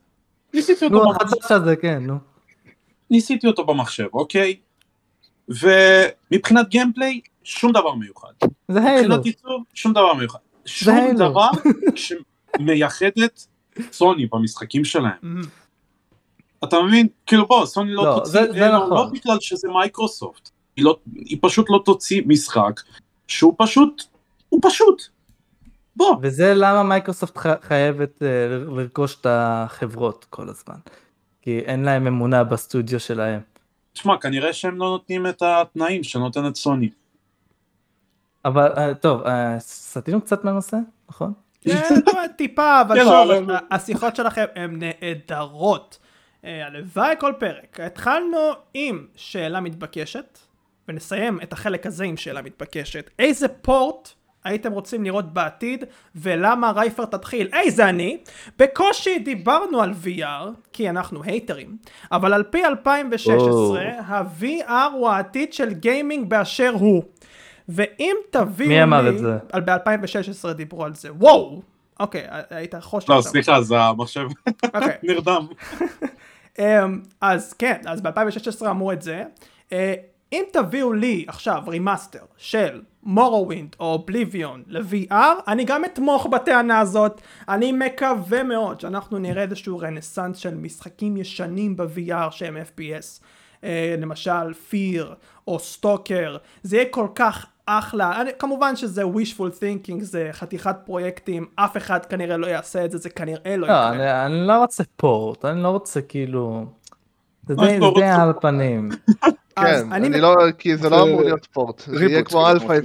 ניסיתי 0.54 0.84
אותו 0.84 1.00
במחשב. 1.00 1.20
נו, 1.20 1.30
החדש 1.30 1.52
הזה, 1.52 1.76
כן, 1.76 1.98
נו. 2.06 2.14
ניסיתי 3.10 3.46
אותו 3.46 3.64
במחשב, 3.64 4.06
אוקיי? 4.12 4.56
ומבחינת 5.48 6.68
gameplay, 6.68 7.20
שום 7.44 7.72
דבר 7.72 7.94
מיוחד. 7.94 8.32
זה 8.68 8.82
Halo. 8.82 9.02
מבחינת 9.02 9.24
עיצוב, 9.24 9.62
שום 9.74 9.92
דבר 9.92 10.14
מיוחד. 10.14 10.38
שום 10.64 11.14
דבר 11.16 11.48
שמייחד 12.58 13.06
את 13.24 13.40
סוני 13.92 14.26
במשחקים 14.26 14.84
שלהם. 14.84 15.40
אתה 16.64 16.76
מבין? 16.82 17.08
כאילו 17.26 17.46
בוא, 17.46 17.66
סוני 17.66 17.92
לא, 17.92 18.04
לא 18.04 18.14
תוציא, 18.14 18.32
זה, 18.32 18.58
לא, 18.60 18.76
נכון. 18.76 18.90
לא 18.90 19.06
בגלל 19.12 19.36
שזה 19.40 19.68
מייקרוסופט. 19.68 20.50
היא, 20.78 20.84
לא, 20.84 20.98
היא 21.14 21.38
פשוט 21.40 21.66
לא 21.70 21.82
תוציא 21.84 22.22
משחק 22.26 22.80
שהוא 23.28 23.54
פשוט, 23.58 24.02
הוא 24.48 24.60
פשוט. 24.62 25.02
בוא. 25.96 26.16
וזה 26.22 26.52
למה 26.54 26.82
מייקרוסופט 26.82 27.36
חייבת 27.62 28.22
uh, 28.22 28.24
לרכוש 28.76 29.16
את 29.20 29.26
החברות 29.30 30.26
כל 30.30 30.48
הזמן. 30.48 30.76
כי 31.42 31.58
אין 31.58 31.84
להם 31.84 32.06
אמונה 32.06 32.44
בסטודיו 32.44 33.00
שלהם. 33.00 33.40
תשמע, 33.92 34.18
כנראה 34.18 34.52
שהם 34.52 34.76
לא 34.76 34.86
נותנים 34.86 35.26
את 35.26 35.42
התנאים 35.42 36.02
שנותנת 36.02 36.56
סוני. 36.56 36.88
אבל 38.44 38.72
uh, 38.72 38.94
טוב, 38.94 39.22
uh, 39.22 39.28
סטינו 39.58 40.20
קצת 40.20 40.44
מהנושא, 40.44 40.76
נכון? 41.08 41.32
כן, 41.60 41.84
טיפה, 42.36 42.80
אבל 42.80 42.96
כן, 42.98 43.04
שוב, 43.04 43.48
השיחות 43.70 44.16
שלכם 44.16 44.44
הן 44.54 44.82
נהדרות. 44.82 45.98
הלוואי 46.42 47.14
כל 47.20 47.32
פרק. 47.38 47.80
התחלנו 47.80 48.38
עם 48.74 49.06
שאלה 49.16 49.60
מתבקשת, 49.60 50.38
ונסיים 50.88 51.38
את 51.42 51.52
החלק 51.52 51.86
הזה 51.86 52.04
עם 52.04 52.16
שאלה 52.16 52.42
מתבקשת. 52.42 53.10
איזה 53.18 53.48
פורט 53.48 54.08
הייתם 54.44 54.72
רוצים 54.72 55.04
לראות 55.04 55.32
בעתיד, 55.32 55.84
ולמה 56.14 56.70
רייפר 56.70 57.04
תתחיל? 57.04 57.48
היי, 57.52 57.70
זה 57.70 57.88
אני. 57.88 58.18
בקושי 58.58 59.18
דיברנו 59.18 59.82
על 59.82 59.92
VR, 60.04 60.50
כי 60.72 60.90
אנחנו 60.90 61.22
הייטרים, 61.24 61.76
אבל 62.12 62.32
על 62.32 62.42
פי 62.42 62.64
2016, 62.64 63.82
ה-VR 64.06 64.92
הוא 64.92 65.08
העתיד 65.08 65.52
של 65.52 65.72
גיימינג 65.72 66.28
באשר 66.28 66.72
הוא. 66.74 67.02
ואם 67.68 68.16
תביאו 68.30 68.68
מי 68.68 68.82
אמר 68.82 69.02
לי... 69.02 69.08
את 69.08 69.18
זה? 69.18 69.38
ב-2016 69.54 70.52
דיברו 70.52 70.84
על 70.84 70.94
זה. 70.94 71.12
וואו! 71.12 71.62
אוקיי, 72.00 72.26
היית 72.50 72.74
חושך. 72.80 73.10
לא, 73.10 73.20
סליחה, 73.20 73.62
זה 73.62 73.80
המחשב 73.80 74.28
אוקיי. 74.74 74.96
נרדם. 75.08 75.46
אמ, 76.58 77.00
אז 77.20 77.52
כן, 77.52 77.80
אז 77.86 78.00
ב-2016 78.00 78.66
אמרו 78.66 78.92
את 78.92 79.02
זה. 79.02 79.24
אה, 80.32 80.38
אם 80.38 80.42
תביאו 80.52 80.92
לי 80.92 81.24
עכשיו 81.28 81.62
remaster 81.66 82.24
של 82.36 82.82
Morrowind 83.02 83.76
או 83.80 83.92
Oblivion 83.92 84.62
ל-VR, 84.66 85.14
אני 85.48 85.64
גם 85.64 85.84
אתמוך 85.84 86.26
בטענה 86.26 86.80
הזאת. 86.80 87.20
אני 87.48 87.72
מקווה 87.72 88.42
מאוד 88.42 88.80
שאנחנו 88.80 89.18
נראה 89.18 89.42
איזשהו 89.42 89.78
רנסאנס 89.78 90.36
של 90.36 90.54
משחקים 90.54 91.16
ישנים 91.16 91.76
ב-VR 91.76 92.30
שהם 92.30 92.56
FPS. 92.56 93.20
אה, 93.60 93.64
למשל 93.98 94.54
F.E.A.R 94.68 95.14
או 95.48 95.58
Stalker, 95.58 96.36
זה 96.62 96.76
יהיה 96.76 96.88
כל 96.90 97.06
כך 97.14 97.46
אחלה, 97.66 98.20
אני, 98.20 98.30
כמובן 98.38 98.76
שזה 98.76 99.02
wishful 99.04 99.60
thinking, 99.60 100.00
זה 100.00 100.28
חתיכת 100.32 100.76
פרויקטים, 100.84 101.46
אף 101.54 101.76
אחד 101.76 102.06
כנראה 102.06 102.36
לא 102.36 102.46
יעשה 102.46 102.84
את 102.84 102.90
זה, 102.90 102.98
זה 102.98 103.10
כנראה 103.10 103.56
לא, 103.56 103.68
לא 103.68 103.72
יקרה. 103.72 103.90
אני, 103.90 104.26
אני 104.26 104.46
לא 104.46 104.58
רוצה 104.58 104.84
port, 104.96 105.44
אני 105.44 105.62
לא 105.62 105.68
רוצה 105.68 106.02
כאילו, 106.02 106.66
זה 107.48 107.54
די, 107.94 108.04
על 108.04 108.30
הפנים. 108.30 108.88
כן, 109.60 109.92
אני 109.92 110.20
לא, 110.20 110.34
כי 110.58 110.76
זה 110.76 110.90
לא 110.90 111.02
אמור 111.02 111.22
להיות 111.22 111.44
port, 111.44 111.80
זה 111.86 112.04
יהיה 112.04 112.22
כמו 112.22 112.50
Half-Life 112.50 112.78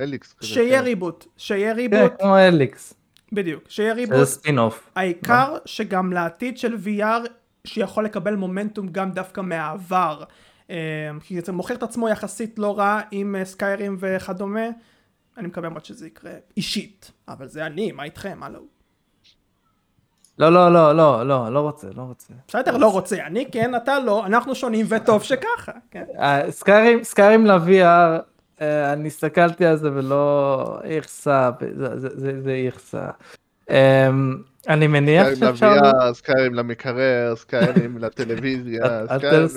Alyx. 0.00 0.34
שיהיה 0.40 0.80
reboot, 0.80 1.26
שיהיה 1.36 1.72
reboot. 1.72 1.98
כן, 1.98 2.24
כמו 2.24 2.38
Alyx. 2.38 2.94
בדיוק, 3.32 3.62
שיהיה 3.68 3.92
reboot. 3.94 4.16
זה 4.16 4.24
ספינוף. 4.24 4.90
העיקר 4.96 5.56
שגם 5.64 6.12
לעתיד 6.12 6.58
של 6.58 6.76
VR, 6.84 7.28
שיכול 7.64 8.04
לקבל 8.04 8.34
מומנטום 8.34 8.88
גם 8.88 9.10
דווקא 9.10 9.40
מהעבר. 9.40 10.22
אה, 10.70 10.76
כי 11.20 11.40
זה 11.40 11.52
מוכר 11.52 11.74
את 11.74 11.82
עצמו 11.82 12.08
יחסית 12.08 12.58
לא 12.58 12.78
רע 12.78 13.00
עם 13.10 13.36
אה, 13.36 13.44
Skyrim 13.44 13.96
וכדומה. 14.00 14.68
אני 15.36 15.46
מקווה 15.46 15.68
מאוד 15.68 15.84
שזה 15.84 16.06
יקרה 16.06 16.32
אישית, 16.56 17.10
אבל 17.28 17.48
זה 17.48 17.66
אני, 17.66 17.92
מה 17.92 18.04
איתכם? 18.04 18.38
הלו. 18.42 18.79
לא, 20.40 20.52
לא, 20.52 20.72
לא, 20.72 20.96
לא, 20.96 21.26
לא, 21.26 21.52
לא 21.52 21.60
רוצה, 21.60 21.86
לא 21.96 22.02
רוצה. 22.02 22.34
בסדר, 22.48 22.76
לא 22.76 22.92
רוצה. 22.92 23.16
אני 23.26 23.46
כן, 23.52 23.74
אתה 23.74 23.98
לא, 23.98 24.26
אנחנו 24.26 24.54
שונים 24.54 24.86
וטוב 24.88 25.22
שככה. 25.22 25.72
כן. 25.90 26.04
אה, 26.18 26.50
סקיירים, 26.50 27.04
סקיירים 27.04 27.46
ל-VR, 27.46 28.20
אה, 28.60 28.92
אני 28.92 29.08
הסתכלתי 29.08 29.66
על 29.66 29.76
זה 29.76 29.92
ולא 29.92 30.78
יחסה, 30.84 31.50
זה 32.42 32.56
יחסה. 32.56 33.06
אמ, 33.70 34.36
אני 34.68 34.86
מניח 34.86 35.26
שאפשר... 35.38 35.52
סקיירים 35.52 35.94
ל-VR, 35.94 36.12
סקיירים 36.14 36.54
למקרר, 36.54 37.36
סקיירים 37.36 37.98
לטלוויזיה, 37.98 38.82
סקיירים... 39.18 39.48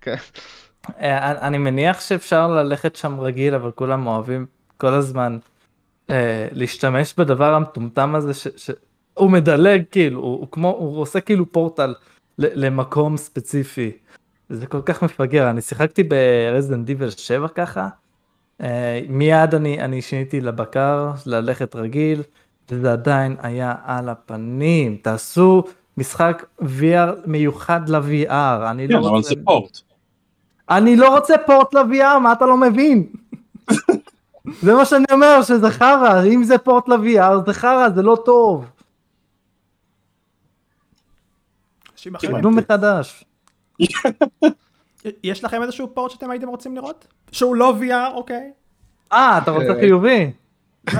כן. 0.00 0.16
אה, 1.00 1.46
אני 1.46 1.58
מניח 1.58 2.00
שאפשר 2.00 2.48
ללכת 2.48 2.96
שם 2.96 3.20
רגיל, 3.20 3.54
אבל 3.54 3.70
כולם 3.70 4.06
אוהבים 4.06 4.46
כל 4.76 4.94
הזמן 4.94 5.38
להשתמש 6.52 7.14
בדבר 7.18 7.54
המטומטם 7.54 8.14
הזה 8.14 8.32
הוא 9.18 9.30
מדלג 9.30 9.82
כאילו, 9.90 10.20
הוא, 10.20 10.38
הוא 10.38 10.46
כמו, 10.50 10.68
הוא 10.68 11.00
עושה 11.00 11.20
כאילו 11.20 11.52
פורטל 11.52 11.94
למקום 12.38 13.16
ספציפי. 13.16 13.92
זה 14.48 14.66
כל 14.66 14.82
כך 14.82 15.02
מפגר, 15.02 15.50
אני 15.50 15.60
שיחקתי 15.60 16.02
ברזדנט 16.02 16.86
דיבל 16.86 17.10
7 17.10 17.48
ככה, 17.48 17.88
uh, 18.62 18.64
מיד 19.08 19.54
אני, 19.54 19.80
אני 19.80 20.02
שיניתי 20.02 20.40
לבקר, 20.40 21.10
ללכת 21.26 21.76
רגיל, 21.76 22.22
וזה 22.70 22.92
עדיין 22.92 23.36
היה 23.42 23.74
על 23.84 24.08
הפנים, 24.08 24.96
תעשו 25.02 25.62
משחק 25.96 26.44
VR 26.62 27.16
מיוחד 27.26 27.88
ל-VR, 27.88 28.70
אני 28.70 28.88
לא 28.88 28.98
רוצה... 28.98 29.08
כן, 29.08 29.14
אבל 29.14 29.22
זה 29.22 29.34
פורט. 29.44 29.78
אני 30.70 30.96
לא 30.96 31.14
רוצה 31.14 31.34
פורט 31.46 31.74
ל-VR, 31.74 32.18
מה 32.22 32.32
אתה 32.32 32.46
לא 32.46 32.56
מבין? 32.56 33.06
זה 34.62 34.74
מה 34.74 34.84
שאני 34.84 35.04
אומר, 35.12 35.42
שזה 35.42 35.70
חרא, 35.70 36.22
אם 36.24 36.44
זה 36.44 36.58
פורט 36.58 36.88
ל-VR 36.88 37.46
זה 37.46 37.52
חרא, 37.52 37.88
זה 37.94 38.02
לא 38.02 38.22
טוב. 38.24 38.64
אנשים 41.98 42.14
אחרים. 42.14 42.32
תבנו 42.32 42.50
מחדש. 42.50 43.24
יש 45.22 45.44
לכם 45.44 45.62
איזשהו 45.62 45.94
פורט 45.94 46.10
שאתם 46.10 46.30
הייתם 46.30 46.48
רוצים 46.48 46.76
לראות? 46.76 47.06
שהוא 47.32 47.56
לא 47.56 47.74
VR, 47.80 48.14
אוקיי. 48.14 48.52
אה, 49.12 49.38
אתה 49.38 49.50
רוצה 49.50 49.74
חיובי? 49.80 50.32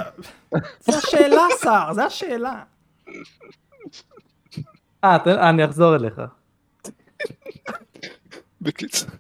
זה 0.80 0.98
השאלה, 0.98 1.42
שר, 1.62 1.92
זה 1.92 2.04
השאלה. 2.04 2.62
אה, 5.04 5.48
אני 5.50 5.64
אחזור 5.64 5.96
אליך. 5.96 6.20
בקיצור. 8.60 9.10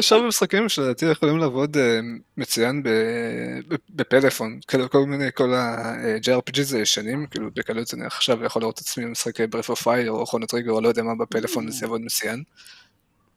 יש 0.00 0.12
הרבה 0.12 0.26
משחקים 0.28 0.68
שלדעתי 0.68 1.06
יכולים 1.06 1.38
לעבוד 1.38 1.76
אה, 1.76 2.00
מצוין 2.36 2.82
בפלאפון, 3.90 4.58
כל 4.90 5.06
מיני, 5.06 5.28
כל 5.34 5.54
ה-JRPGs 5.54 6.76
הישנים, 6.76 7.26
כאילו 7.30 7.50
בקלות 7.54 7.94
אני 7.94 8.06
עכשיו 8.06 8.44
יכול 8.44 8.62
לראות 8.62 8.74
את 8.74 8.80
עצמי 8.80 9.04
משחק 9.04 9.40
Breath 9.40 9.70
of 9.70 9.82
Fire 9.82 10.10
או 10.10 10.26
Chrono 10.26 10.46
Trigger 10.46 10.72
או 10.72 10.80
לא 10.80 10.88
יודע 10.88 11.02
מה 11.02 11.14
בפלאפון, 11.14 11.70
זה 11.70 11.84
יעבוד 11.84 12.00
מצוין. 12.00 12.42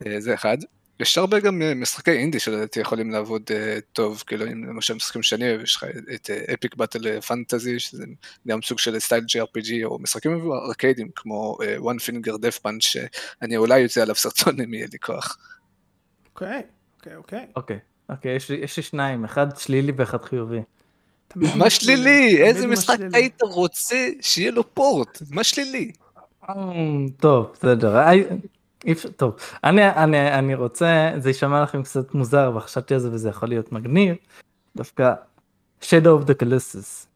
אה, 0.06 0.22
זה 0.22 0.34
אחד. 0.34 0.58
יש 1.00 1.18
הרבה 1.18 1.40
גם 1.40 1.62
אה, 1.62 1.76
משחקי 1.76 2.12
אינדי 2.12 2.40
שלדעתי 2.40 2.80
יכולים 2.80 3.12
לעבוד 3.12 3.42
אה, 3.48 3.82
טוב, 3.94 4.24
כאילו 4.28 4.46
אם 4.46 4.64
למשל 4.64 4.94
משחקים 4.94 5.24
שאני 5.24 5.50
אוהב, 5.50 5.62
יש 5.62 5.76
לך 5.76 5.86
את 6.16 6.30
Epic 6.54 6.76
Battle 6.76 7.22
Fantasy, 7.22 7.80
שזה 7.80 8.06
גם 8.48 8.62
סוג 8.62 8.80
של 8.80 9.00
style 9.00 9.24
JRPG, 9.24 9.86
או 9.86 10.00
משחקים 10.00 10.52
ארקיידים 10.52 11.10
כמו 11.16 11.58
אה, 11.62 11.82
One 11.84 12.00
Finger 12.00 12.34
Death 12.34 12.66
Punch, 12.66 12.82
שאני 12.82 13.58
אולי 13.58 13.80
יוצא 13.80 14.02
עליו 14.02 14.16
סרטון 14.16 14.60
אם 14.64 14.74
יהיה 14.74 14.88
לי 14.92 15.00
כוח. 15.00 15.38
אוקיי, 16.34 16.62
אוקיי, 16.98 17.16
אוקיי. 17.16 17.46
אוקיי, 17.56 17.80
אוקיי, 18.10 18.36
יש 18.36 18.78
לי 18.78 18.84
שניים, 18.84 19.26
אחד 19.26 19.58
שלילי 19.58 19.92
ואחד 19.96 20.24
חיובי. 20.24 20.60
מה 21.36 21.70
שלילי? 21.70 22.44
איזה 22.44 22.68
משחק 22.68 22.98
היית 23.14 23.42
רוצה 23.42 24.10
שיהיה 24.22 24.52
לו 24.52 24.74
פורט? 24.74 25.22
מה 25.30 25.44
שלילי? 25.44 25.92
טוב, 27.20 27.52
בסדר. 27.54 27.98
אי 28.86 28.92
אפשר, 28.92 29.10
טוב, 29.10 29.36
אני, 29.64 29.90
אני, 29.90 30.34
אני 30.34 30.56
רוצה, 30.56 31.12
זה 31.18 31.30
יישמע 31.30 31.64
לכם 31.64 31.84
קצת 31.84 32.14
מוזר 32.14 32.52
וחשבתי 32.56 32.94
על 32.94 33.00
זה 33.00 33.10
וזה 33.12 33.30
יכול 33.30 33.50
להיות 33.50 33.72
מגניב, 33.72 34.16
דווקא 34.76 35.14
Shadow 35.82 36.24
of 36.24 36.28
the 36.28 36.44
Colossus, 36.44 37.08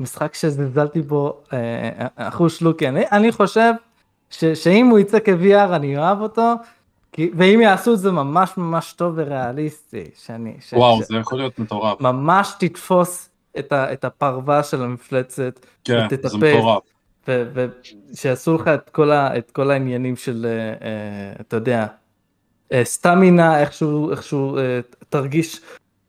משחק 0.00 0.34
שזלזלתי 0.34 1.02
בו 1.02 1.42
אה, 1.52 2.06
אחוז 2.16 2.52
שלוקי, 2.52 2.88
אני, 2.88 3.04
אני 3.12 3.32
חושב 3.32 3.72
ש, 4.30 4.44
שאם 4.44 4.86
הוא 4.86 4.98
יצא 4.98 5.18
כ-VR 5.24 5.74
אני 5.76 5.98
אוהב 5.98 6.20
אותו, 6.20 6.54
ואם 7.18 7.60
יעשו 7.62 7.92
את 7.92 7.98
זה 7.98 8.12
ממש 8.12 8.50
ממש 8.56 8.92
טוב 8.92 9.14
וריאליסטי, 9.16 10.04
שאני... 10.16 10.56
וואו, 10.72 11.02
ש... 11.02 11.06
זה 11.08 11.16
יכול 11.16 11.38
להיות 11.38 11.58
מטורף. 11.58 12.00
ממש 12.00 12.52
תתפוס 12.58 13.30
את, 13.58 13.72
ה, 13.72 13.92
את 13.92 14.04
הפרווה 14.04 14.62
של 14.62 14.82
המפלצת, 14.82 15.66
כן, 15.84 16.06
ותטפס, 16.06 16.30
זה 16.30 16.38
מטורף. 16.38 16.82
ושיעשו 17.28 18.54
לך 18.54 18.68
את 18.68 18.90
כל, 18.90 19.10
ה, 19.10 19.38
את 19.38 19.50
כל 19.50 19.70
העניינים 19.70 20.16
של, 20.16 20.46
uh, 20.46 20.82
uh, 20.82 21.40
אתה 21.40 21.56
יודע, 21.56 21.86
uh, 22.72 22.74
סטמינה, 22.84 23.60
איכשהו, 23.60 24.10
איכשהו 24.10 24.58
uh, 24.58 24.60
תרגיש, 25.08 25.60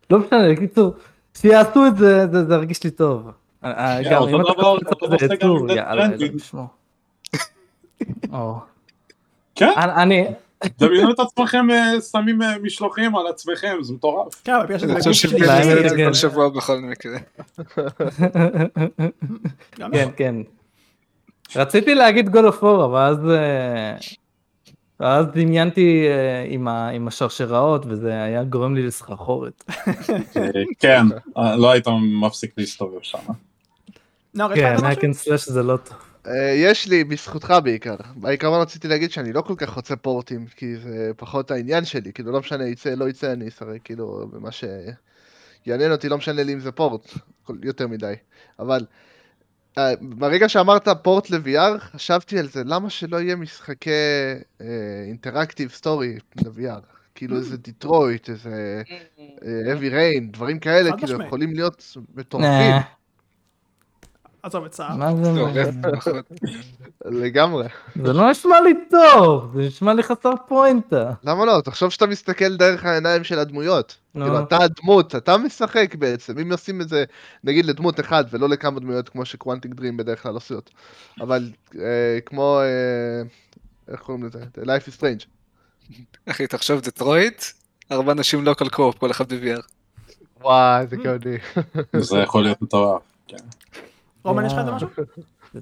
לא 0.10 0.20
משנה, 0.20 0.52
בקיצור, 0.52 0.94
שיעשו 1.38 1.88
את 1.88 1.98
זה, 1.98 2.28
זה, 2.32 2.46
זה 2.46 2.54
ירגיש 2.54 2.84
לי 2.84 2.92
טוב. 2.92 3.32
גם 3.64 4.24
אם 4.30 4.42
אתה 4.42 4.66
עושה 5.00 5.28
גם 5.42 5.50
עם 5.52 5.68
כן? 9.56 9.70
אני... 9.78 10.28
דמיינו 10.80 11.12
את 11.12 11.20
עצמכם 11.20 11.68
שמים 12.12 12.40
משלוחים 12.64 13.16
על 13.16 13.28
עצמכם, 13.28 13.78
זה 13.82 13.94
מטורף. 13.94 14.42
כן, 14.44 14.54
אבל 14.54 14.76
יש 14.76 14.84
את 14.84 14.90
זה 14.90 15.14
שבאמת 15.14 15.92
כל 16.08 16.14
שבוע 16.14 16.50
בכל 16.50 16.78
מקרה. 16.78 17.18
כן, 19.92 20.10
כן. 20.16 20.36
רציתי 21.56 21.96
להגיד 21.96 22.36
God 22.36 22.54
of 22.54 22.62
War, 22.62 22.86
אבל 22.86 23.02
אז... 23.02 23.18
ואז 25.00 25.26
דמיינתי 25.34 26.08
עם 26.94 27.08
השרשראות 27.08 27.86
וזה 27.86 28.24
היה 28.24 28.44
גורם 28.44 28.76
לי 28.76 28.88
לסחרחורת. 28.88 29.64
כן, 30.80 31.06
לא 31.36 31.72
היית 31.72 31.86
מפסיק 32.22 32.54
להסתובב 32.58 33.02
שם. 33.02 33.18
כן, 34.56 34.76
האקן 34.84 35.14
סלאש 35.14 35.50
זה 35.50 35.64
לא 35.64 35.78
טוב. 35.78 35.98
יש 36.56 36.88
לי, 36.88 37.04
בזכותך 37.04 37.54
בעיקר. 37.64 37.96
בעיקרון 38.16 38.62
רציתי 38.62 38.88
להגיד 38.88 39.12
שאני 39.12 39.34
לא 39.34 39.42
כל 39.42 39.54
כך 39.58 39.70
רוצה 39.70 39.96
פורטים, 39.96 40.46
כי 40.56 40.78
זה 40.78 41.12
פחות 41.18 41.52
העניין 41.52 41.86
שלי, 41.86 42.14
כאילו 42.14 42.32
לא 42.32 42.40
משנה, 42.40 42.68
יצא, 42.68 42.90
לא 42.90 43.10
יצא, 43.10 43.34
אני 43.34 43.48
אשחק, 43.48 43.68
כאילו, 43.84 44.28
במה 44.32 44.50
שיעניין 44.52 45.92
אותי, 45.92 46.10
לא 46.10 46.18
משנה 46.18 46.44
לי 46.44 46.54
אם 46.54 46.60
זה 46.60 46.72
פורט, 46.72 47.14
יותר 47.64 47.88
מדי. 47.88 48.14
אבל 48.60 48.80
אה, 48.80 48.86
ברגע 50.02 50.50
שאמרת 50.50 50.88
פורט 51.02 51.30
ל-VR, 51.30 51.80
חשבתי 51.80 52.40
על 52.40 52.48
זה, 52.48 52.64
למה 52.66 52.90
שלא 52.90 53.22
יהיה 53.22 53.36
משחקי 53.36 53.90
אינטראקטיב 55.08 55.70
סטורי 55.70 56.18
ל-VR? 56.36 56.82
כאילו 57.16 57.38
איזה 57.38 57.58
דיטרויט, 57.58 58.30
איזה 58.30 58.82
heavy 59.42 59.92
rain, 59.92 60.32
דברים 60.32 60.60
כאלה, 60.60 60.98
כאילו 60.98 61.22
יכולים 61.26 61.54
להיות 61.54 61.96
מטורפים. 62.16 62.76
עזוב 64.46 64.66
את 64.66 64.74
סער. 64.74 64.96
מה 64.96 65.16
זה? 65.16 65.32
לגמרי. 67.06 67.68
זה 68.04 68.14
לא 68.14 68.32
נשמע 68.32 68.62
לי 68.62 68.74
טוב, 68.90 69.52
זה 69.56 69.62
נשמע 69.68 69.94
לי 69.94 70.04
חסר 70.04 70.32
פואנטה. 70.48 71.14
למה 71.24 71.46
לא? 71.46 71.62
תחשוב 71.62 71.90
שאתה 71.90 72.08
מסתכל 72.08 72.56
דרך 72.56 72.86
העיניים 72.86 73.24
של 73.24 73.40
הדמויות. 73.40 73.98
כאילו, 74.14 74.40
אתה 74.40 74.58
הדמות, 74.64 75.16
אתה 75.16 75.38
משחק 75.38 75.96
בעצם. 75.96 76.40
אם 76.40 76.52
עושים 76.52 76.82
את 76.82 76.90
זה, 76.90 77.04
נגיד 77.44 77.66
לדמות 77.66 78.00
אחד 78.00 78.24
ולא 78.32 78.50
לכמה 78.50 78.80
דמויות 78.80 79.10
כמו 79.10 79.26
שקוונטיק 79.26 79.74
דרים 79.74 79.98
בדרך 79.98 80.24
כלל 80.24 80.34
עושות. 80.34 80.70
אבל 81.22 81.50
אה, 81.80 82.20
כמו, 82.26 82.60
אה, 82.60 83.28
איך 83.94 84.00
קוראים 84.00 84.24
לזה? 84.24 84.40
Life 84.64 84.90
is 84.90 85.00
Strange. 85.00 85.26
אחי, 86.30 86.48
תחשוב, 86.48 86.82
דטרויט, 86.82 87.44
ארבע 87.92 88.12
אנשים 88.12 88.46
לא 88.46 88.54
כל 88.54 88.70
קרוב, 88.70 88.96
כל 89.00 89.12
אחד 89.12 89.34
ב-VR. 89.34 89.62
וואי, 90.42 90.88
זה 90.88 90.96
גאוני. 90.96 91.38
זה 92.00 92.18
יכול 92.20 92.44
להיות 92.44 92.62
מטורף. 92.62 93.02
כן. 94.26 94.30
רומן, 94.30 94.46
יש 94.46 94.54
לך 94.54 94.60
את 94.60 94.74
משהו? 94.74 94.88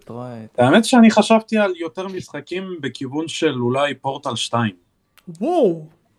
האמת 0.57 0.86
שאני 0.86 1.11
חשבתי 1.11 1.57
על 1.57 1.74
יותר 1.80 2.07
משחקים 2.07 2.64
בכיוון 2.82 3.28
של 3.28 3.53
אולי 3.61 3.93
פורטל 3.93 4.36
2. 4.36 4.72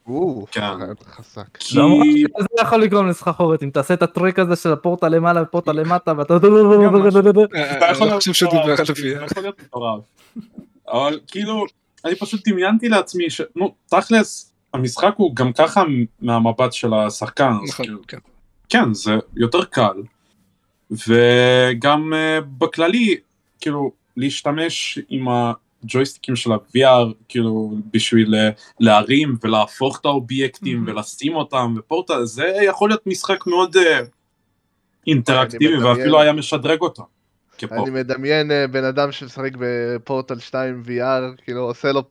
וואו. 0.07 0.47
כן. 0.51 0.61
חזק. 1.05 1.59
זה 2.41 2.47
יכול 2.63 2.83
לגרום 2.83 3.09
לסחרחורת 3.09 3.63
אם 3.63 3.71
תעשה 3.71 3.95
את 3.95 4.03
הטריק 4.03 4.39
הזה 4.39 4.57
של 4.57 4.73
הפורטל 4.73 5.09
למעלה 5.09 5.43
ופורטל 5.43 5.73
למטה 5.73 6.13
ואתה... 6.19 6.37
אתה 7.79 7.87
יכול 9.25 9.43
להיות 9.43 9.61
מטורף. 9.63 10.01
אבל 10.93 11.21
כאילו, 11.27 11.65
אני 12.05 12.15
פשוט 12.15 12.49
דמיינתי 12.49 12.89
לעצמי 12.89 13.31
ש... 13.31 13.41
נו, 13.57 13.75
תכלס, 13.87 14.53
המשחק 14.75 15.15
הוא 15.17 15.37
גם 15.37 15.53
ככה 15.53 15.83
מהמבט 16.21 16.73
של 16.73 16.95
השחקן. 16.95 17.53
כאילו- 17.77 18.01
כן, 18.69 18.95
זה 18.95 19.13
יותר 19.37 19.65
קל. 19.65 20.03
וגם 21.09 22.13
uh, 22.13 22.45
בכללי, 22.59 23.17
כאילו, 23.61 23.93
להשתמש 24.17 24.99
עם 25.09 25.27
הג'ויסטיקים 25.29 26.37
של 26.37 26.53
ה-VR, 26.53 27.13
כאילו, 27.29 27.75
בשביל 27.93 28.35
uh, 28.35 28.61
להרים 28.81 29.37
ולהפוך 29.43 30.01
את 30.01 30.05
האובייקטים 30.05 30.85
mm-hmm. 30.87 30.91
ולשים 30.91 31.35
אותם, 31.35 31.75
ופורטל, 31.77 32.25
זה 32.25 32.53
יכול 32.63 32.91
להיות 32.91 33.07
משחק 33.07 33.47
מאוד 33.47 33.77
uh, 33.77 33.81
אינטראקטיבי, 35.07 35.77
ואפילו 35.77 36.21
היה 36.21 36.33
משדרג 36.33 36.81
אותו. 36.81 37.07
אני 37.73 37.91
מדמיין 37.91 38.51
בן 38.71 38.85
אדם 38.85 39.13
שמשחק 39.13 39.51
בפורטל 39.59 40.39
2 40.39 40.83
VR, 40.87 41.43
כאילו 41.45 41.61
עושה 41.61 41.93
לו 41.93 42.03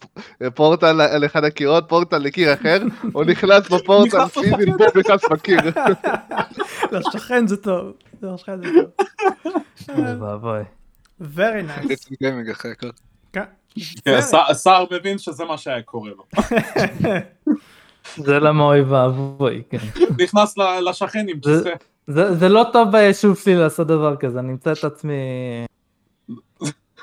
פורטל 0.55 1.01
על 1.01 1.25
אחד 1.25 1.43
הקירות, 1.43 1.89
פורטל 1.89 2.17
לקיר 2.17 2.53
אחר, 2.53 2.77
הוא 3.13 3.23
נכנס 3.23 3.69
בפורטל 3.69 4.25
פיזית, 4.25 4.69
נכנס 4.95 5.21
בקיר. 5.31 5.59
לשכן 6.91 7.47
זה 7.47 7.57
טוב. 7.57 7.93
זה 8.57 8.67
טוב. 8.81 10.19
ואבוי. 10.21 10.61
Very 11.21 11.63
nice. 11.67 12.15
כן. 13.33 13.43
כן 14.05 14.19
סער 14.53 14.85
מבין 14.91 15.17
שזה 15.17 15.45
מה 15.45 15.57
שהיה 15.57 15.81
קורה 15.81 16.09
לו. 16.09 16.25
זה 18.25 18.39
למה 18.39 18.63
אוי 18.63 18.81
ואבוי, 18.81 19.63
כן. 19.69 19.77
נכנס 20.19 20.57
לשכן 20.57 21.25
עם 21.29 21.39
כיסא. 21.39 21.73
זה 22.07 22.49
לא 22.49 22.65
טוב 22.73 22.91
ביישוב 22.91 23.37
שלי 23.37 23.55
לעשות 23.55 23.87
דבר 23.87 24.15
כזה, 24.15 24.39
אני 24.39 24.51
אמצא 24.51 24.71
את 24.71 24.83
עצמי 24.83 25.13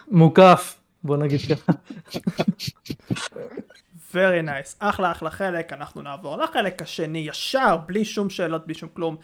מוקף, 0.08 0.80
בוא 1.04 1.16
נגיד 1.16 1.40
ככה. 1.40 1.72
Very 4.12 4.46
nice, 4.46 4.76
אחלה 4.78 5.12
אחלה 5.12 5.30
חלק, 5.30 5.72
אנחנו 5.72 6.02
נעבור 6.02 6.36
לחלק 6.36 6.82
השני 6.82 7.18
ישר, 7.18 7.76
בלי 7.86 8.04
שום 8.04 8.30
שאלות, 8.30 8.66
בלי 8.66 8.74
שום 8.74 8.88
כלום. 8.94 9.16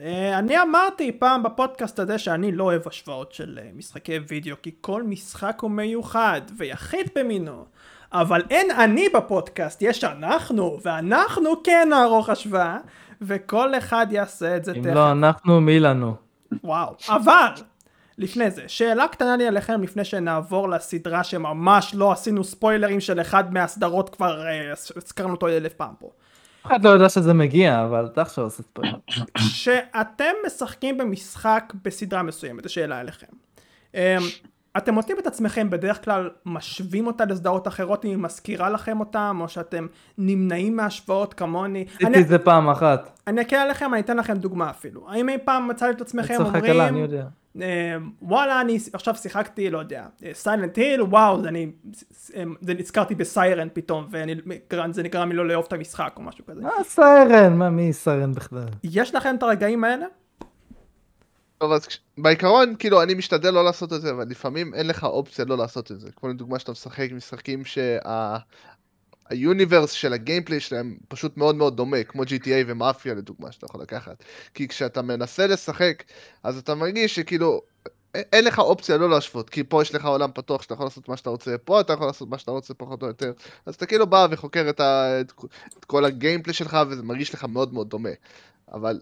אה, 0.00 0.38
אני 0.38 0.62
אמרתי 0.62 1.12
פעם 1.12 1.42
בפודקאסט 1.42 1.98
הזה 1.98 2.18
שאני 2.18 2.52
לא 2.52 2.64
אוהב 2.64 2.88
השוואות 2.88 3.32
של 3.32 3.58
אה, 3.62 3.70
משחקי 3.74 4.18
וידאו 4.28 4.56
כי 4.62 4.70
כל 4.80 5.02
משחק 5.02 5.58
הוא 5.60 5.70
מיוחד 5.70 6.40
ויחיד 6.58 7.10
במינו 7.16 7.64
אבל 8.12 8.42
אין 8.50 8.70
אני 8.70 9.08
בפודקאסט 9.14 9.82
יש 9.82 10.04
אנחנו 10.04 10.78
ואנחנו 10.82 11.62
כן 11.64 11.88
נערוך 11.90 12.28
השוואה 12.28 12.78
וכל 13.22 13.78
אחד 13.78 14.06
יעשה 14.10 14.56
את 14.56 14.64
זה 14.64 14.72
תכף. 14.72 14.86
אם 14.86 14.94
לא 14.94 15.12
אנחנו 15.12 15.60
מי 15.60 15.80
לנו. 15.80 16.14
וואו 16.64 16.94
אבל 17.08 17.50
לפני 18.18 18.50
זה 18.50 18.62
שאלה 18.66 19.08
קטנה 19.08 19.36
לי 19.36 19.46
עליכם 19.46 19.82
לפני 19.82 20.04
שנעבור 20.04 20.68
לסדרה 20.68 21.24
שממש 21.24 21.94
לא 21.94 22.12
עשינו 22.12 22.44
ספוילרים 22.44 23.00
של 23.00 23.20
אחד 23.20 23.54
מהסדרות 23.54 24.14
כבר 24.14 24.46
אה, 24.46 24.72
הזכרנו 24.96 25.32
אותו 25.32 25.48
אלף 25.48 25.74
פעם 25.74 25.94
פה. 25.98 26.10
אף 26.64 26.68
אחד 26.68 26.84
לא 26.84 26.90
יודע 26.90 27.08
שזה 27.08 27.34
מגיע, 27.34 27.84
אבל 27.84 28.06
אתה 28.06 28.22
עכשיו 28.22 28.44
עושה 28.44 28.62
ספוילר. 28.62 28.98
כשאתם 29.34 30.32
משחקים 30.46 30.98
במשחק 30.98 31.72
בסדרה 31.84 32.22
מסוימת, 32.22 32.62
זו 32.62 32.72
שאלה 32.72 33.00
אליכם. 33.00 33.26
אמ, 33.94 34.00
אתם 34.76 34.94
מוצאים 34.94 35.18
את 35.18 35.26
עצמכם 35.26 35.70
בדרך 35.70 36.04
כלל 36.04 36.30
משווים 36.46 37.06
אותה 37.06 37.24
לסדרות 37.24 37.68
אחרות 37.68 38.04
אם 38.04 38.10
היא 38.10 38.18
מזכירה 38.18 38.70
לכם 38.70 39.00
אותם, 39.00 39.38
או 39.40 39.48
שאתם 39.48 39.86
נמנעים 40.18 40.76
מהשוואות 40.76 41.34
כמוני. 41.34 41.84
עשיתי 41.94 42.20
את 42.20 42.28
זה 42.28 42.38
פעם 42.38 42.68
אחת. 42.68 43.20
אני 43.26 43.40
אקל 43.40 43.56
עליכם, 43.56 43.94
אני 43.94 44.00
אתן 44.00 44.16
לכם 44.16 44.34
דוגמה 44.34 44.70
אפילו. 44.70 45.10
האם 45.10 45.28
אי 45.28 45.38
פעם 45.44 45.68
מצאתם 45.68 45.92
את 45.96 46.00
עצמכם 46.00 46.34
אומרים... 46.40 47.06
אה, 47.62 47.96
וואלה 48.22 48.60
אני 48.60 48.78
עכשיו 48.92 49.14
שיחקתי 49.14 49.70
לא 49.70 49.78
יודע 49.78 50.06
סיילנט 50.32 50.76
היל 50.76 51.02
וואו 51.02 51.44
אני 51.44 51.72
זה 52.60 52.74
נזכרתי 52.74 53.14
בסיירן 53.14 53.68
פתאום 53.72 54.08
וזה 54.10 55.02
נקרא 55.02 55.24
לי 55.24 55.34
לא 55.34 55.48
לאהוב 55.48 55.64
את 55.68 55.72
המשחק 55.72 56.12
או 56.16 56.22
משהו 56.22 56.46
כזה. 56.46 56.60
מה 56.60 56.70
סיירן? 56.84 57.56
מה 57.56 57.70
מי 57.70 57.92
סיירן 57.92 58.32
בכלל? 58.32 58.66
יש 58.84 59.14
לכם 59.14 59.34
את 59.34 59.42
הרגעים 59.42 59.84
האלה? 59.84 60.06
טוב 61.58 61.72
אז 61.72 61.86
בעיקרון 62.18 62.74
כאילו 62.78 63.02
אני 63.02 63.14
משתדל 63.14 63.50
לא 63.50 63.64
לעשות 63.64 63.92
את 63.92 64.00
זה 64.00 64.10
אבל 64.10 64.24
לפעמים 64.28 64.74
אין 64.74 64.86
לך 64.86 65.04
אופציה 65.04 65.44
לא 65.44 65.58
לעשות 65.58 65.92
את 65.92 66.00
זה 66.00 66.08
כמו 66.16 66.28
לדוגמה 66.28 66.58
שאתה 66.58 66.72
משחק 66.72 67.08
משחקים 67.12 67.64
שה... 67.64 67.98
היוניברס 69.34 69.90
של 69.90 70.12
הגיימפליי 70.12 70.60
שלהם 70.60 70.96
פשוט 71.08 71.36
מאוד 71.36 71.54
מאוד 71.54 71.76
דומה, 71.76 72.04
כמו 72.04 72.22
GTA 72.22 72.64
ומאפיה 72.66 73.14
לדוגמה 73.14 73.52
שאתה 73.52 73.66
יכול 73.66 73.82
לקחת. 73.82 74.24
כי 74.54 74.68
כשאתה 74.68 75.02
מנסה 75.02 75.46
לשחק, 75.46 76.02
אז 76.42 76.58
אתה 76.58 76.74
מרגיש 76.74 77.14
שכאילו, 77.14 77.62
אין 78.14 78.44
לך 78.44 78.58
אופציה 78.58 78.96
לא 78.96 79.10
להשוות, 79.10 79.50
כי 79.50 79.64
פה 79.64 79.82
יש 79.82 79.94
לך 79.94 80.04
עולם 80.04 80.30
פתוח 80.34 80.62
שאתה 80.62 80.74
יכול 80.74 80.86
לעשות 80.86 81.08
מה 81.08 81.16
שאתה 81.16 81.30
רוצה, 81.30 81.58
פה 81.64 81.80
אתה 81.80 81.92
יכול 81.92 82.06
לעשות 82.06 82.28
מה 82.28 82.38
שאתה 82.38 82.50
רוצה 82.50 82.74
פחות 82.74 83.02
או 83.02 83.06
יותר. 83.06 83.32
אז 83.66 83.74
אתה 83.74 83.86
כאילו 83.86 84.06
בא 84.06 84.26
וחוקר 84.30 84.66
את, 84.70 84.80
ה... 84.80 85.20
את 85.78 85.84
כל 85.84 86.04
הגיימפליי 86.04 86.54
שלך, 86.54 86.78
וזה 86.88 87.02
מרגיש 87.02 87.34
לך 87.34 87.44
מאוד 87.44 87.74
מאוד 87.74 87.88
דומה. 87.90 88.10
אבל 88.72 89.00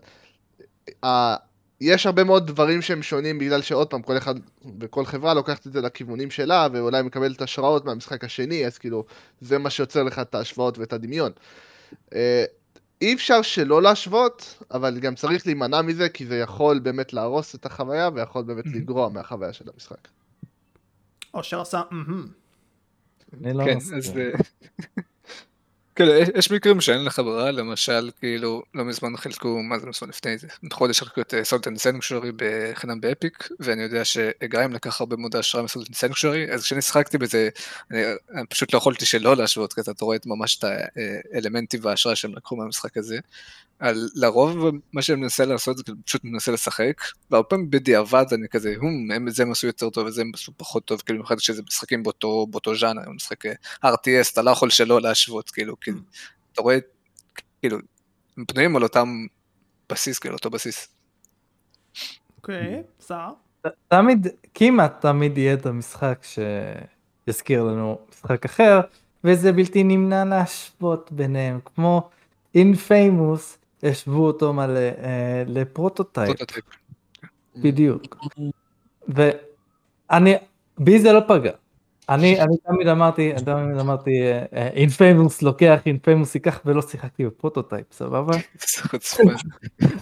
יש 1.83 2.07
הרבה 2.07 2.25
מאוד 2.25 2.47
דברים 2.47 2.83
שהם 2.83 3.03
שונים 3.03 3.39
בגלל 3.39 3.63
שעוד 3.63 3.89
פעם 3.89 4.03
כל 4.03 4.17
אחד 4.17 4.35
וכל 4.81 5.05
חברה 5.05 5.35
לוקחת 5.35 5.67
את 5.67 5.73
זה 5.73 5.81
לכיוונים 5.81 6.31
שלה 6.31 6.69
ואולי 6.73 7.03
מקבלת 7.03 7.43
השראות 7.43 7.85
מהמשחק 7.85 8.25
השני 8.25 8.67
אז 8.67 8.79
כאילו 8.79 9.05
זה 9.41 9.59
מה 9.59 9.71
שיוצר 9.71 10.03
לך 10.03 10.19
את 10.19 10.35
ההשוואות 10.35 10.79
ואת 10.79 10.93
הדמיון. 10.93 11.33
אה, 12.15 12.45
אי 13.01 13.15
אפשר 13.15 13.43
שלא 13.43 13.83
להשוות 13.83 14.63
אבל 14.71 14.99
גם 15.01 15.15
צריך 15.15 15.47
להימנע 15.47 15.83
מזה 15.83 16.09
כי 16.09 16.27
זה 16.27 16.39
יכול 16.39 16.79
באמת 16.79 17.13
להרוס 17.13 17.55
את 17.55 17.67
החוויה 17.67 18.11
ויכול 18.15 18.43
באמת 18.43 18.67
לגרוע 18.67 19.09
מהחוויה 19.09 19.53
של 19.53 19.65
המשחק. 19.75 20.09
אושר 21.35 21.61
עשה 21.61 21.83
לא 23.41 23.65
כן, 23.65 23.77
אז 23.77 24.13
כאילו, 25.97 26.13
יש 26.35 26.51
מקרים 26.51 26.81
שאין 26.81 27.05
לך 27.05 27.19
ברירה, 27.19 27.51
למשל, 27.51 28.11
כאילו, 28.21 28.63
לא 28.75 28.85
מזמן 28.85 29.17
חילקו, 29.17 29.63
מה 29.63 29.79
זה 29.79 29.87
מזמן 29.87 30.09
לפני 30.09 30.39
זה, 30.39 30.47
חודש 30.73 30.99
חילקו 30.99 31.21
את 31.21 31.35
סולטן 31.43 31.77
סנקשורי 31.77 32.31
בחינם 32.37 33.01
באפיק, 33.01 33.49
ואני 33.61 33.83
יודע 33.83 34.05
שגריים 34.05 34.73
לקח 34.73 35.01
הרבה 35.01 35.17
מאוד 35.17 35.37
השראה 35.37 35.65
מסולטן 35.65 35.93
סנקשורי, 35.95 36.53
אז 36.53 36.65
כשאני 36.65 36.83
שחקתי 36.83 37.19
בזה, 37.19 37.49
אני, 37.91 38.03
אני 38.35 38.47
פשוט 38.47 38.73
לא 38.73 38.79
יכולתי 38.79 39.07
שלא 39.07 39.37
להשוות, 39.37 39.73
כי 39.73 39.81
אתה 39.81 40.05
רואה 40.05 40.17
את 40.17 40.27
ממש 40.27 40.57
את 40.59 40.65
האלמנטים 41.35 41.81
וההשראה 41.83 42.17
שהם 42.17 42.35
לקחו 42.35 42.57
מהמשחק 42.57 42.97
הזה. 42.97 43.19
על 43.83 44.09
לרוב 44.15 44.71
מה 44.93 45.03
שאני 45.03 45.21
מנסה 45.21 45.45
לעשות 45.45 45.77
זה 45.77 45.83
פשוט 46.05 46.25
מנסה 46.25 46.53
לשחק, 46.53 47.03
והרבה 47.31 47.49
פעמים 47.49 47.71
בדיעבד 47.71 48.25
אני 48.33 48.49
כזה, 48.49 48.75
הום, 48.81 49.11
הם 49.11 49.31
זה 49.31 49.43
הם 49.43 49.51
עשו 49.51 49.67
יותר 49.67 49.91
טוב 49.91 50.07
וזה 50.07 50.21
הם 50.21 50.31
עשו 50.35 50.53
פחות 50.57 50.85
טוב, 50.85 51.01
כאילו 51.01 51.19
במיוחד 51.19 51.39
שזה 51.39 51.63
משחקים 51.63 52.03
באותו, 52.03 52.47
באותו 52.51 52.75
ז'אנר, 52.77 53.11
משחק 53.11 53.47
אה, 53.47 53.53
RTS, 53.85 54.33
אתה 54.33 54.43
לא 54.43 54.51
יכול 54.51 54.71
שלא 54.71 55.01
להשוות, 55.01 55.51
כאילו, 55.51 55.81
כאילו, 55.81 55.99
אתה 56.53 56.63
רואה, 56.63 56.79
כאילו, 57.61 57.79
הם 58.37 58.45
בנויים 58.45 58.77
על 58.77 58.83
אותם 58.83 59.27
בסיס, 59.93 60.19
כאילו, 60.19 60.35
אותו 60.35 60.51
בסיס. 60.51 60.89
אוקיי, 62.37 62.83
סער? 63.01 63.33
תמיד, 63.89 64.27
כמעט 64.55 65.01
תמיד 65.01 65.39
יהיה 65.39 65.55
את 65.55 65.67
המשחק 65.67 66.25
שיזכיר 67.27 67.63
לנו 67.63 67.99
משחק 68.11 68.45
אחר, 68.45 68.81
וזה 69.25 69.53
בלתי 69.53 69.83
נמנע 69.83 70.25
להשוות 70.25 71.13
ביניהם, 71.13 71.61
כמו 71.65 72.11
Infamous, 72.55 73.59
השוו 73.83 74.27
אותו 74.27 74.53
מלא 74.53 74.79
אה, 74.79 75.43
ל 75.47 75.55
Prototype. 75.55 76.37
בדיוק. 77.57 78.17
ואני, 79.09 80.35
בי 80.79 80.99
זה 80.99 81.13
לא 81.13 81.21
פגע. 81.29 81.53
אני, 82.09 82.39
אני 82.43 82.57
תמיד 82.57 82.89
אמרתי, 82.89 83.33
אני 83.33 83.45
תמיד 83.45 83.79
אמרתי, 83.79 84.11
Infamous 84.53 85.43
לוקח, 85.43 85.81
Infamous 85.87 86.35
ייקח 86.35 86.61
ולא 86.65 86.83
שיחקתי 86.83 87.27
ב 87.27 87.32
Prototype, 87.32 87.87
סבבה? 87.99 88.33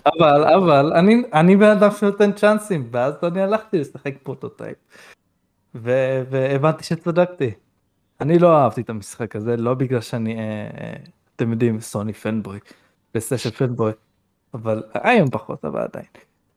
אבל, 0.06 0.44
אבל, 0.44 0.92
אני, 0.92 1.22
אני 1.32 1.56
בן 1.56 1.70
אדם 1.70 1.90
שנותן 1.90 2.32
צ'אנסים, 2.32 2.88
ואז 2.90 3.14
אני 3.22 3.42
הלכתי 3.42 3.78
לשחק 3.78 4.14
Prototype. 4.22 4.76
והבנתי 5.74 6.84
שצדקתי. 6.84 7.50
אני 8.20 8.38
לא 8.38 8.56
אהבתי 8.56 8.80
את 8.80 8.90
המשחק 8.90 9.36
הזה, 9.36 9.56
לא 9.56 9.74
בגלל 9.74 10.00
שאני, 10.00 10.38
אה, 10.38 10.70
אה, 10.80 10.92
אתם 11.36 11.50
יודעים, 11.50 11.80
סוני 11.80 12.12
fanboy. 12.12 12.58
פלייסטיישן 13.12 13.50
fanboy, 13.50 13.92
אבל 14.54 14.82
היום 14.94 15.30
פחות 15.30 15.64
אבל 15.64 15.80
עדיין, 15.80 16.06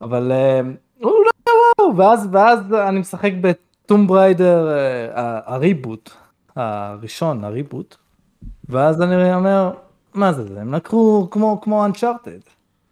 אבל 0.02 0.32
אה, 0.32 0.62
הוא 1.00 1.12
לא 1.26 1.54
וואו, 1.80 1.98
ואז 1.98 2.28
ואז 2.32 2.74
אני 2.74 3.00
משחק 3.00 3.32
בטום 3.42 4.08
בריידר 4.08 4.70
אה, 4.70 5.40
הריבוט 5.46 6.10
הראשון 6.56 7.44
הריבוט, 7.44 7.96
ואז 8.70 9.02
אני 9.02 9.34
אומר 9.34 9.72
מה 10.14 10.34
זה 10.34 10.44
זה 10.44 10.62
הם 10.62 10.74
לקחו 10.74 11.28
כמו 11.32 11.62
כמו 11.62 11.86
אנצ'ארטד, 11.86 12.40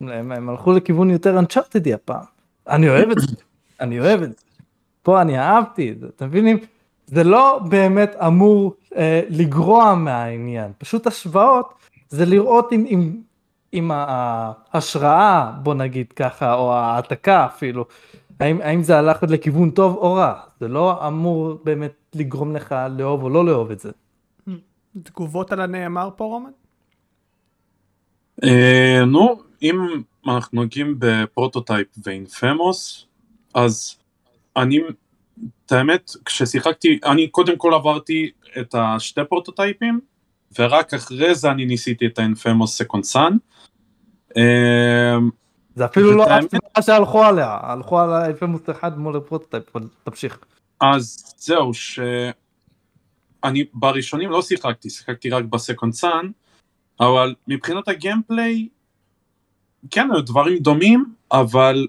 הם 0.01 0.49
הלכו 0.49 0.71
לכיוון 0.71 1.09
יותר 1.09 1.39
אנצ'ארטדי 1.39 1.93
הפעם, 1.93 2.23
אני 2.67 2.89
אוהב 2.89 3.09
את 3.09 3.19
זה, 3.19 3.35
אני 3.79 3.99
אוהב 3.99 4.21
את 4.21 4.29
זה, 4.29 4.43
פה 5.01 5.21
אני 5.21 5.39
אהבתי 5.39 5.91
את 5.91 5.99
זה, 5.99 6.07
אתם 6.15 6.27
מבינים? 6.27 6.57
זה 7.07 7.23
לא 7.23 7.59
באמת 7.69 8.15
אמור 8.25 8.73
אה, 8.95 9.21
לגרוע 9.29 9.95
מהעניין, 9.95 10.71
פשוט 10.77 11.07
השוואות 11.07 11.73
זה 12.09 12.25
לראות 12.25 12.73
אם, 12.73 12.85
אם 12.89 13.11
עם 13.71 13.91
ההשראה, 13.93 15.51
בוא 15.63 15.73
נגיד 15.73 16.13
ככה, 16.13 16.53
או 16.53 16.73
העתקה 16.73 17.45
אפילו, 17.45 17.85
האם, 18.39 18.61
האם 18.61 18.83
זה 18.83 18.97
הלך 18.97 19.23
לכיוון 19.23 19.71
טוב 19.71 19.95
או 19.95 20.13
רע, 20.13 20.33
זה 20.59 20.67
לא 20.67 21.07
אמור 21.07 21.59
באמת 21.63 21.93
לגרום 22.15 22.55
לך 22.55 22.75
לאהוב 22.97 23.23
או 23.23 23.29
לא 23.29 23.45
לאהוב 23.45 23.71
את 23.71 23.79
זה. 23.79 23.91
תגובות 25.03 25.51
על 25.51 25.61
הנאמר 25.61 26.09
פה 26.15 26.23
רומן? 26.23 26.49
אה, 28.45 29.05
נו, 29.05 29.41
אם 29.61 29.75
אנחנו 30.27 30.61
נוגעים 30.61 30.95
ב 30.99 31.08
Prototype 31.08 31.87
ו 32.03 32.13
Infamous, 32.13 33.05
אז 33.53 33.95
אני, 34.57 34.79
את 35.65 35.71
האמת, 35.71 36.11
כששיחקתי, 36.25 36.99
אני 37.05 37.27
קודם 37.27 37.57
כל 37.57 37.73
עברתי 37.73 38.29
את 38.59 38.75
השתי 38.77 39.21
פרוטוטייפים, 39.29 39.99
ורק 40.59 40.93
אחרי 40.93 41.35
זה 41.35 41.51
אני 41.51 41.65
ניסיתי 41.65 42.05
את 42.05 42.19
ה 42.19 42.26
Infamous 42.26 42.77
Second 42.77 43.03
Son. 43.03 43.33
אמ, 43.33 43.37
זה 45.75 45.85
אפילו 45.85 46.11
לא 46.11 46.25
מה 46.77 46.81
שהלכו 46.81 47.23
עליה, 47.23 47.57
הלכו 47.61 47.99
על 47.99 48.33
אחד 48.71 48.99
מול 48.99 49.15
ה 49.17 49.21
Prototype, 49.21 49.63
תמשיך. 50.03 50.39
אז 50.79 51.33
זהו, 51.37 51.73
שאני 51.73 53.63
בראשונים 53.73 54.29
לא 54.29 54.41
שיחקתי, 54.41 54.89
שיחקתי 54.89 55.29
רק 55.29 55.43
ב 55.43 55.50
Second 55.50 55.93
Son, 55.93 56.29
אבל 56.99 57.35
מבחינת 57.47 57.87
ה 57.87 57.95
gameplay, 57.95 58.67
כן, 59.91 60.11
היו 60.11 60.21
דברים 60.21 60.57
דומים, 60.57 61.05
אבל 61.31 61.87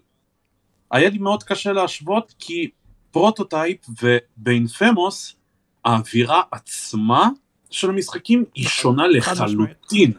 היה 0.90 1.11
לי 1.11 1.18
מאוד 1.18 1.43
קשה 1.43 1.72
להשוות, 1.72 2.34
כי 2.38 2.70
Prototype 3.11 3.79
וב 4.03 4.27
Infamous, 4.27 5.37
האווירה 5.84 6.43
עצמה 6.51 7.28
של 7.70 7.90
המשחקים 7.90 8.45
היא 8.55 8.68
שונה 8.68 9.07
לחלוטין. 9.07 10.12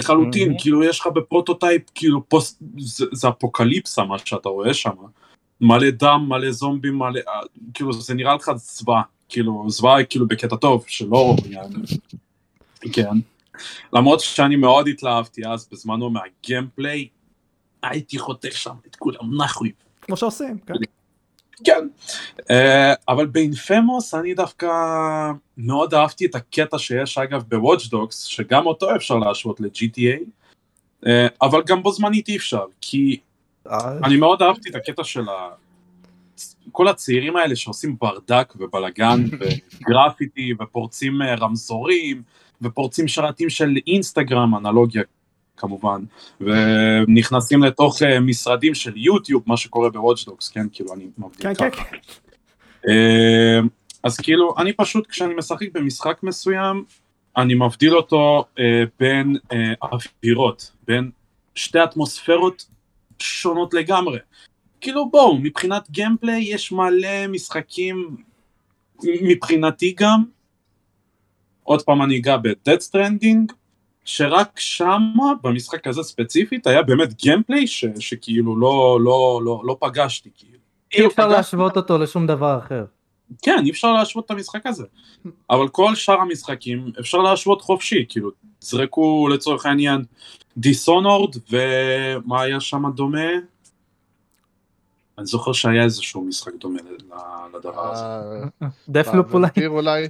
לחלוטין, 0.00 0.54
כאילו 0.58 0.84
יש 0.84 1.00
לך 1.00 1.06
ב 1.06 1.13
Prototype, 1.13 1.82
כאילו 1.94 2.28
פוסט, 2.28 2.62
זה, 2.78 3.06
זה 3.12 3.28
אפוקליפסה 3.28 4.04
מה 4.04 4.18
שאתה 4.18 4.48
רואה 4.48 4.74
שם. 4.74 4.90
מלא 5.60 5.90
דם, 5.90 6.26
מלא 6.28 6.50
זומבים, 6.50 6.98
מלא, 6.98 7.20
אה, 7.28 7.40
כאילו 7.74 7.92
זה 7.92 8.14
נראה 8.14 8.34
לך 8.34 8.50
זוועה, 8.56 9.02
כאילו 9.28 9.64
זוועה 9.68 10.04
כאילו 10.04 10.28
בקטע 10.28 10.56
טוב, 10.56 10.84
שלא, 10.88 11.36
כן. 12.92 13.16
למרות 13.92 14.20
שאני 14.20 14.56
מאוד 14.56 14.88
התלהבתי 14.88 15.46
אז 15.46 15.68
בזמנו 15.72 16.10
מה 16.10 16.28
gameplay, 16.28 17.08
הייתי 17.82 18.18
חותך 18.18 18.56
שם 18.56 18.74
את 18.86 18.96
כולם 18.96 19.42
נחוי. 19.42 19.72
כמו 20.02 20.16
שעושים, 20.16 20.58
כן. 20.58 20.74
כן, 21.64 21.88
אה, 22.50 22.94
אבל 23.08 23.26
באינפמוס 23.26 24.14
אני 24.14 24.34
דווקא 24.34 24.66
מאוד 25.56 25.94
אהבתי 25.94 26.26
את 26.26 26.34
הקטע 26.34 26.78
שיש 26.78 27.18
אגב 27.18 27.42
בוואץ' 27.48 27.86
דוקס, 27.86 28.24
שגם 28.24 28.66
אותו 28.66 28.96
אפשר 28.96 29.16
להשוות 29.16 29.60
ל-GTA, 29.60 30.20
אה, 31.06 31.26
אבל 31.42 31.62
גם 31.66 31.82
בו 31.82 31.92
זמנית 31.92 32.28
אי 32.28 32.36
אפשר, 32.36 32.64
כי 32.80 33.20
אה. 33.70 33.98
אני 34.04 34.16
מאוד 34.16 34.42
אהבתי 34.42 34.70
את 34.70 34.74
הקטע 34.74 35.04
של 35.04 35.28
ה... 35.28 35.48
כל 36.72 36.88
הצעירים 36.88 37.36
האלה 37.36 37.56
שעושים 37.56 37.96
ברדק 38.00 38.54
ובלאגן 38.58 39.24
וגרפיטי 39.80 40.52
ופורצים 40.60 41.22
רמזורים 41.22 42.22
ופורצים 42.62 43.08
שרתים 43.08 43.50
של 43.50 43.76
אינסטגרם, 43.86 44.54
אנלוגיה 44.54 45.02
כמובן, 45.60 46.02
ונכנסים 46.40 47.62
לתוך 47.62 48.02
אה, 48.02 48.20
משרדים 48.20 48.74
של 48.74 48.96
יוטיוב, 48.96 49.42
מה 49.46 49.56
שקורה 49.56 49.90
בוואטשדוקס, 49.90 50.48
כן, 50.48 50.66
כאילו 50.72 50.94
אני 50.94 51.04
מבדיל 51.18 51.54
כן, 51.54 51.54
ככה. 51.54 51.84
כן, 51.84 51.90
כן. 51.90 51.96
אה, 52.88 53.60
אז 54.02 54.16
כאילו, 54.16 54.54
אני 54.58 54.72
פשוט, 54.72 55.06
כשאני 55.06 55.34
משחק 55.34 55.72
במשחק 55.72 56.18
מסוים, 56.22 56.84
אני 57.36 57.54
מבדיל 57.54 57.96
אותו 57.96 58.44
אה, 58.58 58.82
בין 59.00 59.36
אה, 59.52 59.72
אווירות, 59.82 60.72
בין 60.86 61.10
שתי 61.54 61.84
אטמוספירות 61.84 62.66
שונות 63.18 63.74
לגמרי. 63.74 64.18
כאילו 64.80 65.10
בואו, 65.10 65.38
מבחינת 65.38 65.90
גיימפליי 65.90 66.42
יש 66.42 66.72
מלא 66.72 67.26
משחקים, 67.28 68.16
מבחינתי 69.04 69.94
גם, 69.98 70.24
עוד 71.62 71.82
פעם 71.82 72.02
אני 72.02 72.18
אגע 72.18 72.36
ב-Dead 72.36 72.80
Stranding, 72.90 73.54
שרק 74.04 74.60
שמה, 74.60 75.32
במשחק 75.42 75.86
הזה 75.86 76.02
ספציפית, 76.02 76.66
היה 76.66 76.82
באמת 76.82 77.14
גיימפליי 77.14 77.66
ש, 77.66 77.84
שכאילו 77.98 78.56
לא, 78.56 78.98
לא, 79.00 79.40
לא, 79.44 79.62
לא 79.64 79.76
פגשתי, 79.80 80.30
כאילו. 80.36 80.58
אי 80.92 81.06
אפשר 81.06 81.22
פגש... 81.26 81.32
להשוות 81.32 81.76
אותו 81.76 81.98
לשום 81.98 82.26
דבר 82.26 82.58
אחר. 82.58 82.84
כן, 83.42 83.62
אי 83.64 83.70
אפשר 83.70 83.92
להשוות 83.92 84.26
את 84.26 84.30
המשחק 84.30 84.66
הזה. 84.66 84.84
אבל 85.50 85.68
כל 85.68 85.94
שאר 85.94 86.20
המשחקים 86.20 86.92
אפשר 87.00 87.18
להשוות 87.18 87.62
חופשי, 87.62 88.04
כאילו, 88.08 88.30
זרקו 88.60 89.28
לצורך 89.28 89.66
העניין 89.66 90.04
דיסונורד, 90.56 91.36
ומה 91.50 92.42
היה 92.42 92.60
שם 92.60 92.82
דומה? 92.94 93.28
אני 95.18 95.26
זוכר 95.26 95.52
שהיה 95.52 95.82
איזשהו 95.84 96.22
משחק 96.24 96.52
דומה 96.60 96.78
לדבר 97.54 97.92
הזה. 97.92 98.04
דפלופ 98.88 99.34
אולי? 99.66 100.08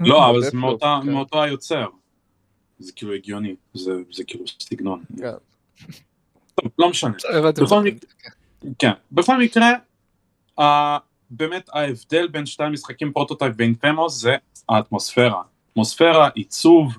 לא, 0.00 0.30
אבל 0.30 0.42
זה 0.42 0.50
מאותו 1.04 1.42
היוצר. 1.42 1.86
זה 2.80 2.92
כאילו 2.92 3.14
הגיוני, 3.14 3.54
זה, 3.74 3.92
זה 4.12 4.24
כאילו 4.24 4.44
סגנון. 4.60 5.02
כן. 5.18 5.32
טוב, 6.54 6.72
לא 6.78 6.90
משנה. 6.90 7.12
בכל 7.62 7.82
מקרה, 7.82 8.10
כן, 8.78 8.92
בכל 9.12 9.38
מקרה, 9.38 9.72
אה, 10.60 10.62
באמת 11.30 11.70
ההבדל 11.72 12.28
בין 12.28 12.46
שתי 12.46 12.64
המשחקים 12.64 13.12
Prototype 13.12 13.54
ו 13.58 13.65
Infamous 13.65 14.20
זה 14.20 14.36
האטמוספירה. 14.68 15.42
אטמוספירה, 15.72 16.28
עיצוב, 16.34 16.98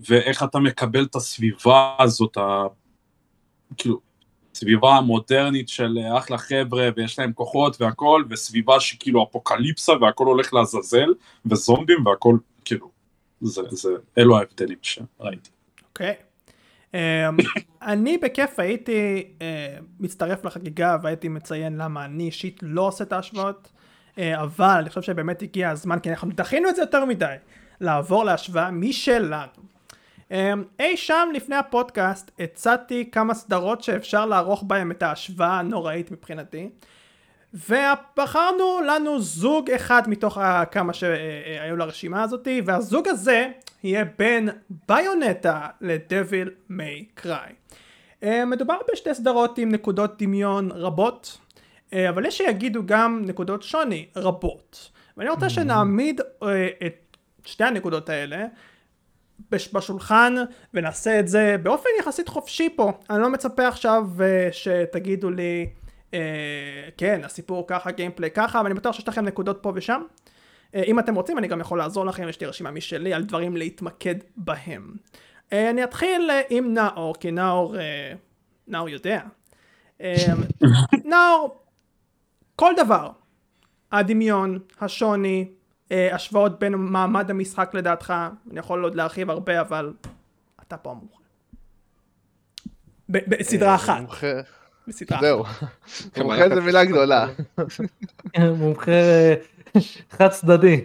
ואיך 0.00 0.42
אתה 0.42 0.58
מקבל 0.58 1.04
את 1.04 1.14
הסביבה 1.14 1.96
הזאת, 1.98 2.36
ה... 2.36 2.66
כאילו, 3.76 4.00
סביבה 4.54 5.00
מודרנית 5.00 5.68
של 5.68 5.98
אחלה 6.18 6.38
חבר'ה 6.38 6.88
ויש 6.96 7.18
להם 7.18 7.32
כוחות 7.32 7.80
והכל, 7.80 8.24
וסביבה 8.30 8.80
שכאילו 8.80 9.24
אפוקליפסה 9.24 9.92
והכל 10.00 10.26
הולך 10.26 10.54
לעזאזל, 10.54 11.14
וזומבים 11.46 12.06
והכל, 12.06 12.36
זה, 13.40 13.62
זה, 13.70 13.90
אלו 14.18 14.38
ההבדלים 14.38 14.78
שראיתי. 14.82 15.50
אוקיי. 15.88 16.14
Okay. 16.18 16.22
Um, 16.92 17.60
אני 17.82 18.18
בכיף 18.18 18.58
הייתי 18.58 19.24
uh, 19.38 19.42
מצטרף 20.00 20.44
לחגיגה 20.44 20.96
והייתי 21.02 21.28
מציין 21.28 21.76
למה 21.76 22.04
אני 22.04 22.24
אישית 22.24 22.58
לא 22.62 22.82
עושה 22.82 23.04
את 23.04 23.12
ההשוואות, 23.12 23.68
uh, 24.14 24.18
אבל 24.34 24.76
אני 24.80 24.88
חושב 24.88 25.02
שבאמת 25.02 25.42
הגיע 25.42 25.70
הזמן, 25.70 25.98
כי 25.98 26.10
אנחנו 26.10 26.30
דחינו 26.34 26.68
את 26.68 26.76
זה 26.76 26.82
יותר 26.82 27.04
מדי, 27.04 27.34
לעבור 27.80 28.24
להשוואה 28.24 28.70
משלנו. 28.70 29.36
Um, 30.28 30.32
אי 30.80 30.96
שם 30.96 31.28
לפני 31.34 31.56
הפודקאסט 31.56 32.30
הצעתי 32.38 33.10
כמה 33.12 33.34
סדרות 33.34 33.82
שאפשר 33.82 34.26
לערוך 34.26 34.64
בהם 34.66 34.90
את 34.90 35.02
ההשוואה 35.02 35.58
הנוראית 35.58 36.10
מבחינתי. 36.10 36.70
ובחרנו 37.54 38.80
לנו 38.86 39.20
זוג 39.20 39.70
אחד 39.70 40.02
מתוך 40.06 40.38
כמה 40.70 40.92
שהיו 40.92 41.76
לרשימה 41.76 42.22
הזאתי 42.22 42.62
והזוג 42.64 43.08
הזה 43.08 43.48
יהיה 43.82 44.04
בין 44.18 44.48
ביונטה 44.88 45.66
לדביל 45.80 46.50
מיי 46.68 47.04
קריי. 47.14 47.52
מדובר 48.46 48.76
בשתי 48.92 49.14
סדרות 49.14 49.58
עם 49.58 49.68
נקודות 49.68 50.22
דמיון 50.22 50.70
רבות 50.72 51.38
אה, 51.92 52.08
אבל 52.08 52.26
יש 52.26 52.38
שיגידו 52.38 52.82
גם 52.86 53.22
נקודות 53.26 53.62
שוני 53.62 54.06
רבות 54.16 54.90
ואני 55.16 55.30
רוצה 55.30 55.46
mm-hmm. 55.46 55.50
שנעמיד 55.50 56.20
אה, 56.42 56.68
את 56.86 57.16
שתי 57.44 57.64
הנקודות 57.64 58.08
האלה 58.08 58.46
בשולחן 59.50 60.34
ונעשה 60.74 61.20
את 61.20 61.28
זה 61.28 61.56
באופן 61.62 61.88
יחסית 62.00 62.28
חופשי 62.28 62.68
פה 62.76 62.92
אני 63.10 63.22
לא 63.22 63.30
מצפה 63.30 63.68
עכשיו 63.68 64.04
אה, 64.20 64.48
שתגידו 64.52 65.30
לי 65.30 65.66
כן, 66.96 67.20
הסיפור 67.24 67.64
ככה, 67.66 67.90
גיימפליי 67.90 68.30
ככה, 68.30 68.60
ואני 68.64 68.74
בטוח 68.74 68.94
שיש 68.94 69.08
לכם 69.08 69.24
נקודות 69.24 69.58
פה 69.62 69.72
ושם. 69.74 70.02
אה, 70.74 70.82
אם 70.82 70.98
אתם 70.98 71.14
רוצים, 71.14 71.38
אני 71.38 71.48
גם 71.48 71.60
יכול 71.60 71.78
לעזור 71.78 72.06
לכם, 72.06 72.28
יש 72.28 72.40
לי 72.40 72.46
רשימה 72.46 72.70
משלי 72.70 73.14
על 73.14 73.24
דברים 73.24 73.56
להתמקד 73.56 74.14
בהם. 74.36 74.94
אה, 75.52 75.70
אני 75.70 75.84
אתחיל 75.84 76.30
אה, 76.30 76.40
עם 76.50 76.74
נאור, 76.74 77.14
כי 77.20 77.30
נאור, 77.30 77.76
אה, 77.78 78.12
נאור 78.68 78.88
יודע. 78.88 79.20
אה, 80.00 80.14
נאור, 81.10 81.60
כל 82.56 82.72
דבר, 82.76 83.10
הדמיון, 83.92 84.58
השוני, 84.80 85.48
אה, 85.92 86.14
השוואות 86.14 86.58
בין 86.58 86.74
מעמד 86.74 87.30
המשחק 87.30 87.70
לדעתך, 87.74 88.14
אני 88.50 88.58
יכול 88.58 88.84
עוד 88.84 88.94
להרחיב 88.94 89.30
הרבה, 89.30 89.60
אבל 89.60 89.92
אתה 90.62 90.76
פה 90.76 90.90
המומחה. 90.90 91.20
בסדרה 93.08 93.74
אחת. 93.74 94.02
בסדרה. 94.88 95.20
זהו, 95.20 95.44
מומחה 96.16 96.48
זה 96.48 96.60
מילה 96.60 96.84
גדולה. 96.84 97.26
מומחה 98.38 98.90
אה, 98.90 99.34
חד 100.10 100.28
צדדי. 100.28 100.84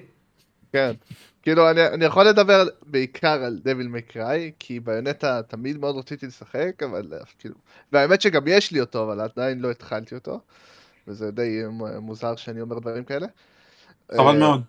כן. 0.74 0.92
כאילו 1.42 1.72
אני, 1.72 1.88
אני 1.88 2.06
יכול 2.06 2.28
לדבר 2.28 2.68
בעיקר 2.86 3.44
על 3.44 3.60
דביל 3.64 3.88
מקראי, 3.88 4.52
כי 4.60 4.80
ביונטה 4.80 5.42
תמיד 5.48 5.78
מאוד 5.78 5.98
רציתי 5.98 6.28
לשחק, 6.28 6.84
אבל 6.84 7.14
אה, 7.14 7.20
כאילו, 7.40 7.56
והאמת 7.92 8.22
שגם 8.22 8.44
יש 8.48 8.72
לי 8.72 8.80
אותו, 8.80 9.04
אבל 9.04 9.22
עדיין 9.22 9.60
לא 9.60 9.72
התחלתי 9.72 10.16
אותו, 10.16 10.40
וזה 11.08 11.32
די 11.32 11.62
מוזר 12.02 12.36
שאני 12.36 12.62
אומר 12.62 12.80
דברים 12.80 13.04
כאלה. 13.04 13.28
חבל 14.12 14.28
אה, 14.28 14.34
מאוד. 14.34 14.62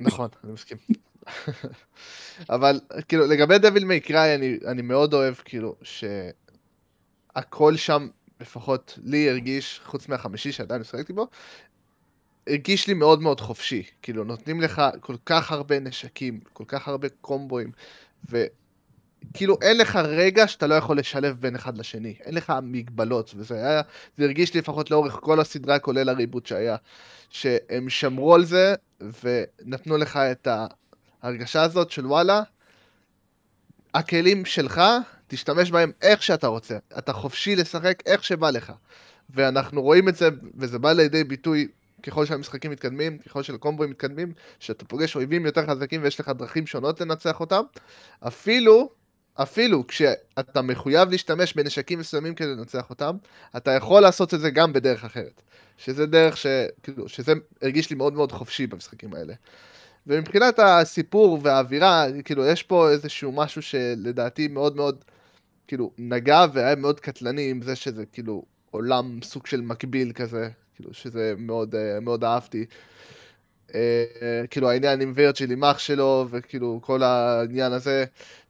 נכון, 0.00 0.28
אני 0.44 0.52
מסכים. 0.52 0.78
אבל 2.50 2.80
כאילו 3.08 3.26
לגבי 3.26 3.58
דביל 3.58 3.84
מקראי 3.84 4.34
אני, 4.34 4.58
אני 4.66 4.82
מאוד 4.82 5.14
אוהב 5.14 5.34
כאילו 5.34 5.76
ש... 5.82 6.04
הכל 7.36 7.76
שם, 7.76 8.08
לפחות 8.40 8.98
לי 9.04 9.30
הרגיש, 9.30 9.80
חוץ 9.84 10.08
מהחמישי 10.08 10.52
שעדיין 10.52 10.80
משחקתי 10.80 11.12
בו, 11.12 11.28
הרגיש 12.46 12.86
לי 12.86 12.94
מאוד 12.94 13.22
מאוד 13.22 13.40
חופשי. 13.40 13.82
כאילו, 14.02 14.24
נותנים 14.24 14.60
לך 14.60 14.82
כל 15.00 15.16
כך 15.26 15.52
הרבה 15.52 15.80
נשקים, 15.80 16.40
כל 16.52 16.64
כך 16.68 16.88
הרבה 16.88 17.08
קומבואים, 17.20 17.72
וכאילו 18.28 19.58
אין 19.62 19.78
לך 19.78 19.96
רגע 19.96 20.48
שאתה 20.48 20.66
לא 20.66 20.74
יכול 20.74 20.98
לשלב 20.98 21.36
בין 21.40 21.54
אחד 21.54 21.78
לשני. 21.78 22.14
אין 22.20 22.34
לך 22.34 22.52
מגבלות, 22.62 23.34
וזה 23.36 23.54
היה, 23.54 23.82
זה 24.18 24.24
הרגיש 24.24 24.54
לי 24.54 24.60
לפחות 24.60 24.90
לאורך 24.90 25.18
כל 25.20 25.40
הסדרה, 25.40 25.78
כולל 25.78 26.08
הריבוט 26.08 26.46
שהיה, 26.46 26.76
שהם 27.30 27.88
שמרו 27.88 28.34
על 28.34 28.44
זה, 28.44 28.74
ונתנו 29.22 29.96
לך 29.96 30.16
את 30.16 30.48
ההרגשה 31.22 31.62
הזאת 31.62 31.90
של 31.90 32.06
וואלה, 32.06 32.42
הכלים 33.94 34.44
שלך, 34.44 34.80
תשתמש 35.28 35.70
בהם 35.70 35.92
איך 36.02 36.22
שאתה 36.22 36.46
רוצה. 36.46 36.78
אתה 36.98 37.12
חופשי 37.12 37.56
לשחק 37.56 38.02
איך 38.06 38.24
שבא 38.24 38.50
לך. 38.50 38.72
ואנחנו 39.30 39.82
רואים 39.82 40.08
את 40.08 40.16
זה, 40.16 40.28
וזה 40.54 40.78
בא 40.78 40.92
לידי 40.92 41.24
ביטוי 41.24 41.68
ככל 42.02 42.26
שהמשחקים 42.26 42.70
מתקדמים, 42.70 43.18
ככל 43.18 43.42
שלקומבואים 43.42 43.90
מתקדמים, 43.90 44.32
שאתה 44.60 44.84
פוגש 44.84 45.16
אויבים 45.16 45.46
יותר 45.46 45.66
חזקים 45.66 46.02
ויש 46.02 46.20
לך 46.20 46.28
דרכים 46.28 46.66
שונות 46.66 47.00
לנצח 47.00 47.40
אותם. 47.40 47.62
אפילו, 48.26 48.90
אפילו 49.34 49.86
כשאתה 49.86 50.62
מחויב 50.62 51.10
להשתמש 51.10 51.54
בנשקים 51.54 51.98
מסוימים 51.98 52.34
כדי 52.34 52.48
לנצח 52.48 52.90
אותם, 52.90 53.16
אתה 53.56 53.70
יכול 53.70 54.02
לעשות 54.02 54.34
את 54.34 54.40
זה 54.40 54.50
גם 54.50 54.72
בדרך 54.72 55.04
אחרת. 55.04 55.42
שזה 55.78 56.06
דרך 56.06 56.36
ש... 56.36 56.46
כאילו, 56.82 57.08
שזה 57.08 57.32
הרגיש 57.62 57.90
לי 57.90 57.96
מאוד 57.96 58.14
מאוד 58.14 58.32
חופשי 58.32 58.66
במשחקים 58.66 59.14
האלה. 59.14 59.34
ומבחינת 60.06 60.58
הסיפור 60.58 61.40
והאווירה, 61.42 62.06
כאילו, 62.24 62.46
יש 62.46 62.62
פה 62.62 62.90
איזשהו 62.90 63.32
משהו 63.32 63.62
שלדעתי 63.62 64.48
מאוד 64.48 64.76
מאוד, 64.76 65.04
כאילו, 65.66 65.90
נגע 65.98 66.46
והיה 66.52 66.76
מאוד 66.76 67.00
קטלני 67.00 67.50
עם 67.50 67.62
זה 67.62 67.76
שזה 67.76 68.06
כאילו 68.06 68.44
עולם 68.70 69.18
סוג 69.22 69.46
של 69.46 69.60
מקביל 69.60 70.12
כזה, 70.12 70.48
כאילו, 70.74 70.94
שזה 70.94 71.34
מאוד, 71.38 71.74
אה, 71.74 72.00
מאוד 72.00 72.24
אהבתי. 72.24 72.64
אה, 73.74 74.04
כאילו 74.50 74.70
העניין 74.70 75.00
עם 75.00 75.12
וירג'יל 75.14 75.50
עם 75.50 75.64
אח 75.64 75.78
שלו 75.78 76.26
וכאילו 76.30 76.80
כל 76.82 77.02
העניין 77.02 77.72
הזה 77.72 78.04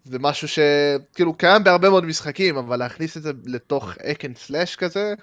זה 0.04 0.18
משהו 0.18 0.48
שכאילו 0.48 1.34
קיים 1.34 1.64
בהרבה 1.64 1.90
מאוד 1.90 2.04
משחקים 2.04 2.56
אבל 2.56 2.76
להכניס 2.76 3.16
את 3.16 3.22
זה 3.22 3.32
לתוך 3.44 3.96
hack 3.98 4.24
and 4.24 4.36
slash 4.36 4.76
כזה 4.76 5.14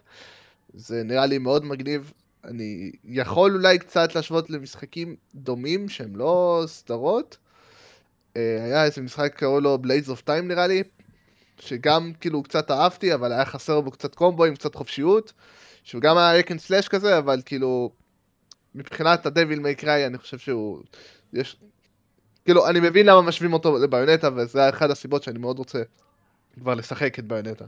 זה 0.73 1.03
נראה 1.03 1.25
לי 1.25 1.37
מאוד 1.37 1.65
מגניב 1.65 2.11
אני 2.43 2.91
יכול 3.03 3.55
אולי 3.55 3.79
קצת 3.79 4.15
להשוות 4.15 4.49
למשחקים 4.49 5.15
דומים 5.35 5.89
שהם 5.89 6.15
לא 6.15 6.63
סדרות. 6.67 7.37
אה, 8.37 8.63
היה 8.63 8.85
איזה 8.85 9.01
משחק 9.01 9.33
קראו 9.35 9.59
לו 9.59 9.77
Blades 9.77 10.09
of 10.09 10.21
Time 10.21 10.47
נראה 10.47 10.67
לי, 10.67 10.83
שגם 11.67 12.11
כאילו 12.19 12.43
קצת 12.43 12.71
אהבתי, 12.71 13.13
אבל 13.13 13.31
היה 13.31 13.45
חסר 13.45 13.81
בו 13.81 13.91
קצת 13.91 14.15
קומבואים, 14.15 14.55
קצת 14.55 14.75
חופשיות, 14.75 15.33
שגם 15.83 16.17
היה 16.17 16.39
אקן 16.39 16.57
סלאש 16.57 16.87
כזה, 16.87 17.17
אבל 17.17 17.41
כאילו, 17.45 17.91
מבחינת 18.75 19.25
הדביל 19.25 19.73
קריי 19.73 20.05
אני 20.07 20.17
חושב 20.17 20.37
שהוא, 20.37 20.81
יש, 21.33 21.57
כאילו, 22.45 22.67
אני 22.69 22.79
מבין 22.79 23.05
למה 23.05 23.21
משווים 23.21 23.53
אותו 23.53 23.77
לביונטה, 23.77 24.29
וזה 24.35 24.69
אחד 24.69 24.91
הסיבות 24.91 25.23
שאני 25.23 25.39
מאוד 25.39 25.57
רוצה 25.57 25.81
כבר 26.59 26.73
לשחק 26.73 27.19
את 27.19 27.25
ביונטה. 27.25 27.65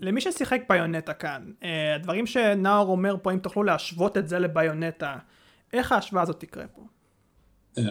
למי 0.00 0.20
ששיחק 0.20 0.60
ביונטה 0.68 1.14
כאן, 1.14 1.50
אה, 1.62 1.94
הדברים 1.94 2.26
שנאור 2.26 2.88
אומר 2.88 3.16
פה, 3.22 3.32
אם 3.32 3.38
תוכלו 3.38 3.62
להשוות 3.62 4.16
את 4.16 4.28
זה 4.28 4.38
לביונטה, 4.38 5.16
איך 5.72 5.92
ההשוואה 5.92 6.22
הזאת 6.22 6.40
תקרה 6.40 6.64
פה? 6.68 6.82
אה, 7.78 7.82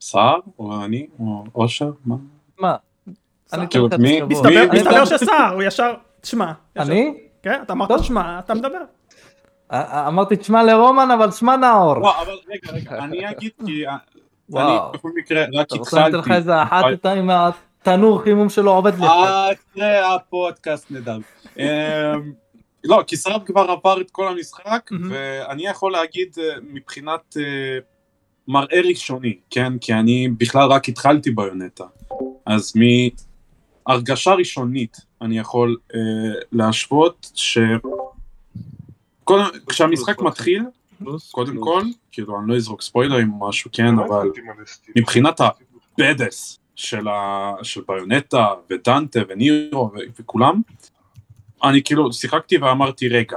סער? 0.00 0.40
או 0.58 0.84
אני? 0.84 1.06
או 1.18 1.44
אושר? 1.54 1.90
מה? 2.04 2.16
מה? 2.58 2.76
מסתבר 4.72 5.04
שסער, 5.04 5.54
הוא 5.54 5.62
ישר, 5.62 5.94
תשמע. 6.20 6.52
אני? 6.76 7.14
כן, 7.42 7.60
אתה 7.62 7.72
אמרת 7.72 7.92
תשמע, 7.92 8.38
אתה 8.38 8.54
מדבר. 8.54 8.78
אמרתי 10.08 10.36
תשמע 10.36 10.62
לרומן, 10.62 11.10
אבל 11.10 11.30
תשמע 11.30 11.56
נאור. 11.56 11.98
לא, 11.98 12.22
אבל 12.22 12.32
רגע, 12.48 12.72
רגע, 12.72 13.04
אני 13.04 13.26
אגיד 13.30 13.50
כי... 13.66 13.84
אני 14.56 14.76
בכל 14.92 15.10
מקרה 15.14 15.42
רק 15.42 15.48
התחלתי. 15.50 15.74
אתה 15.74 15.76
רוצה 15.76 16.08
לתת 16.08 16.14
לך 16.18 16.30
איזה 16.30 16.62
אחת 16.62 17.06
עם 17.06 17.30
תנור 17.82 18.22
חימום 18.22 18.48
שלו 18.48 18.72
עובד 18.74 18.94
לך. 18.94 19.04
אחרי 19.74 19.98
הפודקאסט 19.98 20.90
נדב. 20.90 21.20
אמ, 21.58 21.64
לא, 22.84 23.04
כי 23.06 23.16
סאב 23.16 23.44
כבר 23.46 23.70
עבר 23.70 24.00
את 24.00 24.10
כל 24.10 24.28
המשחק, 24.28 24.90
ואני 25.10 25.66
יכול 25.66 25.92
להגיד 25.92 26.36
אה, 26.38 26.44
מבחינת 26.72 27.36
אה, 27.36 27.78
מראה 28.48 28.80
ראשוני, 28.80 29.38
כן? 29.50 29.78
כי 29.78 29.94
אני 29.94 30.28
בכלל 30.38 30.68
רק 30.68 30.88
התחלתי 30.88 31.30
ביונטה. 31.30 31.84
אז 32.46 32.72
מהרגשה 33.88 34.34
ראשונית 34.34 34.96
אני 35.22 35.38
יכול 35.38 35.76
אה, 35.94 36.00
להשוות 36.52 37.30
ש... 37.34 37.58
כשהמשחק 39.68 40.20
מתחיל, 40.20 40.62
קודם 41.30 41.60
כל, 41.60 41.82
כאילו 42.12 42.40
אני 42.40 42.48
לא 42.48 42.56
אזרוק 42.56 42.82
ספוילרים 42.82 43.32
או 43.32 43.48
משהו, 43.48 43.70
כן, 43.74 43.98
אבל 43.98 44.30
מבחינת 44.96 45.40
הבדס 45.40 46.58
של, 46.76 47.08
ה... 47.08 47.52
של 47.62 47.80
ביונטה 47.88 48.46
ודנטה 48.70 49.20
ונירו 49.28 49.90
ו... 49.94 49.96
וכולם, 50.18 50.60
אני 51.64 51.82
כאילו 51.82 52.12
שיחקתי 52.12 52.58
ואמרתי 52.58 53.08
רגע, 53.08 53.36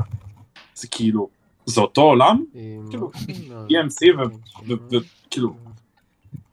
זה 0.75 0.87
כאילו, 0.87 1.29
זה 1.65 1.81
אותו 1.81 2.01
עולם? 2.01 2.43
כאילו, 2.89 3.11
EMC 3.67 4.21
וכאילו, 4.67 5.55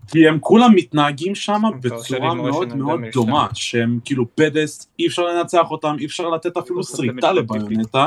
כי 0.09 0.29
הם 0.29 0.39
כולם 0.41 0.75
מתנהגים 0.75 1.35
שם 1.35 1.63
בצורה 1.81 2.35
מאוד 2.35 2.77
מאוד 2.77 3.01
דומה, 3.13 3.49
שהם 3.55 3.99
כאילו 4.05 4.27
בדס, 4.37 4.89
אי 4.99 5.07
אפשר 5.07 5.23
לנצח 5.23 5.71
אותם, 5.71 5.97
אי 5.99 6.07
אפשר 6.07 6.29
לתת 6.29 6.57
אפילו 6.57 6.85
שריטה 6.85 7.33
לביונטה, 7.33 8.07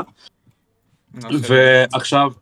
ועכשיו, 1.14 2.32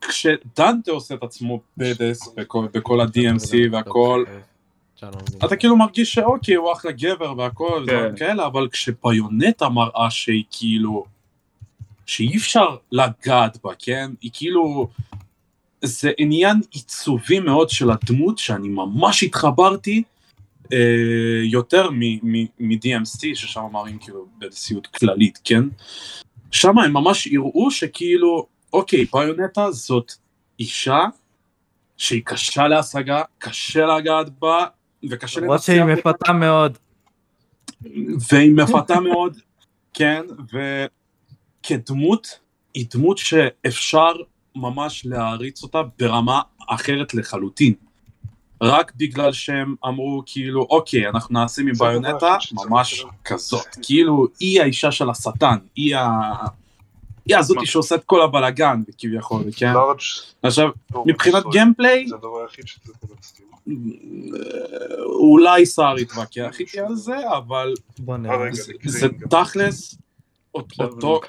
כשדנטה 0.00 0.90
עושה 0.90 1.14
את 1.14 1.22
עצמו 1.22 1.60
בדס 1.76 2.28
בכל 2.74 3.00
ה-DMC 3.00 3.54
והכל, 3.72 4.24
אתה 5.44 5.56
כאילו 5.56 5.76
מרגיש 5.76 6.12
שאוקיי, 6.12 6.54
הוא 6.54 6.72
אחלה 6.72 6.92
גבר 6.92 7.34
והכל, 7.36 7.84
ודברים 7.86 8.16
כאלה, 8.16 8.46
אבל 8.46 8.68
כשביונטה 8.72 9.68
מראה 9.68 10.10
שהיא 10.10 10.44
כאילו, 10.50 11.04
שאי 12.06 12.36
אפשר 12.36 12.76
לגעת 12.92 13.58
בה, 13.64 13.70
כן? 13.78 14.10
היא 14.20 14.30
כאילו, 14.34 14.88
זה 15.82 16.10
עניין 16.18 16.60
עיצובי 16.70 17.40
מאוד 17.40 17.70
של 17.70 17.90
הדמות, 17.90 18.38
שאני 18.38 18.68
ממש 18.68 19.22
התחברתי 19.22 20.02
אה, 20.72 20.78
יותר 21.44 21.90
מ-DMC, 21.90 23.20
ששם 23.34 23.60
מראים 23.72 23.98
כאילו 23.98 24.26
בנשיאות 24.38 24.86
כללית, 24.86 25.38
כן? 25.44 25.62
שם 26.50 26.78
הם 26.78 26.92
ממש 26.92 27.26
יראו 27.26 27.70
שכאילו, 27.70 28.46
אוקיי, 28.72 29.06
ביונטה 29.12 29.70
זאת 29.70 30.12
אישה 30.58 31.00
שהיא 31.96 32.22
קשה 32.24 32.68
להשגה, 32.68 33.22
קשה 33.38 33.86
לגעת 33.86 34.38
בה, 34.38 34.66
וקשה 35.10 35.40
לנצח. 35.40 35.44
למרות 35.44 35.62
שהיא 35.62 35.82
מפתה 35.82 36.32
מאוד. 36.32 36.78
והיא 38.30 38.52
מפתה 38.52 39.00
מאוד, 39.00 39.36
כן, 39.94 40.22
וכדמות, 41.64 42.38
היא 42.74 42.86
דמות 42.94 43.18
שאפשר 43.18 44.12
ממש 44.56 45.06
להעריץ 45.06 45.62
אותה 45.62 45.82
ברמה 45.98 46.40
אחרת 46.68 47.14
לחלוטין. 47.14 47.74
רק 48.62 48.92
בגלל 48.96 49.32
שהם 49.32 49.74
אמרו 49.86 50.22
כאילו 50.26 50.66
אוקיי 50.70 51.08
אנחנו 51.08 51.40
נעשה 51.40 51.62
מביונטה 51.62 52.36
ממש 52.52 53.04
כזאת. 53.24 53.66
כאילו 53.82 54.26
היא 54.40 54.60
האישה 54.60 54.92
של 54.92 55.10
השטן 55.10 55.56
היא 55.76 55.96
ה... 55.96 56.32
היא 57.26 57.36
הזאתי 57.36 57.66
שעושה 57.66 57.94
את 57.94 58.04
כל 58.04 58.22
הבלאגן 58.22 58.82
כביכול 58.98 59.42
כן? 59.56 59.72
עכשיו 60.42 60.68
מבחינת 61.06 61.44
גיימפליי 61.50 62.06
אולי 65.04 65.66
סער 65.66 65.98
יתווכח 65.98 66.60
איתי 66.60 66.80
על 66.80 66.94
זה 66.94 67.16
אבל 67.36 67.74
זה 68.84 69.08
תכלס 69.30 69.98
אותו 70.54 71.20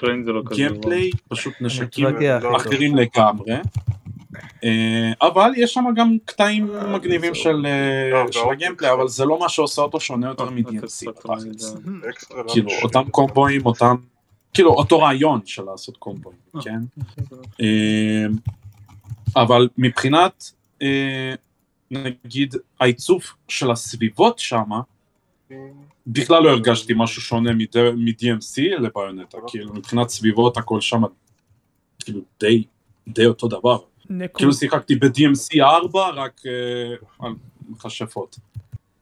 גיימפליי 0.50 1.10
פשוט 1.28 1.54
נשקים 1.60 2.06
אחרים 2.56 2.96
לגמרי. 2.96 3.54
אה, 4.64 5.12
אבל 5.22 5.50
יש 5.56 5.74
שם 5.74 5.84
גם 5.96 6.16
קטעים 6.24 6.70
מגניבים 6.92 7.34
של 7.34 7.66
הגיימפליי 8.52 8.92
אבל 8.92 9.08
זה 9.08 9.24
לא 9.24 9.38
מה 9.38 9.48
שעושה 9.48 9.82
אותו 9.82 10.00
שונה 10.00 10.28
יותר 10.28 10.50
מ-DMC 10.50 11.10
כאילו 12.48 12.70
אותם 12.82 13.04
קומבואים 13.10 13.66
אותם 13.66 13.94
כאילו 14.54 14.70
אותו 14.70 14.98
רעיון 14.98 15.40
של 15.44 15.62
לעשות 15.62 15.96
קומבואים 15.96 16.38
כן? 16.64 16.80
אה, 17.60 18.26
אבל 19.36 19.68
מבחינת 19.78 20.52
אה, 20.82 21.34
נגיד 21.90 22.54
העיצוב 22.80 23.22
של 23.48 23.70
הסביבות 23.70 24.38
שמה 24.38 24.80
בכלל 26.06 26.42
לא 26.42 26.50
הרגשתי 26.50 26.92
משהו 26.96 27.22
שונה 27.22 27.52
מ-DMC 27.52 28.80
לביונטה 28.80 29.38
כאילו 29.46 29.74
מבחינת 29.74 30.08
סביבות 30.08 30.56
הכל 30.56 30.80
שם 30.80 31.02
כאילו 31.98 32.20
די 32.40 32.64
די 33.08 33.26
אותו 33.26 33.48
דבר 33.48 33.78
נקוד. 34.10 34.36
כאילו 34.36 34.52
שיחקתי 34.52 34.94
ב-DMC 34.94 35.60
4 35.60 36.10
רק 36.10 36.40
uh, 36.40 37.24
על 37.24 37.32
מכשפות. 37.68 38.38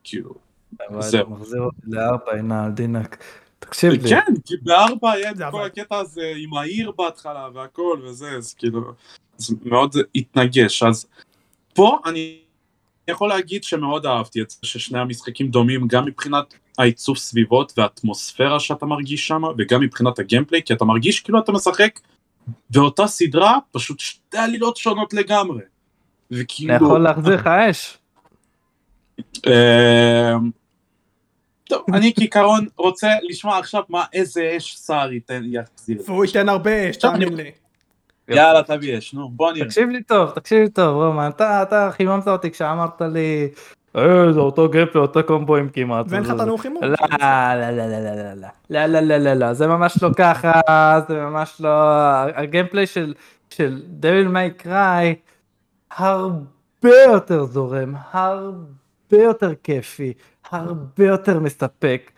כאילו, 0.04 0.34
זהו. 0.98 1.30
מחזיר 1.30 1.62
אותי 1.62 1.80
לארבע, 1.86 2.32
הנה 2.32 2.70
דינק. 2.70 3.24
תקשיב 3.58 3.92
לי. 3.92 4.08
כן, 4.08 4.32
כי 4.44 4.54
בארבע 4.62 5.10
היה 5.10 5.30
את 5.30 5.36
כל 5.50 5.64
הקטע 5.64 5.98
הזה 5.98 6.32
עם 6.36 6.54
העיר 6.54 6.92
בהתחלה 6.98 7.48
והכל 7.54 8.00
וזה, 8.04 8.30
אז 8.30 8.54
כאילו, 8.54 8.80
זה 9.36 9.54
מאוד 9.64 9.96
התנגש. 10.14 10.82
אז 10.82 11.06
פה 11.74 11.98
אני 12.06 12.38
יכול 13.08 13.28
להגיד 13.28 13.64
שמאוד 13.64 14.06
אהבתי 14.06 14.42
את 14.42 14.50
זה 14.50 14.58
ששני 14.62 14.98
המשחקים 14.98 15.48
דומים 15.48 15.86
גם 15.88 16.04
מבחינת 16.04 16.54
העיצוב 16.78 17.16
סביבות 17.16 17.72
והאטמוספירה 17.76 18.60
שאתה 18.60 18.86
מרגיש 18.86 19.28
שם 19.28 19.42
וגם 19.58 19.80
מבחינת 19.80 20.18
הגיימפליי 20.18 20.62
כי 20.62 20.72
אתה 20.72 20.84
מרגיש 20.84 21.20
כאילו 21.20 21.38
אתה 21.38 21.52
משחק 21.52 22.00
באותה 22.70 23.06
סדרה, 23.06 23.58
פשוט 23.72 24.00
שתי 24.00 24.38
עלילות 24.38 24.76
שונות 24.76 25.14
לגמרי. 25.14 25.62
וכאילו... 26.30 26.76
אתה 26.76 26.84
יכול 26.84 27.00
להחזיר 27.00 27.34
לך 27.34 27.46
אש. 27.46 27.98
אמ, 29.46 30.50
טוב, 31.64 31.82
אני 31.94 32.12
כעיקרון 32.16 32.66
רוצה 32.76 33.08
לשמוע 33.22 33.58
עכשיו 33.58 33.82
מה 33.88 34.04
איזה 34.12 34.54
אש 34.56 34.76
סער 34.76 35.12
ייתן, 35.12 35.42
יחזיר. 35.46 36.02
והוא 36.06 36.24
ייתן 36.24 36.48
הרבה 36.48 36.90
אש, 36.90 36.96
תאמין 36.96 37.34
לי. 37.34 37.50
יאללה 38.28 38.62
תביא 38.62 38.98
אש, 38.98 39.14
נו 39.14 39.28
בוא 39.28 39.52
נראה. 39.52 39.66
תקשיב 39.66 39.88
לי 39.88 40.02
טוב, 40.02 40.30
תקשיב 40.30 40.58
לי 40.58 40.68
טוב, 40.68 41.02
רומן, 41.02 41.30
אתה 41.38 41.90
חיממת 41.92 42.28
אותי 42.28 42.50
כשאמרת 42.50 43.02
לי 43.02 43.48
אה, 43.48 43.81
זה 44.32 44.40
אותו 44.40 44.68
גיימפלי, 44.68 45.00
אותו 45.00 45.20
קומבואים 45.26 45.68
כמעט. 45.68 46.06
ואין 46.08 46.22
לך 46.22 46.30
תנור 46.30 46.62
חימום. 46.62 46.82
לא, 46.84 46.88
לא, 46.90 47.70
לא, 47.70 47.70
לא, 47.70 47.86
לא, 47.86 48.32
לא, 48.70 48.86
לא, 48.86 48.86
לא, 48.86 49.00
לא, 49.00 49.16
לא, 49.16 49.32
לא, 49.34 49.52
זה 49.52 49.66
ממש 49.66 50.02
לא 50.02 50.08
ככה, 50.16 50.60
זה 51.08 51.20
ממש 51.20 51.60
לא, 51.60 51.68
הגיימפליי 52.34 52.86
של, 52.86 53.14
של 53.50 53.82
דביל 53.86 54.28
מיי 54.28 54.50
קריי, 54.50 55.14
הרבה 55.96 56.94
יותר 57.12 57.44
זורם, 57.44 57.94
הרבה 58.12 59.22
יותר 59.22 59.52
כיפי, 59.62 60.12
הרבה 60.50 61.06
יותר 61.06 61.40
מספק. 61.40 62.10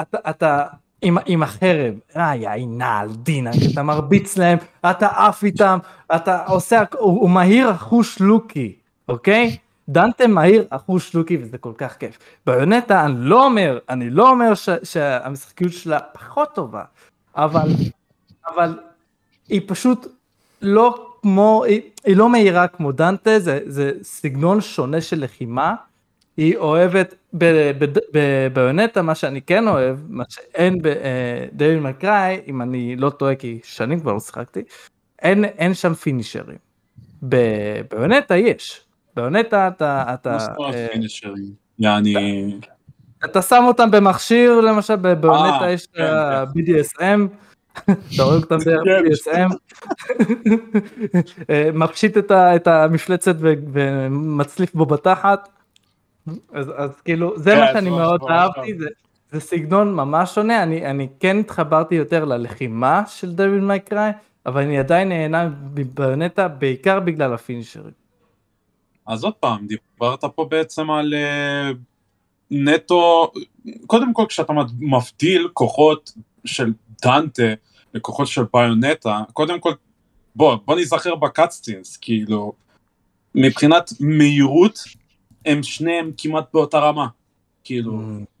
אתה, 0.00 0.18
אתה, 0.30 0.64
עם, 1.02 1.18
עם 1.26 1.42
החרב, 1.42 1.94
איי, 2.16 2.48
עינל, 2.48 3.08
דינק, 3.12 3.54
אתה 3.72 3.82
מרביץ 3.82 4.38
להם, 4.38 4.58
אתה 4.90 5.06
עף 5.06 5.44
איתם, 5.44 5.78
אתה 6.14 6.44
עושה, 6.46 6.82
הוא, 6.98 7.20
הוא 7.20 7.30
מהיר 7.30 7.68
החוש 7.68 8.20
לוקי, 8.20 8.74
אוקיי? 9.08 9.56
דנתם 9.88 10.30
מהיר 10.30 10.64
אחוש 10.70 11.10
שלוקי 11.10 11.36
וזה 11.36 11.58
כל 11.58 11.72
כך 11.78 11.96
כיף. 11.96 12.18
ביונטה 12.46 13.04
אני 13.04 13.14
לא 13.18 13.44
אומר, 13.44 13.78
אני 13.88 14.10
לא 14.10 14.30
אומר 14.30 14.54
ש, 14.54 14.68
שהמשחקיות 14.82 15.72
שלה 15.72 15.98
פחות 16.00 16.54
טובה, 16.54 16.84
אבל, 17.36 17.68
אבל 18.46 18.78
היא 19.48 19.60
פשוט 19.66 20.06
לא 20.62 21.16
כמו, 21.22 21.64
היא, 21.64 21.80
היא 22.04 22.16
לא 22.16 22.28
מהירה 22.28 22.68
כמו 22.68 22.92
דנטה, 22.92 23.38
זה, 23.38 23.60
זה 23.66 23.92
סגנון 24.02 24.60
שונה 24.60 25.00
של 25.00 25.24
לחימה. 25.24 25.74
היא 26.36 26.56
אוהבת, 26.56 27.14
בביונטה 28.12 29.02
מה 29.02 29.14
שאני 29.14 29.42
כן 29.42 29.68
אוהב, 29.68 29.98
מה 30.08 30.24
שאין 30.28 30.78
בדייל 30.82 31.80
מקראי, 31.80 32.40
אם 32.46 32.62
אני 32.62 32.96
לא 32.96 33.10
טועה 33.10 33.34
כי 33.34 33.60
שנים 33.62 34.00
כבר 34.00 34.12
לא 34.12 34.20
שיחקתי, 34.20 34.62
אין, 35.22 35.44
אין 35.44 35.74
שם 35.74 35.94
פינישרים. 35.94 36.58
בביונטה 37.22 38.36
יש, 38.36 38.83
באונטה 39.16 39.68
אתה... 39.68 40.14
אתה 40.14 40.38
אה, 40.60 40.86
יעני... 41.78 42.14
אתה 43.24 43.42
שם 43.42 43.64
אותם 43.66 43.90
במכשיר 43.90 44.60
למשל, 44.60 44.96
באונטה 44.96 45.64
אה, 45.64 45.70
יש 45.70 45.86
כן, 45.86 46.02
כן. 46.02 46.60
BDSM, 46.60 47.20
אתה 48.14 48.22
רואה 48.22 48.36
אותם 48.36 48.58
ב-BDSM, 48.58 49.54
אה, 51.50 51.70
מפשיט 51.74 52.16
את 52.30 52.66
המפלצת 52.66 53.36
ומצליף 53.40 54.74
בו 54.74 54.86
בתחת, 54.86 55.48
אז 56.54 57.00
כאילו 57.04 57.38
זה 57.38 57.54
מה 57.54 57.66
כן, 57.66 57.72
שאני 57.72 57.90
מאוד 57.90 58.20
אהבתי, 58.30 58.74
זה 59.32 59.40
סגנון 59.40 59.94
ממש 59.94 60.34
שונה, 60.34 60.62
אני 60.62 61.08
כן 61.20 61.38
התחברתי 61.38 61.94
יותר 61.94 62.24
ללחימה 62.24 63.02
של 63.06 63.32
דביל 63.32 63.60
מייקראי, 63.60 64.10
אבל 64.46 64.62
אני 64.62 64.78
עדיין 64.78 65.08
נהנה 65.08 65.48
בביונטה 65.74 66.48
בעיקר 66.48 67.00
בגלל 67.00 67.34
הפינישרים. 67.34 68.03
אז 69.06 69.24
עוד 69.24 69.34
פעם, 69.34 69.66
דיברת 69.66 70.24
פה 70.34 70.44
בעצם 70.50 70.90
על 70.90 71.14
uh, 71.14 71.76
נטו, 72.50 73.32
קודם 73.86 74.12
כל 74.12 74.24
כשאתה 74.28 74.52
מבדיל 74.78 75.48
כוחות 75.52 76.12
של 76.44 76.72
דנטה 77.04 77.54
לכוחות 77.94 78.26
של 78.26 78.42
ביונטה, 78.52 79.22
קודם 79.32 79.60
כל, 79.60 79.72
בוא, 80.36 80.56
בוא 80.64 80.76
נזכר 80.76 81.14
ב 81.14 81.21
cutscenes, 81.21 81.96
כאילו, 81.96 82.52
מבחינת 83.34 83.90
מהירות, 84.00 84.78
הם 85.46 85.62
שניהם 85.62 86.10
כמעט 86.16 86.44
באותה 86.52 86.78
רמה, 86.78 87.06
כאילו, 87.64 87.92
mm. 87.92 88.33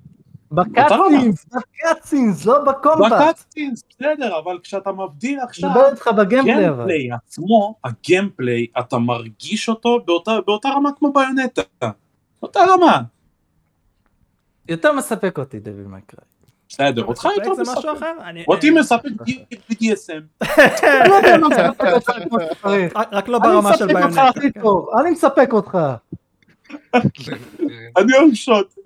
בקאטסינס, 0.54 1.46
בקאטסינס, 1.54 2.44
לא 2.46 2.64
בקומבט. 2.64 3.12
בקאטסינס, 3.12 3.82
בסדר, 3.90 4.38
אבל 4.38 4.58
כשאתה 4.62 4.92
מבדיל 4.92 5.40
עכשיו, 5.40 5.70
מדבר 5.70 5.90
איתך 5.90 6.08
ב 6.08 6.13
gameplay 6.13 6.54
אבל. 6.68 6.82
ה 6.82 6.85
gameplay 6.85 7.12
עצמו, 7.12 7.74
ה 7.84 7.92
gameplay, 7.92 8.66
אתה 8.78 8.98
מרגיש 8.98 9.68
אותו 9.68 10.00
באותה, 10.06 10.38
באותה 10.46 10.68
רמה 10.68 10.90
כמו 10.98 11.12
ביונטה. 11.12 11.62
אותה 12.42 12.60
רמה. 12.68 13.02
יותר 14.68 14.92
מספק 14.92 15.38
אותי 15.38 15.60
דביל 15.60 15.86
מקראי. 15.86 16.24
בסדר, 16.68 17.04
אותך 17.04 17.28
יותר 17.36 17.54
זה 17.54 17.62
משהו 17.62 17.74
מספק. 17.74 17.96
אחר? 17.96 18.12
אני- 18.24 18.44
אותי 18.48 18.70
מספק 18.70 19.08
BDSM. 19.70 20.44
לא. 21.08 21.16
רק- 23.12 23.28
לא 23.28 23.38
ברמה 23.38 23.76
של 23.76 23.84
מספק 23.86 23.96
אותך 23.96 24.14
ביונטה. 24.14 24.28
הכי 24.28 24.52
כן. 24.52 24.60
טוב, 24.62 24.88
אני 25.00 25.10
מספק 25.10 25.48
אותך. 25.52 25.78
אני 27.98 28.12
אוהב 28.18 28.34
שוט. 28.34 28.74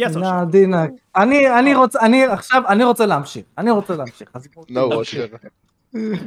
Yes, 0.00 0.06
אושר. 0.06 0.20
נה 0.20 0.44
דינק. 0.44 0.90
אני 1.16 1.58
אני 1.58 1.74
רוצה 1.74 2.00
אני 2.00 2.24
עכשיו 2.24 2.62
אני 2.68 2.84
רוצה 2.84 3.06
להמשיך 3.06 3.44
אני 3.58 3.70
רוצה 3.70 3.96
להמשיך. 3.96 4.30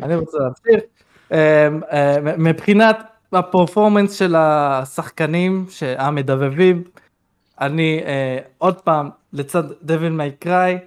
אני 0.03 0.15
רוצה 0.15 0.38
להמשיך. 0.38 0.84
אה, 1.32 1.68
אה, 1.91 2.36
מבחינת 2.38 2.97
הפרפורמנס 3.34 4.13
של 4.13 4.36
השחקנים 4.38 5.65
המדבבים, 5.97 6.84
אני 7.61 8.01
אה, 8.05 8.38
עוד 8.57 8.82
פעם 8.82 9.09
לצד 9.34 9.63
דביל 9.84 10.11
מיי 10.11 10.32
קריי, 10.32 10.80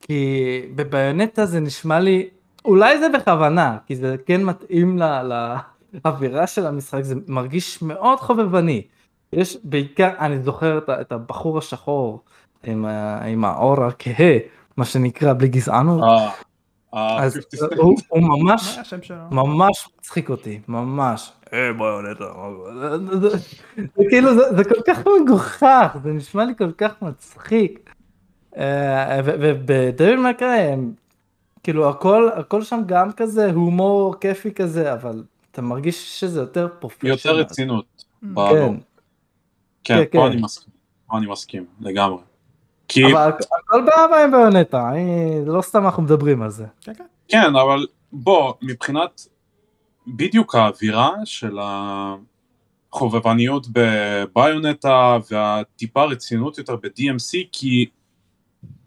כי 0.00 0.62
בביונטה 0.74 1.46
זה 1.46 1.60
נשמע 1.60 2.00
לי, 2.00 2.28
אולי 2.64 2.98
זה 2.98 3.08
בכוונה, 3.08 3.78
כי 3.86 3.96
זה 3.96 4.16
כן 4.26 4.44
מתאים 4.44 4.98
לאווירה 6.04 6.46
של 6.46 6.66
המשחק, 6.66 7.02
זה 7.02 7.14
מרגיש 7.26 7.82
מאוד 7.82 8.18
חובבני. 8.18 8.82
יש 9.32 9.56
בעיקר, 9.64 10.10
אני 10.18 10.42
זוכר 10.42 10.78
את, 11.00 11.12
הבחור 11.12 11.58
השחור 11.58 12.20
עם, 12.64 12.84
עם 13.26 13.44
האור 13.44 13.84
הכהה, 13.84 14.38
מה 14.76 14.84
שנקרא, 14.84 15.32
בלי 15.32 15.48
גזענות. 15.48 16.02
אה, 16.02 16.30
אה, 16.94 17.22
אז 17.22 17.34
50 17.34 17.68
Cent. 17.68 17.76
הוא, 17.82 17.96
הוא 18.08 18.22
ממש? 18.22 18.78
ממש 19.30 19.88
מצחיק 19.98 20.30
אותי, 20.30 20.60
ממש. 20.68 21.32
אה. 21.52 21.70
זה- 23.20 23.38
כאילו, 24.10 24.34
זה- 24.34 24.56
זה 24.56 24.64
כל 24.64 24.80
כך 24.86 24.98
מגוחך, 25.22 25.96
זה 26.04 26.12
נשמע 26.12 26.44
לי 26.44 26.52
כל 26.58 26.72
כך 26.72 26.92
מצחיק. 27.02 27.90
ובדביל 29.24 30.16
מקראי 30.30 30.58
הם, 30.60 30.92
כאילו 31.62 31.88
הכל, 31.88 32.28
הכל 32.34 32.62
שם 32.62 32.80
גם 32.86 33.12
כזה 33.12 33.50
הומור 33.52 34.14
כיפי 34.20 34.50
כזה, 34.54 34.92
אבל 34.92 35.22
אתה 35.52 35.62
מרגיש 35.62 36.20
שזה 36.20 36.40
יותר 36.40 36.68
פרופשיונל. 36.78 37.14
יותר 37.16 37.34
רצינות. 37.36 37.84
Mm. 38.24 38.26
כן, 38.50 38.74
כן, 39.86 39.96
כן, 39.96 40.04
פה 40.18 40.26
כן. 40.26 40.32
אני 40.32 40.42
מסכים. 40.42 40.72
פה 41.06 41.18
אני 41.18 41.26
מסכים, 41.26 41.66
לגמרי. 41.80 42.18
כי, 42.88 43.12
אבל 43.12 43.30
הכל 43.58 43.84
באהבה 43.86 44.24
עם 44.24 44.30
ביונטה, 44.30 44.90
לא 45.46 45.62
סתם 45.62 45.84
אנחנו 45.84 46.02
מדברים 46.02 46.42
על 46.42 46.50
זה. 46.50 46.66
כן, 46.80 46.94
כן. 46.94 47.04
כן, 47.28 47.56
אבל 47.56 47.86
בוא, 48.12 48.52
מבחינת 48.62 49.28
בדיוק 50.06 50.54
האווירה 50.54 51.12
של 51.24 51.58
החובבניות 52.92 53.66
בביונטה 53.72 55.18
והטיפה 55.30 56.04
רצינות 56.04 56.58
יותר 56.58 56.76
ב-DMC, 56.76 57.48
כי 57.52 57.86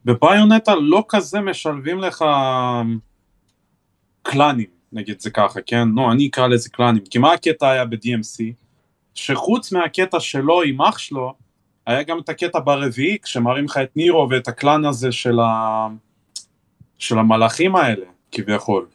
בביונטה 0.06 0.76
לא 0.76 1.06
כזה 1.10 1.40
משלבים 1.40 2.00
לך 2.00 2.26
קלאנים, 4.22 4.70
נגיד 4.92 5.20
זה 5.20 5.30
ככה, 5.30 5.62
כן? 5.66 5.88
נו, 5.88 6.12
אני 6.12 6.28
אקרא 6.28 6.48
לזה 6.48 6.70
קלאנים, 6.70 7.04
כי 7.10 7.18
מה 7.18 7.34
הקטע 7.34 7.70
היה 7.70 7.86
ב-DMC? 7.86 8.69
שחוץ 9.20 9.72
מהקטע 9.72 10.20
שלו 10.20 10.62
עם 10.62 10.82
אח 10.82 10.98
שלו, 10.98 11.34
היה 11.86 12.04
גם 12.04 12.20
את 12.20 12.30
הקטע 12.30 12.60
ברביעי, 12.60 13.18
כשמראים 13.24 13.66
לך 13.66 13.78
את 13.78 13.90
נירו 13.96 14.28
ואת 14.30 14.48
הקלאן 14.48 14.86
הזה 14.86 15.12
של, 15.12 15.40
ה... 15.40 15.88
של 16.98 17.20
המלאכים 17.20 17.76
האלה, 17.76 18.06
כביכול. 18.32 18.86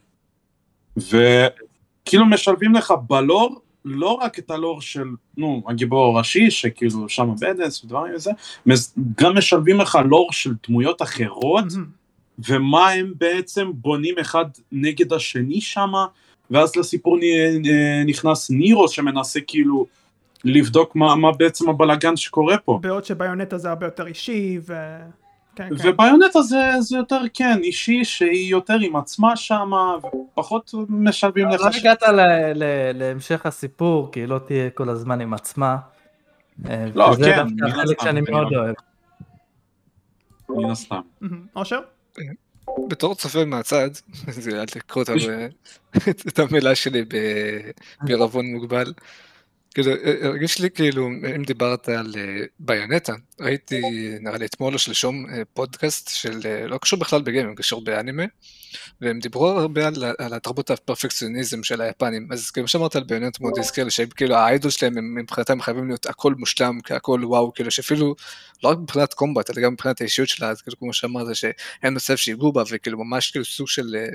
וכאילו 0.97 2.27
משלבים 2.31 2.75
לך 2.75 2.95
בלור, 3.09 3.61
לא 3.85 4.12
רק 4.12 4.39
את 4.39 4.51
הלור 4.51 4.81
של, 4.81 5.09
נו, 5.37 5.62
הגיבור 5.68 6.05
הראשי, 6.05 6.51
שכאילו 6.51 7.09
שם 7.09 7.35
בדס 7.41 7.85
ודברים 7.85 8.14
וזה, 8.14 8.31
גם 9.18 9.39
משלבים 9.39 9.81
לך 9.81 9.99
לור 10.11 10.33
של 10.33 10.53
דמויות 10.68 11.03
אחרות, 11.03 11.64
מהמם. 11.72 11.87
ומה 12.39 12.91
הם 12.91 13.12
בעצם 13.18 13.70
בונים 13.75 14.14
אחד 14.20 14.45
נגד 14.72 15.12
השני 15.12 15.61
שמה, 15.61 16.07
ואז 16.51 16.77
לסיפור 16.77 17.18
נ- 17.20 18.07
נכנס 18.07 18.51
נירו 18.51 18.89
שמנסה 18.89 19.41
כאילו 19.41 19.87
לבדוק 20.45 20.97
מה, 20.97 21.17
מה 21.17 21.33
בעצם 21.33 21.69
הבלגן 21.71 22.17
שקורה 22.17 22.59
פה. 22.59 22.79
בעוד 22.83 23.05
שביונטה 23.05 23.59
זה 23.59 23.69
הרבה 23.69 23.87
יותר 23.87 24.07
אישי 24.07 24.59
ו... 24.67 24.75
כן, 25.57 25.69
כן. 25.83 25.89
וביונטה 25.89 26.43
זה, 26.43 26.57
זה 26.81 26.97
יותר 26.97 27.21
כן, 27.35 27.61
אישי 27.63 28.05
שהיא 28.05 28.51
יותר 28.51 28.77
עם 28.81 28.97
עצמה 28.97 29.37
שמה, 29.37 29.97
ופחות 30.33 30.75
משלבים 30.89 31.49
לך. 31.49 31.61
לא 31.61 31.73
ש- 31.73 31.79
הגעת 31.79 32.03
ל- 32.03 32.21
ל- 32.55 32.93
להמשך 32.95 33.47
הסיפור, 33.47 34.13
כי 34.13 34.21
היא 34.21 34.27
לא 34.29 34.39
תהיה 34.39 34.71
כל 34.71 34.89
הזמן 34.89 35.21
עם 35.21 35.35
עצמה. 35.35 35.77
אה, 36.71 36.87
לא, 36.95 37.05
וזה 37.05 37.25
כן, 37.25 37.37
דווקא 37.37 37.65
החלק 37.69 37.85
הסתם, 37.91 38.05
שאני 38.05 38.21
אני 38.21 38.31
מאוד 38.31 38.53
אוהב. 38.55 38.75
מן 40.49 40.71
הסתם. 40.71 41.01
אושר? 41.57 41.81
בתור 42.89 43.15
צופה 43.15 43.45
מהצד, 43.45 43.91
זה 44.29 44.61
אל 44.61 44.67
תקחו 44.67 45.03
את 45.03 45.09
המילה 46.51 46.75
שלי 46.75 47.05
ב- 47.05 47.71
בערבון 48.03 48.47
מוגבל. 48.47 48.93
כאילו, 49.75 49.93
הרגיש 50.22 50.61
לי 50.61 50.70
כאילו, 50.70 51.07
אם 51.07 51.45
דיברת 51.45 51.89
על 51.89 52.14
אה, 52.16 52.45
ביונטה, 52.59 53.12
ראיתי 53.41 53.81
נראה 54.20 54.39
לי 54.39 54.45
אתמול 54.47 54.75
או 54.75 54.79
שלשום 54.79 55.27
פודקאסט 55.55 56.09
של, 56.09 56.41
לא 56.66 56.79
קשור 56.79 56.99
בכלל 56.99 57.22
בגיימינג, 57.22 57.59
קשור 57.59 57.85
באנימה, 57.85 58.25
והם 59.01 59.18
דיברו 59.18 59.49
הרבה 59.49 59.87
על, 59.87 59.95
על 60.18 60.35
התרבות 60.35 60.70
הפרפקציוניזם 60.70 61.62
של 61.62 61.81
היפנים, 61.81 62.29
אז 62.33 62.51
כמו 62.51 62.68
שאמרת 62.68 62.97
על 62.97 63.05
ביונט 63.05 63.41
מאוד 63.41 63.59
הזכיר 63.59 63.85
לי 63.85 63.91
שהם 63.91 64.09
כאילו 64.09 64.35
האיידול 64.35 64.70
שלהם 64.70 64.99
הם 64.99 65.14
מבחינתם 65.14 65.61
חייבים 65.61 65.89
להיות 65.89 66.07
הכל 66.07 66.35
מושלם, 66.35 66.79
הכל 66.91 67.20
וואו, 67.25 67.53
כאילו 67.55 67.70
שאפילו 67.70 68.14
לא 68.64 68.68
רק 68.68 68.79
מבחינת 68.79 69.14
קומבט, 69.14 69.51
אלא 69.51 69.62
גם 69.62 69.72
מבחינת 69.72 70.01
האישיות 70.01 70.29
שלה, 70.29 70.51
אז 70.51 70.62
כאילו 70.62 70.79
כמו 70.79 70.93
שאמרת 70.93 71.37
שאין 71.37 71.95
מצב 71.95 72.16
שיגעו 72.16 72.53
בה, 72.53 72.62
וכאילו 72.70 73.05
ממש 73.05 73.31
כאילו 73.31 73.45
סוג 73.45 73.68
של 73.68 73.97
אה, 73.99 74.09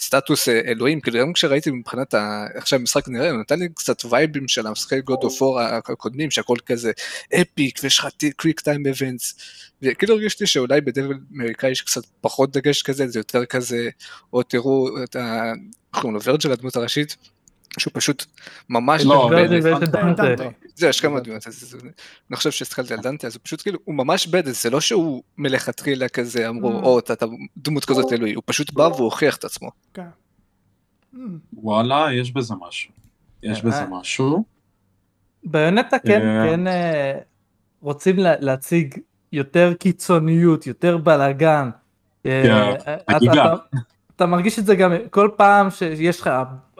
סטטוס 0.00 0.48
אה, 0.48 0.60
אלוהים, 0.66 1.00
כאילו 1.00 1.20
גם 1.20 1.32
כשראיתי 1.32 1.70
מבחינת 1.70 2.14
ה... 2.14 2.46
איך 2.54 2.66
שהמשחק 2.66 3.08
נראה, 3.08 3.30
הוא 3.30 3.40
נתן 3.40 3.58
לי 3.58 3.68
קצת 3.74 4.04
וייבים 4.04 4.48
של 4.48 4.66
המשחקי 4.66 4.98
God 5.10 5.24
of 5.24 5.40
War 5.40 5.90
הקודמים, 5.92 6.30
שהכל 6.30 6.56
כזה 6.66 6.92
אפיק, 7.40 7.78
ויש 7.82 7.98
לך 7.98 8.06
קוויק 8.36 8.60
טיים 8.60 8.86
אבנטס, 8.86 9.34
וכאילו 9.82 10.14
הרגישתי 10.14 10.46
שאולי 10.46 10.80
בדבל 10.80 11.14
אמריקאי 11.36 11.70
יש 11.70 11.82
קצת 11.82 12.02
פחות 12.20 12.56
דגש 12.56 12.82
כזה, 12.82 13.08
זה 13.08 13.18
יותר 13.18 13.44
כזה, 13.44 13.88
או 14.32 14.42
תראו 14.42 14.88
את 15.04 15.16
ה... 15.16 15.52
איך 15.94 16.00
קוראים 16.00 16.14
לו 16.14 16.20
ורג'ל 16.24 16.52
הדמות 16.52 16.76
הראשית, 16.76 17.16
שהוא 17.78 17.90
פשוט 17.94 18.24
ממש... 18.70 19.02
לא. 19.04 19.30
זה, 20.74 20.88
יש 20.88 21.00
כמה 21.00 21.20
דמויות, 21.20 21.46
אני 22.30 22.36
חושב 22.36 22.50
שהסתכלתי 22.50 22.94
על 22.94 23.00
דנטה, 23.00 23.26
אז 23.26 23.34
הוא 23.34 23.40
פשוט 23.42 23.62
כאילו, 23.62 23.78
הוא 23.84 23.94
ממש 23.94 24.26
בדס, 24.26 24.62
זה 24.62 24.70
לא 24.70 24.80
שהוא 24.80 25.22
מלכתחילה 25.38 26.08
כזה 26.08 26.48
אמרו, 26.48 26.70
Mm. 26.80 26.84
או, 26.84 26.98
אתה 26.98 27.26
דמות 27.56 27.84
כזאת 27.84 28.12
אלוהי, 28.12 28.34
הוא 28.34 28.42
פשוט 28.46 28.72
בא 28.72 28.82
והוא 28.82 29.04
הוכיח 29.04 29.36
את 29.36 29.44
עצמו. 29.44 29.70
כן. 29.94 30.06
וואלה, 31.52 32.06
יש 32.12 32.32
בזה 32.32 32.54
משהו. 32.68 32.90
יש 33.42 33.58
אה, 33.58 33.64
בזה 33.64 33.80
אה. 33.80 33.86
משהו. 33.90 34.44
ביונטה 35.44 35.98
כן, 35.98 36.20
אה. 36.22 36.46
כן 36.50 36.66
אה, 36.66 37.18
רוצים 37.80 38.18
לה- 38.18 38.40
להציג 38.40 38.94
יותר 39.32 39.74
קיצוניות, 39.80 40.66
יותר 40.66 40.96
בלאגן. 40.98 41.70
אה, 42.26 42.74
כן, 42.84 42.96
חגיגה. 43.14 43.54
אתה- 44.22 44.30
מרגיש 44.30 44.58
את 44.58 44.66
זה 44.66 44.74
גם 44.76 44.92
כל 45.10 45.30
פעם 45.36 45.70
שיש 45.70 46.20
לך 46.20 46.30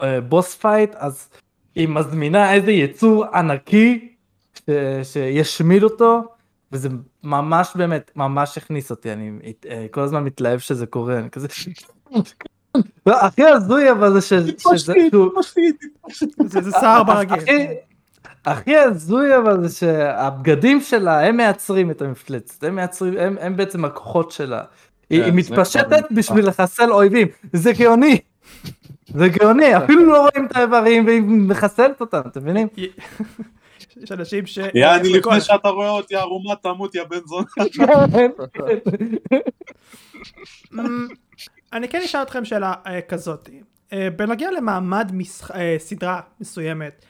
אה, 0.01 0.21
boss 0.21 0.55
fight, 0.55 0.95
אז 0.95 1.29
היא 1.75 1.87
מזמינה 1.87 2.53
איזה 2.53 2.71
יצור 2.71 3.25
ענקי 3.25 4.09
ש- 4.55 4.69
שישמיד 5.03 5.83
אותו, 5.83 6.21
וזה 6.71 6.89
ממש 7.23 7.71
באמת, 7.75 8.11
ממש 8.15 8.57
הכניס 8.57 8.91
אותי, 8.91 9.13
אני 9.13 9.31
אה, 9.69 9.85
כל 9.91 10.01
הזמן 10.01 10.23
מתלהב 10.23 10.59
שזה 10.59 10.85
קורה, 10.85 11.17
אני 11.19 11.29
כזה... 11.29 11.47
הכי 13.07 13.43
הזוי 13.43 13.91
אבל 13.91 14.13
זה 14.13 14.21
שזה... 14.21 14.51
זה 16.45 16.71
סער 16.81 17.03
ברגיל. 17.03 17.37
הכי- 17.37 17.67
הכי 18.45 18.77
הזוי 18.77 19.37
אבל 19.37 19.67
זה 19.67 19.75
שהבגדים 19.75 20.81
שלה 20.81 21.25
הם 21.27 21.37
מייצרים 21.37 21.91
את 21.91 22.01
המפלצת 22.01 22.63
הם 22.63 22.75
מייצרים 22.75 23.17
הם, 23.17 23.37
הם 23.41 23.57
בעצם 23.57 23.85
הכוחות 23.85 24.31
שלה. 24.31 24.63
היא, 25.09 25.23
כן, 25.23 25.35
מתפשטת 25.35 26.11
בשביל 26.11 26.47
לחסל 26.47 26.91
אויבים 26.91 27.27
זה 27.53 27.71
גאוני. 27.73 28.19
זה 29.07 29.27
גאוני 29.27 29.77
אפילו 29.77 30.05
לא 30.05 30.21
רואים 30.21 30.45
את 30.45 30.55
האיברים 30.55 31.05
והיא 31.05 31.21
מחסלת 31.21 32.01
אותם 32.01 32.21
אתם 32.27 32.41
מבינים? 32.41 32.67
יש 34.03 34.11
אנשים 34.11 34.45
ש... 34.45 34.59
יעני 34.73 35.07
יחלקו 35.07 35.29
לפני 35.29 35.41
שאתה 35.41 35.69
רואה 35.69 35.89
אותי 35.89 36.15
ערומה 36.15 36.55
תמות 36.55 36.95
יא 36.95 37.03
בן 37.03 37.19
זונה. 37.25 37.45
אמ, 40.79 41.07
אני 41.73 41.87
כן 41.87 42.01
אשאל 42.05 42.21
אתכם 42.21 42.45
שאלה 42.45 42.73
אה, 42.87 43.01
כזאת. 43.01 43.49
אה, 43.93 44.09
בנוגע 44.15 44.51
למעמד 44.51 45.11
אה, 45.55 45.75
סדרה 45.77 46.21
מסוימת, 46.39 47.05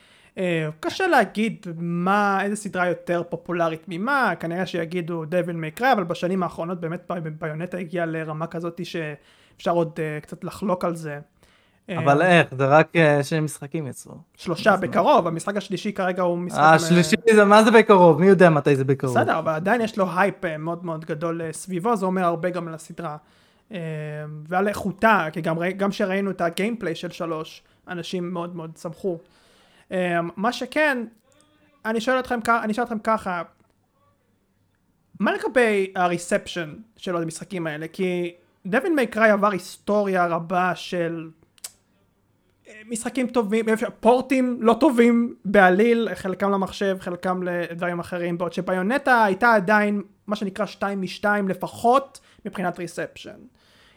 קשה 0.80 1.08
להגיד 1.08 1.66
מה, 1.78 2.44
איזה 2.44 2.56
סדרה 2.56 2.88
יותר 2.88 3.24
פופולרית 3.30 3.86
ממה, 3.88 4.34
כנראה 4.40 4.66
שיגידו 4.66 5.26
דביל 5.26 5.56
מייקרי, 5.56 5.92
אבל 5.92 6.04
בשנים 6.04 6.44
האחרונות 6.44 6.80
באמת 6.80 7.12
ביונטה 7.40 7.78
הגיעה 7.78 8.06
לרמה 8.06 8.48
כזאת 8.48 8.82
שאפשר 8.86 9.72
עוד 9.72 10.00
אה, 10.00 10.20
קצת 10.22 10.44
לחלוק 10.44 10.86
על 10.86 10.96
זה. 10.96 11.20
אבל 11.98 12.22
איך? 12.22 12.48
זה 12.58 12.66
רק 12.66 12.94
שני 13.24 13.40
משחקים 13.40 13.88
יצאו. 13.88 14.14
שלושה 14.38 14.76
בקרוב, 14.78 15.28
המשחק 15.28 15.58
השלישי 15.58 15.94
כרגע 15.94 16.24
הוא 16.24 16.38
משחק... 16.38 16.62
השלישי 16.64 17.16
זה 17.34 17.46
מה 17.46 17.64
זה 17.64 17.72
בקרוב? 17.72 18.20
מי 18.20 18.28
יודע 18.28 18.50
מתי 18.50 18.76
זה 18.76 18.84
בקרוב? 18.84 19.18
בסדר, 19.18 19.40
אבל 19.40 19.52
עדיין 19.52 19.82
יש 19.82 19.98
לו 19.98 20.06
הייפ 20.16 20.46
מאוד 20.46 20.86
מאוד 20.86 21.06
גדול 21.06 21.42
סביבו, 21.52 21.96
זה 21.96 22.06
אומר 22.06 22.24
הרבה 22.24 22.50
גם 22.50 22.68
על 22.68 22.74
הסדרה. 22.74 23.18
ועל 24.48 24.68
איכותה, 24.68 25.28
כי 25.32 25.42
גם 25.78 25.90
כשראינו 25.90 26.32
את 26.32 26.42
ה 26.42 26.48
gameplay 26.48 26.96
של 26.96 27.12
שלוש, 27.12 27.64
אנשים 27.88 28.34
מאוד 28.34 28.56
מאוד 28.56 28.78
שמחו. 28.82 29.18
מה 30.36 30.52
שכן, 30.52 30.98
אני 31.86 32.02
שואל 32.02 32.20
אתכם, 32.20 32.40
אני 32.64 32.74
שואל 32.74 32.86
אתכם 32.86 33.00
ככה, 33.00 33.44
מה 35.20 35.34
לגבי 35.34 35.92
הריספשן 35.96 36.74
של 36.98 37.16
המשחקים 37.16 37.68
האלה? 37.68 37.88
כי 37.88 38.34
דווין 38.66 38.96
מייקראי 38.96 39.30
עבר 39.30 39.52
היסטוריה 39.52 40.28
רבה 40.28 40.76
של 40.76 41.30
אה, 42.68 42.82
משחקים 42.90 43.28
טובים, 43.28 43.66
פורטים 44.00 44.58
לא 44.62 44.78
טובים 44.80 45.36
בעליל, 45.46 46.10
חלקם 46.16 46.52
למחשב, 46.52 46.98
חלקם 47.00 47.44
לדברים 47.44 48.00
אחרים, 48.00 48.38
בעוד 48.38 48.54
שביונטה 48.54 49.24
הייתה 49.24 49.54
עדיין 49.54 50.02
מה 50.28 50.36
שנקרא 50.36 50.66
2 50.66 51.02
מ-2 51.02 51.26
לפחות 51.50 52.20
מבחינת 52.46 52.80
ריספשן. 52.80 53.40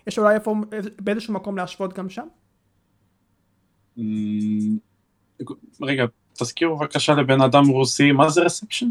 יש 0.07 0.19
אולי 0.19 0.35
איפה, 0.35 0.55
באיזשהו 1.01 1.35
מקום 1.35 1.57
להשוות 1.57 1.93
גם 1.93 2.09
שם? 2.09 2.27
רגע, 5.83 6.05
תזכירו 6.33 6.77
בבקשה 6.77 7.15
לבן 7.15 7.41
אדם 7.41 7.67
רוסי, 7.67 8.13
מה 8.13 8.29
זה 8.29 8.41
רספשן? 8.41 8.87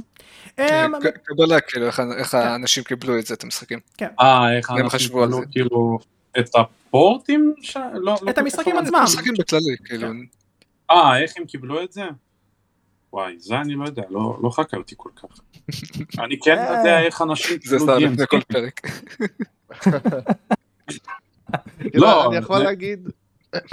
אה, 0.60 0.86
קבלה, 1.24 1.62
כאילו, 1.62 1.86
איך 1.88 1.96
כן. 2.32 2.38
האנשים 2.38 2.84
קיבלו 2.84 3.20
את 3.20 3.26
זה, 3.26 3.34
את 3.34 3.44
המשחקים. 3.44 3.80
כן. 3.98 4.08
אה, 4.20 4.58
איך 4.58 4.70
האנשים 4.70 5.08
קיבלו, 5.08 5.42
כאילו, 5.52 6.00
את 6.40 6.50
הפורטים? 6.56 7.54
לא, 7.94 8.16
לא 8.22 8.30
את 8.30 8.38
המשחקים 8.38 8.78
עצמם. 8.78 8.96
את 8.96 9.02
המשחקים 9.02 9.34
בכללי, 9.40 9.76
כאילו. 9.86 10.08
כן. 10.08 10.18
אה, 10.92 11.22
איך 11.22 11.34
הם 11.38 11.46
קיבלו 11.46 11.84
את 11.84 11.92
זה? 11.92 12.04
וואי, 13.14 13.36
זה 13.40 13.56
אני 13.62 13.74
לא 13.74 13.86
יודע, 13.86 14.04
לא, 14.10 14.38
לא 14.44 14.50
חקרתי 14.50 14.96
כל 14.98 15.10
כך. 15.16 15.40
אני 16.24 16.40
כן 16.40 16.58
אה. 16.58 16.78
יודע 16.78 17.00
איך 17.00 17.22
אנשים 17.22 17.58
זה 17.64 17.80
סתם 17.80 17.98
לפני 17.98 18.28
כל 18.28 18.42
פרק. 18.42 18.82
לא, 21.94 22.28
אני 22.28 22.38
יכול 22.38 22.60
להגיד... 22.60 23.10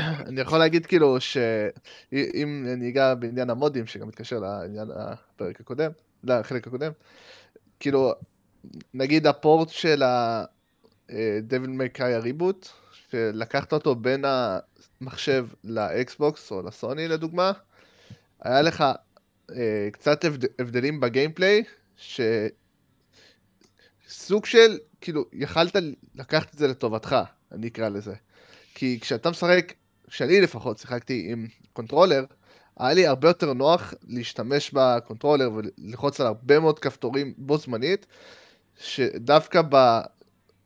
אני 0.01 0.41
יכול 0.41 0.59
להגיד 0.59 0.87
כאילו 0.87 1.20
שאם 1.20 2.66
אני 2.72 2.89
אגע 2.89 3.14
בעניין 3.14 3.51
המודים, 3.51 3.87
שגם 3.87 4.09
מתקשר 4.09 4.39
לעניין 4.39 4.89
הפרק 4.95 5.61
הקודם, 5.61 5.91
לחלק 6.24 6.66
הקודם, 6.66 6.93
כאילו, 7.80 8.12
נגיד 8.95 9.26
הפורט 9.26 9.68
של 9.68 10.03
ה-Devil 10.03 11.12
May 11.78 11.99
Cry 11.99 12.05
הריבוט, 12.05 12.68
שלקחת 13.11 13.72
אותו 13.72 13.95
בין 13.95 14.24
המחשב 14.24 15.47
לאקסבוקס 15.64 16.51
או 16.51 16.62
לסוני 16.62 17.09
לדוגמה, 17.09 17.53
היה 18.41 18.62
לך 18.62 18.85
אה, 19.51 19.89
קצת 19.93 20.24
הבד... 20.24 20.45
הבדלים 20.59 21.01
בגיימפליי, 21.01 21.64
שסוג 24.07 24.47
של, 24.47 24.78
כאילו, 25.01 25.24
יכלת 25.33 25.76
לקחת 26.14 26.55
את 26.55 26.59
זה 26.59 26.68
לטובתך, 26.68 27.16
אני 27.53 27.68
אקרא 27.68 27.89
לזה. 27.89 28.14
כי 28.74 28.98
כשאתה 29.00 29.30
משחק, 29.30 29.72
כשאני 30.10 30.40
לפחות 30.40 30.78
שיחקתי 30.78 31.28
עם 31.30 31.46
controller, 31.72 32.24
היה 32.78 32.94
לי 32.94 33.06
הרבה 33.06 33.28
יותר 33.28 33.52
נוח 33.52 33.94
להשתמש 34.08 34.70
ב 34.74 34.81
controller 34.81 35.50
וללחוץ 35.52 36.20
על 36.20 36.26
הרבה 36.26 36.60
מאוד 36.60 36.78
כפתורים 36.78 37.34
בו 37.36 37.58
זמנית, 37.58 38.06
שדווקא 38.78 39.62
ב, 39.68 39.74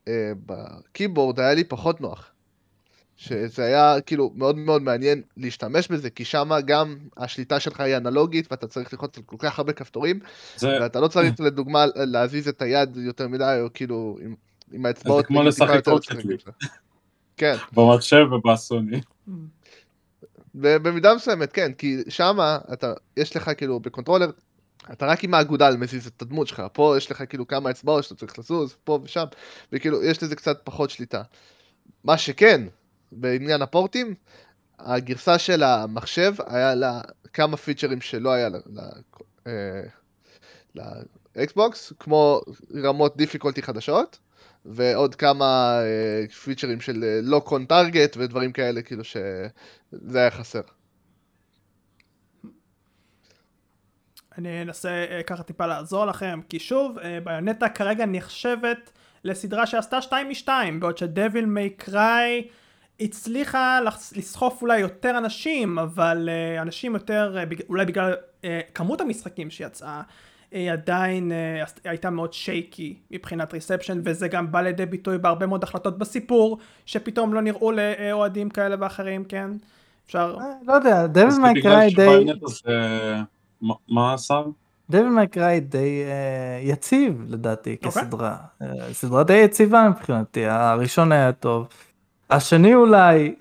אה, 0.07 0.31
ב 0.45 0.55
keyboard 0.55 1.39
היה 1.39 1.53
לי 1.53 1.63
פחות 1.63 2.01
נוח. 2.01 2.31
שזה 3.17 3.65
היה 3.65 4.01
כאילו 4.01 4.31
מאוד 4.35 4.57
מאוד 4.57 4.81
מעניין 4.81 5.21
להשתמש 5.37 5.87
בזה, 5.87 6.09
כי 6.09 6.25
שם 6.25 6.49
גם 6.65 6.97
השליטה 7.17 7.59
שלך 7.59 7.79
היא 7.79 7.97
אנלוגית 7.97 8.51
ואתה 8.51 8.67
צריך 8.67 8.93
ללחוץ 8.93 9.17
על 9.17 9.23
כל 9.25 9.35
כך 9.39 9.59
הרבה 9.59 9.73
כפתורים, 9.73 10.19
זה... 10.55 10.77
ואתה 10.81 10.99
לא 10.99 11.07
צריך 11.07 11.39
לדוגמה 11.39 11.85
להזיז 11.95 12.47
את 12.47 12.61
היד 12.61 12.97
יותר 12.97 13.27
מדי, 13.27 13.59
או 13.61 13.67
כאילו 13.73 14.17
עם, 14.21 14.35
עם 14.71 14.85
האצבעות. 14.85 15.23
זה 15.23 15.27
כמו 15.27 15.43
לשחק 15.43 15.87
Rocket 15.87 16.12
League. 16.12 16.41
כן. 17.37 17.55
במחשב 17.73 18.25
ובסוני. 18.31 19.01
במידה 20.55 21.15
מסוימת, 21.15 21.51
כן, 21.51 21.73
כי 21.73 21.97
שמה 22.09 22.57
אתה, 22.73 22.93
יש 23.17 23.35
לך 23.35 23.51
כאילו 23.57 23.79
ב 23.79 23.83
controller, 23.83 24.31
אתה 24.91 25.05
רק 25.05 25.23
עם 25.23 25.33
האגודל 25.33 25.75
מזיז 25.75 26.07
את 26.07 26.21
הדמות 26.21 26.47
שלך, 26.47 26.63
פה 26.73 26.93
יש 26.97 27.11
לך 27.11 27.23
כאילו 27.29 27.47
כמה 27.47 27.71
אצבעות 27.71 28.03
שאתה 28.03 28.15
צריך 28.15 28.39
לזוז, 28.39 28.75
פה 28.83 28.99
ושם, 29.03 29.25
וכאילו 29.71 30.03
יש 30.03 30.23
לזה 30.23 30.35
קצת 30.35 30.61
פחות 30.63 30.89
שליטה. 30.89 31.21
מה 32.03 32.17
שכן, 32.17 32.67
בעניין 33.11 33.61
הפורטים, 33.61 34.13
הגרסה 34.79 35.39
של 35.39 35.63
המחשב 35.63 36.33
היה 36.47 36.75
לה 36.75 37.01
כמה 37.33 37.57
פיצ'רים 37.57 38.01
שלא 38.01 38.31
היה 38.31 38.49
לאקסבוקס, 41.35 41.91
אה, 41.91 41.97
כמו 41.99 42.41
רמות 42.83 43.17
דיפיקולטי 43.17 43.61
חדשות, 43.61 44.19
ועוד 44.67 45.15
כמה 45.15 45.79
פיצ'רים 46.43 46.81
של 46.81 47.19
לוק 47.23 47.51
און 47.51 47.65
טארגט 47.65 48.17
ודברים 48.17 48.51
כאלה, 48.51 48.81
כאילו 48.81 49.03
שזה 49.03 50.19
היה 50.19 50.31
חסר. 50.31 50.61
אני 54.37 54.61
אנסה 54.61 55.05
uh, 55.05 55.23
ככה 55.23 55.43
טיפה 55.43 55.65
לעזור 55.65 56.05
לכם, 56.05 56.39
כי 56.49 56.59
שוב, 56.59 56.97
uh, 56.97 57.01
ביונטה 57.23 57.69
כרגע 57.69 58.05
נחשבת 58.05 58.91
לסדרה 59.23 59.65
שעשתה 59.67 60.01
2 60.01 60.27
מ-2, 60.27 60.49
בעוד 60.79 60.97
שדביל 60.97 61.45
מיי 61.45 61.69
קריי 61.69 62.47
הצליחה 62.99 63.79
לסחוף 64.15 64.61
אולי 64.61 64.79
יותר 64.79 65.17
אנשים, 65.17 65.79
אבל 65.79 66.29
אנשים 66.61 66.93
יותר, 66.93 67.37
אולי 67.69 67.85
בגלל 67.85 68.15
כמות 68.73 69.01
המשחקים 69.01 69.49
שיצאה, 69.49 70.01
היא 70.51 70.71
עדיין 70.71 71.31
אה, 71.31 71.63
הייתה 71.83 72.09
מאוד 72.09 72.33
שייקי 72.33 72.95
מבחינת 73.11 73.53
ריספשן 73.53 74.01
וזה 74.03 74.27
גם 74.27 74.51
בא 74.51 74.61
לידי 74.61 74.85
ביטוי 74.85 75.17
בהרבה 75.17 75.47
מאוד 75.47 75.63
החלטות 75.63 75.97
בסיפור 75.97 76.57
שפתאום 76.85 77.33
לא 77.33 77.41
נראו 77.41 77.71
לאוהדים 77.71 78.49
כאלה 78.49 78.75
ואחרים 78.79 79.23
כן 79.23 79.51
אפשר 80.05 80.37
אה, 80.39 80.45
לא 80.67 80.73
יודע 80.73 81.07
דבל 81.07 81.37
מייקראי 81.41 81.89
די 81.95 82.25
מה 83.87 84.13
עשה? 84.13 84.41
דבל 84.89 85.09
מייקראי 85.09 85.59
די 85.59 86.03
יציב 86.61 87.25
לדעתי 87.27 87.73
אוקיי. 87.73 87.91
כסדרה 87.91 88.37
סדרה 88.91 89.23
די 89.23 89.33
יציבה 89.33 89.89
מבחינתי 89.89 90.45
הראשון 90.45 91.11
היה 91.11 91.31
טוב 91.31 91.67
השני 92.29 92.75
אולי 92.75 93.35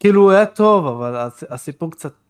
כאילו 0.00 0.22
הוא 0.22 0.30
היה 0.30 0.46
טוב 0.46 0.86
אבל 0.86 1.28
הסיפור 1.50 1.90
קצת 1.90 2.12
אה, 2.12 2.25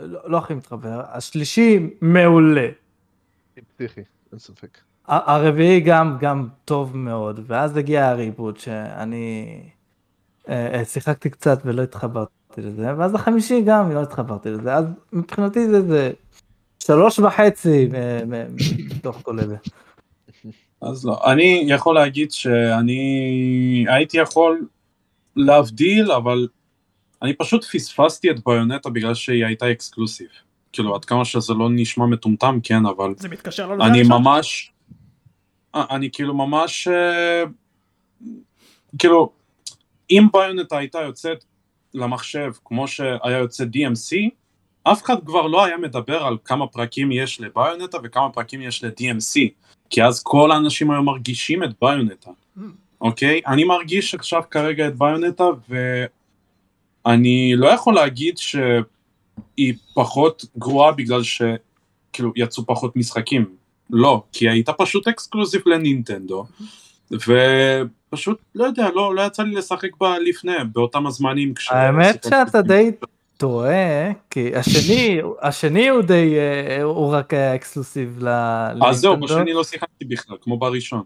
לא, 0.00 0.20
לא 0.24 0.38
הכי 0.38 0.54
מתחבר, 0.54 1.02
השלישי 1.08 1.90
מעולה. 2.00 2.68
פסיכי, 3.76 4.00
אין 4.32 4.38
ספק. 4.38 4.78
הרביעי 5.06 5.80
גם, 5.80 6.16
גם 6.20 6.48
טוב 6.64 6.96
מאוד, 6.96 7.40
ואז 7.46 7.76
הגיע 7.76 8.08
הריבוט 8.08 8.58
שאני 8.58 9.60
אה, 10.48 10.78
אה, 10.78 10.84
שיחקתי 10.84 11.30
קצת 11.30 11.60
ולא 11.64 11.82
התחברתי 11.82 12.32
לזה, 12.58 12.96
ואז 12.98 13.14
החמישי 13.14 13.62
גם 13.66 13.92
לא 13.92 14.02
התחברתי 14.02 14.50
לזה, 14.50 14.74
אז 14.74 14.84
מבחינתי 15.12 15.68
זה, 15.68 15.82
זה 15.82 16.12
שלוש 16.82 17.18
וחצי 17.18 17.88
מתוך 18.96 19.20
כל 19.22 19.40
אלה. 19.40 19.56
אז 20.80 21.04
לא, 21.04 21.32
אני 21.32 21.64
יכול 21.66 21.94
להגיד 21.94 22.32
שאני 22.32 23.84
הייתי 23.88 24.18
יכול 24.18 24.66
להבדיל, 25.36 26.12
אבל 26.12 26.48
אני 27.22 27.32
פשוט 27.32 27.64
פספסתי 27.64 28.30
את 28.30 28.44
ביונטה 28.46 28.90
בגלל 28.90 29.14
שהיא 29.14 29.44
הייתה 29.44 29.72
אקסקלוסיב. 29.72 30.28
כאילו, 30.72 30.94
עד 30.94 31.04
כמה 31.04 31.24
שזה 31.24 31.54
לא 31.54 31.68
נשמע 31.70 32.06
מטומטם, 32.06 32.58
כן, 32.62 32.86
אבל... 32.86 33.14
זה 33.16 33.28
מתקשר 33.28 33.74
לזה 33.74 33.84
אני 33.84 34.02
ממש... 34.02 34.72
אה, 35.74 35.84
אני 35.90 36.10
כאילו 36.12 36.34
ממש... 36.34 36.88
אה, 36.88 37.42
כאילו, 38.98 39.32
אם 40.10 40.26
ביונטה 40.32 40.78
הייתה 40.78 40.98
יוצאת 40.98 41.44
למחשב 41.94 42.52
כמו 42.64 42.88
שהיה 42.88 43.38
יוצא 43.38 43.64
DMC, 43.64 44.30
אף 44.82 45.02
אחד 45.02 45.16
כבר 45.26 45.46
לא 45.46 45.64
היה 45.64 45.76
מדבר 45.76 46.22
על 46.22 46.36
כמה 46.44 46.66
פרקים 46.66 47.12
יש 47.12 47.40
לביונטה 47.40 47.98
וכמה 48.02 48.30
פרקים 48.30 48.62
יש 48.62 48.84
ל-DMC, 48.84 49.48
כי 49.90 50.04
אז 50.04 50.22
כל 50.22 50.52
האנשים 50.52 50.90
היו 50.90 51.02
מרגישים 51.02 51.64
את 51.64 51.70
ביונטה, 51.82 52.30
mm. 52.30 52.60
אוקיי? 53.00 53.40
אני 53.46 53.64
מרגיש 53.64 54.14
עכשיו 54.14 54.42
כרגע 54.50 54.88
את 54.88 54.96
ביונטה, 54.96 55.44
ו... 55.68 56.04
אני 57.06 57.52
לא 57.56 57.68
יכול 57.68 57.94
להגיד 57.94 58.38
שהיא 58.38 59.74
פחות 59.94 60.44
גרועה 60.58 60.92
בגלל 60.92 61.22
שכאילו 61.22 62.32
יצאו 62.36 62.66
פחות 62.66 62.96
משחקים, 62.96 63.56
לא, 63.90 64.22
כי 64.32 64.48
הייתה 64.48 64.72
פשוט 64.72 65.08
אקסקלוסיב 65.08 65.62
לנינטנדו, 65.66 66.46
ופשוט, 67.10 68.38
לא 68.54 68.64
יודע, 68.64 68.88
לא, 68.94 69.14
לא 69.14 69.22
יצא 69.22 69.42
לי 69.42 69.54
לשחק 69.54 69.96
בה 70.00 70.18
לפני, 70.18 70.52
באותם 70.72 71.06
הזמנים. 71.06 71.54
האמת 71.70 72.24
שאתה 72.24 72.62
די 72.62 72.90
טועה, 73.36 74.12
כי 74.30 74.56
השני, 74.56 75.20
השני 75.42 75.88
הוא 75.88 76.02
די, 76.02 76.34
אה, 76.38 76.82
הוא 76.82 77.12
רק 77.12 77.34
היה 77.34 77.54
אקסקלוסיב 77.54 78.18
לנינטנדו. 78.20 78.86
אז 78.86 78.96
זהו, 78.96 79.20
בשני 79.20 79.52
לא 79.52 79.64
שיחקתי 79.64 80.04
בכלל, 80.04 80.36
כמו 80.40 80.58
בראשון. 80.58 81.02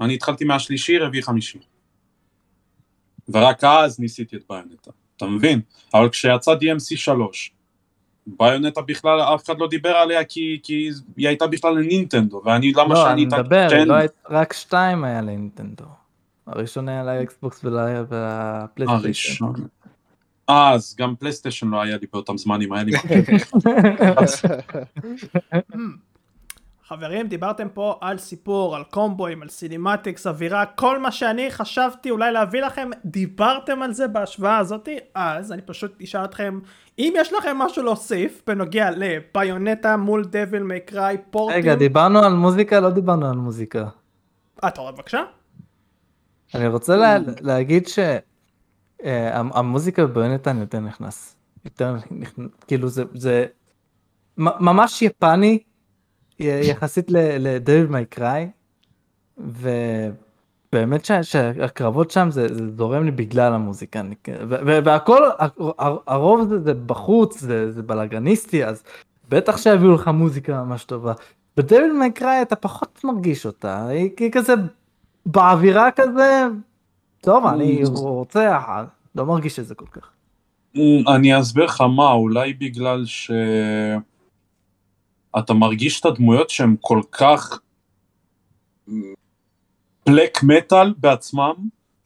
אני 0.00 0.14
התחלתי 0.14 0.44
מהשלישי, 0.44 0.98
רביעי, 0.98 1.22
חמישי. 1.22 1.58
ורק 3.28 3.64
אז 3.64 4.00
ניסיתי 4.00 4.36
את 4.36 4.42
ביונטה. 4.50 4.90
אתה 5.16 5.26
מבין? 5.26 5.60
אבל 5.94 6.08
כשיצא 6.08 6.54
DMC 6.54 6.96
3, 6.96 7.52
ביונטה 8.26 8.80
בכלל 8.80 9.20
אף 9.20 9.44
אחד 9.44 9.58
לא 9.58 9.68
דיבר 9.68 9.90
עליה 9.90 10.24
כי, 10.24 10.60
כי 10.62 10.90
היא 11.16 11.28
הייתה 11.28 11.46
בכלל 11.46 11.74
לנינטנדו, 11.74 12.42
ואני 12.44 12.72
למה 12.72 12.94
לא, 12.94 13.04
שאני... 13.04 13.12
אני 13.12 13.24
מדבר, 13.24 13.68
לא 13.84 13.94
היית, 13.94 14.12
רק 14.30 14.52
שתיים 14.52 15.04
היה 15.04 15.20
לנינטנדו. 15.20 15.84
הראשון 16.46 16.88
היה 16.88 17.04
לאקסבוקס 17.04 17.64
ולפלייסטיישן. 17.64 19.44
אז 20.48 20.96
גם 20.98 21.16
פלייסטיישן 21.16 21.68
לא 21.68 21.82
היה 21.82 21.96
לי 22.00 22.06
באותם 22.12 22.38
זמנים, 22.38 22.72
היה 22.72 22.84
לי... 22.84 22.92
חברים, 26.92 27.28
דיברתם 27.28 27.68
פה 27.68 27.98
על 28.00 28.18
סיפור, 28.18 28.76
על 28.76 28.84
קומבואים, 28.84 29.42
על 29.42 29.48
cinematics, 29.48 30.26
אווירה, 30.26 30.66
כל 30.66 30.98
מה 30.98 31.12
שאני 31.12 31.50
חשבתי 31.50 32.10
אולי 32.10 32.32
להביא 32.32 32.62
לכם, 32.62 32.90
דיברתם 33.04 33.82
על 33.82 33.92
זה 33.92 34.08
בהשוואה 34.08 34.58
הזאתי, 34.58 34.98
אז 35.14 35.52
אני 35.52 35.62
פשוט 35.62 36.02
אשאל 36.02 36.24
אתכם, 36.24 36.60
אם 36.98 37.12
יש 37.16 37.32
לכם 37.32 37.56
משהו 37.56 37.82
להוסיף 37.82 38.42
בנוגע 38.46 38.90
לביונטה 38.96 39.96
מול 39.96 40.24
דביל 40.24 40.62
מייקראי 40.62 41.16
פורטים... 41.30 41.58
רגע, 41.58 41.74
דיברנו 41.74 42.18
על 42.18 42.32
מוזיקה? 42.32 42.80
לא 42.80 42.90
דיברנו 42.90 43.30
על 43.30 43.36
מוזיקה. 43.36 43.88
אה, 44.64 44.68
אתה 44.68 44.80
רואה 44.80 44.92
בבקשה? 44.92 45.22
אני 46.54 46.66
רוצה 46.68 46.96
לה, 46.96 47.16
להגיד 47.40 47.88
שהמוזיקה 49.02 50.06
בביונטה 50.06 50.50
אני 50.50 50.60
יותר 50.60 50.80
נכנס. 50.80 51.36
יותר 51.64 51.96
נכנס, 52.10 52.48
כאילו 52.66 52.88
זה, 52.88 53.04
זה 53.14 53.46
ממש 54.36 55.02
יפני. 55.02 55.58
יחסית 56.40 57.06
לדייב 57.10 57.90
מייקראי, 57.90 58.48
ובאמת 59.38 61.04
שהקרבות 61.22 62.10
שם 62.10 62.30
זה, 62.30 62.54
זה 62.54 62.76
זורם 62.76 63.04
לי 63.04 63.10
בגלל 63.10 63.52
המוזיקה, 63.52 64.02
והכל, 64.84 65.22
הרוב 66.06 66.54
זה, 66.64 66.74
בחוץ, 66.74 67.38
זה, 67.40 67.82
בלאגניסטי, 67.82 68.64
אז 68.64 68.82
בטח 69.28 69.56
שיביאו 69.56 69.94
לך 69.94 70.08
מוזיקה 70.08 70.64
ממש 70.64 70.84
טובה. 70.84 71.12
בדייב 71.56 71.92
מייקראי 71.98 72.42
אתה 72.42 72.56
פחות 72.56 73.00
מרגיש 73.04 73.46
אותה, 73.46 73.86
היא, 73.86 74.10
כזה 74.32 74.54
באווירה 75.26 75.90
כזה, 75.90 76.46
טוב, 77.20 77.46
אני 77.46 77.82
רוצה, 77.94 78.56
לא 79.14 79.26
מרגיש 79.26 79.58
את 79.58 79.66
זה 79.66 79.74
כל 79.74 79.86
כך. 79.86 80.10
אני 81.16 81.40
אסביר 81.40 81.64
לך 81.64 81.80
מה, 81.80 82.12
אולי 82.12 82.52
בגלל 82.52 83.04
ש... 83.06 83.30
אתה 85.38 85.54
מרגיש 85.54 86.00
את 86.00 86.06
הדמויות 86.06 86.50
שהן 86.50 86.76
כל 86.80 87.00
כך 87.12 87.60
בלק 90.06 90.42
מטאל 90.42 90.94
בעצמם, 90.96 91.54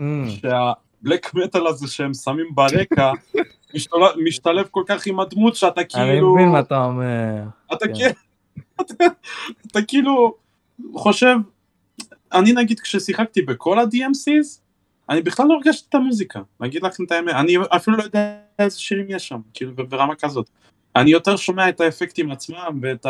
mm. 0.01 0.05
שהבלק 0.29 1.35
מטאל 1.35 1.67
הזה 1.67 1.89
שהם 1.89 2.15
שמים 2.15 2.47
ברקע 2.55 3.13
משתלב, 3.75 4.11
משתלב 4.25 4.67
כל 4.71 4.83
כך 4.87 5.07
עם 5.07 5.21
הדמות 5.21 5.57
שאתה 5.57 5.85
כאילו... 5.85 6.05
אני 6.05 6.21
מבין 6.21 6.49
מה 6.49 6.61
אתה 6.61 6.85
אומר. 6.85 7.43
אתה, 7.73 7.87
כן. 7.87 7.95
כאילו, 7.95 8.11
אתה, 8.81 9.05
אתה 9.67 9.83
כאילו 9.83 10.35
חושב, 10.95 11.37
אני 12.33 12.53
נגיד 12.53 12.81
כששיחקתי 12.81 13.43
בכל 13.43 13.79
ה-DMC's, 13.79 14.61
אני 15.11 15.23
בכלל 15.23 15.47
לא 15.47 15.55
הרגשתי 15.55 15.87
את 15.89 15.95
המוזיקה, 15.95 16.41
להגיד 16.61 16.83
לכם 16.83 17.05
את 17.05 17.13
האמת, 17.13 17.35
אני 17.35 17.57
אפילו 17.77 17.97
לא 17.97 18.03
יודע 18.03 18.37
איזה 18.59 18.79
שירים 18.79 19.07
יש 19.09 19.29
שם, 19.29 19.41
כאילו 19.55 19.73
ברמה 19.89 20.15
כזאת. 20.15 20.51
אני 20.97 21.11
יותר 21.11 21.37
שומע 21.37 21.69
את 21.69 21.81
האפקטים 21.81 22.31
עצמם 22.31 22.79
ואת 22.83 23.07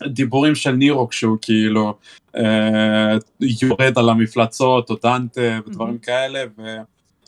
הדיבורים 0.00 0.54
של 0.54 0.70
נירו 0.70 1.08
כשהוא 1.08 1.38
כאילו 1.42 1.94
אה, 2.36 3.16
יורד 3.40 3.98
על 3.98 4.08
המפלצות 4.08 4.90
או 4.90 4.96
דנטה 5.02 5.60
ודברים 5.66 5.94
mm-hmm. 5.94 6.06
כאלה 6.06 6.44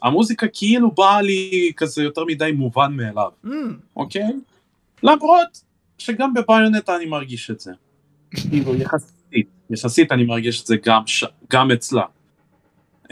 והמוזיקה 0.02 0.46
כאילו 0.52 0.90
באה 0.90 1.22
לי 1.22 1.72
כזה 1.76 2.02
יותר 2.02 2.24
מדי 2.24 2.52
מובן 2.52 2.92
מאליו, 2.96 3.30
mm. 3.44 3.48
אוקיי? 3.96 4.32
למרות 5.02 5.62
שגם 5.98 6.34
בביונטה 6.34 6.96
אני 6.96 7.06
מרגיש 7.06 7.50
את 7.50 7.60
זה. 7.60 7.72
כאילו 8.30 8.74
יחסית, 8.74 9.48
יחסית 9.70 10.12
אני 10.12 10.24
מרגיש 10.24 10.62
את 10.62 10.66
זה 10.66 10.76
גם, 10.84 11.06
ש... 11.06 11.24
גם 11.52 11.70
אצלה. 11.70 12.04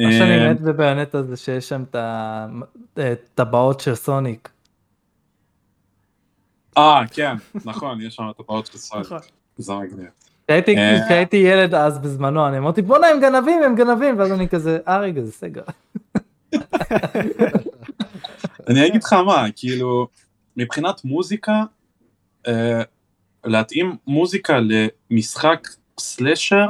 מה 0.00 0.12
שאני 0.12 0.38
אה, 0.38 0.52
מת 0.52 0.60
בביונטה 0.60 1.22
זה 1.22 1.36
שיש 1.36 1.68
שם 1.68 1.84
את 1.90 1.96
הטבעות 2.96 3.80
של 3.80 3.94
סוניק. 3.94 4.48
אה, 6.78 7.02
כן, 7.10 7.36
נכון, 7.64 8.00
יש 8.00 8.14
שם 8.14 8.24
את 8.30 8.40
הפעות 8.40 8.66
של 8.66 8.78
סרט. 8.78 9.06
נכון. 9.06 9.18
זה 9.56 9.74
מגניב. 9.74 10.08
כשהייתי 10.46 11.44
אה, 11.44 11.50
ילד 11.50 11.74
אז 11.74 11.98
בזמנו, 11.98 12.48
אני 12.48 12.58
אמרתי 12.58 12.82
בואנה 12.82 13.06
הם 13.06 13.20
גנבים, 13.20 13.62
הם 13.62 13.74
גנבים, 13.74 14.18
ואז 14.18 14.32
אני 14.32 14.48
כזה, 14.48 14.78
אה 14.88 14.98
רגע, 14.98 15.22
זה 15.22 15.32
סגר. 15.32 15.62
אני 18.68 18.86
אגיד 18.86 19.02
לך 19.02 19.12
מה, 19.12 19.46
כאילו, 19.56 20.08
מבחינת 20.56 21.04
מוזיקה, 21.04 21.62
אה, 22.46 22.82
להתאים 23.44 23.96
מוזיקה 24.06 24.58
למשחק 24.60 25.68
סלשר, 26.00 26.66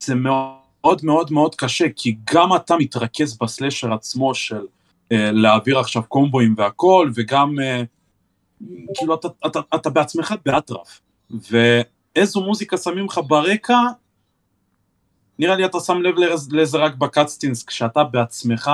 זה 0.00 0.14
מאוד 0.14 1.00
מאוד 1.02 1.32
מאוד 1.32 1.54
קשה, 1.54 1.84
כי 1.96 2.16
גם 2.34 2.56
אתה 2.56 2.76
מתרכז 2.76 3.38
בסלשר 3.38 3.92
עצמו 3.92 4.34
של 4.34 4.66
אה, 5.12 5.30
להעביר 5.32 5.78
עכשיו 5.78 6.02
קומבואים 6.02 6.54
והכל, 6.58 7.10
וגם 7.14 7.56
כאילו 8.94 9.14
אתה, 9.14 9.28
אתה, 9.46 9.60
אתה 9.74 9.90
בעצמך 9.90 10.34
באטרף, 10.44 11.00
ואיזו 11.30 12.40
מוזיקה 12.40 12.76
שמים 12.76 13.06
לך 13.06 13.20
ברקע, 13.26 13.78
נראה 15.38 15.56
לי 15.56 15.64
אתה 15.64 15.80
שם 15.80 16.02
לב 16.02 16.14
לזה 16.50 16.78
רק 16.78 16.94
בקאטסטינס, 16.94 17.64
כשאתה 17.64 18.04
בעצמך, 18.04 18.70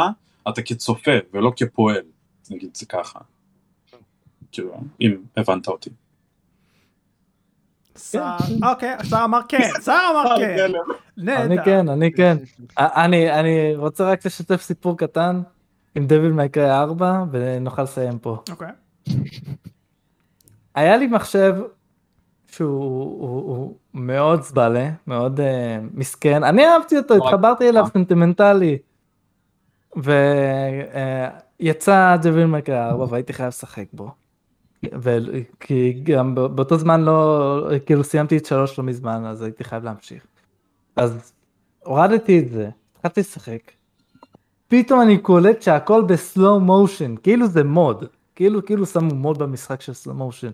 אתה 0.49 0.63
כצופה 0.63 1.11
ולא 1.33 1.53
כפועל, 1.57 2.03
נגיד 2.51 2.77
זה 2.77 2.87
ככה. 2.87 3.19
כאילו, 4.53 4.81
אם 5.01 5.17
הבנת 5.37 5.69
אותי. 5.69 5.91
אוקיי, 8.63 8.97
שר 9.11 9.25
אמר 9.25 9.41
כן, 9.49 9.71
שר 9.85 10.01
אמר 10.11 10.37
כן. 10.39 10.73
אני 11.27 11.57
כן, 11.65 11.89
אני 11.89 12.13
כן. 12.13 12.37
אני 12.77 13.77
רוצה 13.77 14.11
רק 14.11 14.27
לשתף 14.27 14.63
סיפור 14.63 14.99
קטן 14.99 15.43
עם 15.95 16.07
Devil 16.07 16.33
May 16.33 16.52
Cry 16.52 16.71
4 16.71 17.25
ונוכל 17.33 17.83
לסיים 17.83 18.19
פה. 18.19 18.37
אוקיי. 18.51 18.69
היה 20.75 20.97
לי 20.97 21.07
מחשב 21.07 21.57
שהוא 22.47 23.21
הוא, 23.21 23.41
הוא 23.41 23.77
מאוד 23.95 24.43
זבלה, 24.43 24.91
מאוד 25.07 25.41
אה, 25.41 25.43
מסכן, 25.95 26.45
אני 26.45 26.67
אהבתי 26.67 26.99
אותו, 26.99 27.15
התחברתי 27.15 27.69
אליו 27.69 27.87
סנטימנטלי. 27.93 28.79
ויצא 29.97 32.15
אה, 32.15 32.23
Devil 32.23 32.47
May 32.47 32.69
Cry 32.69 32.91
4 32.91 33.07
והייתי 33.11 33.33
חייב 33.33 33.49
לשחק 33.49 33.87
בו. 33.93 34.11
כי 35.61 36.01
גם 36.03 36.35
באותו 36.35 36.79
זמן 36.79 37.01
לא, 37.01 37.69
כאילו 37.87 38.05
סיימתי 38.05 38.37
את 38.37 38.47
שלוש 38.47 38.79
לא 38.79 38.85
מזמן, 38.85 39.25
אז 39.25 39.43
הייתי 39.43 39.65
חייב 39.65 39.85
להמשיך. 39.85 40.27
אז 40.97 41.33
הורדתי 41.85 42.39
את 42.39 42.49
זה, 42.49 42.69
התחלתי 42.97 43.21
לשחק. 43.21 43.73
פתאום 44.69 45.01
אני 45.01 45.19
קולט 45.19 45.63
שהכל 45.63 46.03
ב 46.03 46.14
slow 46.14 46.61
motion, 46.61 47.15
כאילו 47.23 47.47
זה 47.47 47.65
mode. 47.65 48.05
כאילו, 48.43 48.65
כאילו 48.65 48.87
שמו 48.87 49.15
mode 49.15 49.39
במשחק 49.39 49.81
של 49.81 49.93
slow 49.93 50.15
motion. 50.15 50.51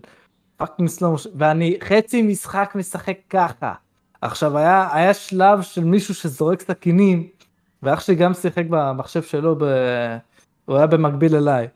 Fucking 0.57 0.89
slow 0.89 1.11
motion, 1.11 1.29
ואני 1.35 1.77
חצי 1.83 2.21
משחק 2.21 2.71
משחק 2.75 3.17
ככה. 3.29 3.73
עכשיו 4.21 4.57
היה, 4.57 4.89
היה 4.93 5.13
שלב 5.13 5.61
של 5.61 5.83
מישהו 5.83 6.13
שזורק 6.13 6.61
סכינים, 6.61 7.27
ואח 7.83 7.99
שלי 7.99 8.15
גם 8.15 8.33
שיחק 8.33 8.63
במחשב 8.69 9.21
שלו, 9.21 9.55
ב... 9.55 9.63
הוא 10.65 10.77
היה 10.77 10.87
במקביל 10.87 11.35
אליי. 11.35 11.67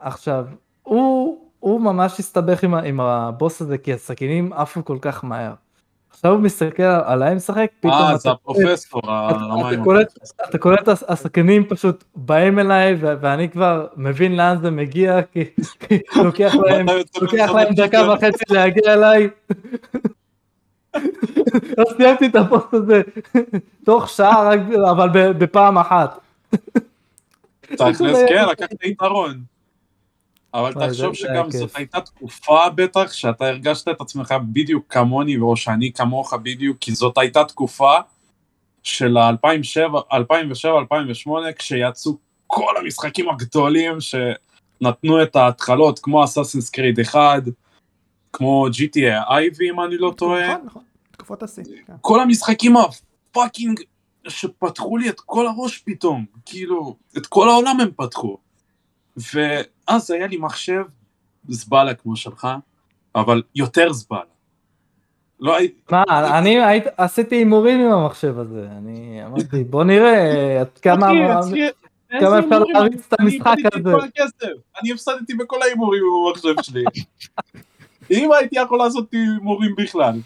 עכשיו, 0.00 0.46
הוא, 0.82 1.48
הוא 1.60 1.80
ממש 1.80 2.20
הסתבך 2.20 2.64
עם, 2.64 2.74
עם 2.74 3.00
הבוס 3.00 3.62
הזה, 3.62 3.78
כי 3.78 3.92
הסכינים 3.92 4.52
עפו 4.52 4.84
כל 4.84 4.98
כך 5.00 5.24
מהר. 5.24 5.54
עכשיו 6.12 6.32
הוא 6.32 6.40
מסתכל 6.40 6.82
עליי 6.82 7.34
משחק, 7.34 7.70
פתאום 7.80 7.92
אה, 7.92 8.16
זה 8.16 8.30
הפרופסור, 8.30 9.00
אתה 10.48 10.58
קולט 10.58 10.88
הסכנים 11.08 11.64
פשוט 11.68 12.04
באים 12.16 12.58
אליי 12.58 12.94
ואני 13.00 13.48
כבר 13.48 13.86
מבין 13.96 14.36
לאן 14.36 14.56
זה 14.62 14.70
מגיע, 14.70 15.20
כי 15.32 15.44
לוקח 16.16 16.54
להם 17.54 17.74
דקה 17.74 18.12
וחצי 18.12 18.44
להגיע 18.50 18.92
אליי. 18.92 19.28
אז 21.78 21.86
סיימתי 21.96 22.26
את 22.26 22.36
הפוסט 22.36 22.74
הזה 22.74 23.02
תוך 23.86 24.08
שעה, 24.08 24.50
אבל 24.90 25.08
בפעם 25.32 25.78
אחת. 25.78 26.20
תכלס 27.60 28.18
כן, 28.28 28.44
לקחת 28.50 28.84
יתרון. 28.84 29.40
אבל 30.54 30.72
תחשוב 30.72 31.14
שגם 31.14 31.50
זאת 31.50 31.70
הייתה 31.74 32.00
תקופה 32.00 32.70
בטח 32.74 33.12
שאתה 33.12 33.46
הרגשת 33.46 33.88
את 33.88 34.00
עצמך 34.00 34.34
בדיוק 34.52 34.84
כמוני 34.88 35.36
או 35.36 35.56
שאני 35.56 35.92
כמוך 35.92 36.34
בדיוק 36.34 36.76
כי 36.80 36.94
זאת 36.94 37.18
הייתה 37.18 37.44
תקופה 37.44 37.96
של 38.82 39.16
2007-2008 39.18 40.14
כשיצאו 41.58 42.18
כל 42.46 42.76
המשחקים 42.76 43.28
הגדולים 43.28 43.98
שנתנו 44.00 45.22
את 45.22 45.36
ההתחלות 45.36 45.98
כמו 45.98 46.24
אסאסינס 46.24 46.70
קריד 46.70 47.00
1 47.00 47.42
כמו 48.32 48.66
GTA 48.66 49.30
אייבי 49.30 49.70
אם 49.70 49.80
אני 49.80 49.96
לא 49.96 50.14
טועה. 50.16 50.48
נכון 50.48 50.66
נכון, 50.66 50.82
תקופות 51.10 51.42
השיא. 51.42 51.64
כן. 51.86 51.92
כל 52.00 52.20
המשחקים 52.20 52.74
הפאקינג 52.76 53.80
שפתחו 54.28 54.96
לי 54.96 55.08
את 55.08 55.20
כל 55.20 55.46
הראש 55.46 55.78
פתאום, 55.78 56.24
כאילו, 56.44 56.96
את 57.16 57.26
כל 57.26 57.48
העולם 57.48 57.80
הם 57.80 57.88
פתחו. 57.96 58.38
ואז 59.16 60.10
היה 60.10 60.26
לי 60.26 60.36
מחשב 60.36 60.84
זבלה 61.48 61.94
כמו 61.94 62.16
שלך, 62.16 62.48
אבל 63.14 63.42
יותר 63.54 63.92
זבלה. 63.92 64.20
לא 65.40 65.56
הייתי... 65.56 65.80
מה, 65.90 66.04
אני 66.38 66.58
עשיתי 66.96 67.36
הימורים 67.36 67.80
עם 67.80 67.92
המחשב 67.92 68.38
הזה, 68.38 68.66
אני 68.78 69.26
אמרתי 69.26 69.64
בוא 69.64 69.84
נראה 69.84 70.60
עד 70.60 70.78
כמה... 70.82 71.06
כמה 72.20 72.38
אפשר 72.38 72.58
להריץ 72.58 73.06
את 73.08 73.20
המשחק 73.20 73.56
הזה. 73.72 73.92
אני 74.82 74.92
הפסדתי 74.92 75.34
בכל 75.34 75.62
ההימורים 75.62 76.02
עם 76.02 76.26
המחשב 76.26 76.62
שלי. 76.62 76.84
אם 78.10 78.32
הייתי 78.32 78.58
יכול 78.58 78.78
לעשות 78.78 79.12
הימורים 79.12 79.74
בכלל. 79.78 80.20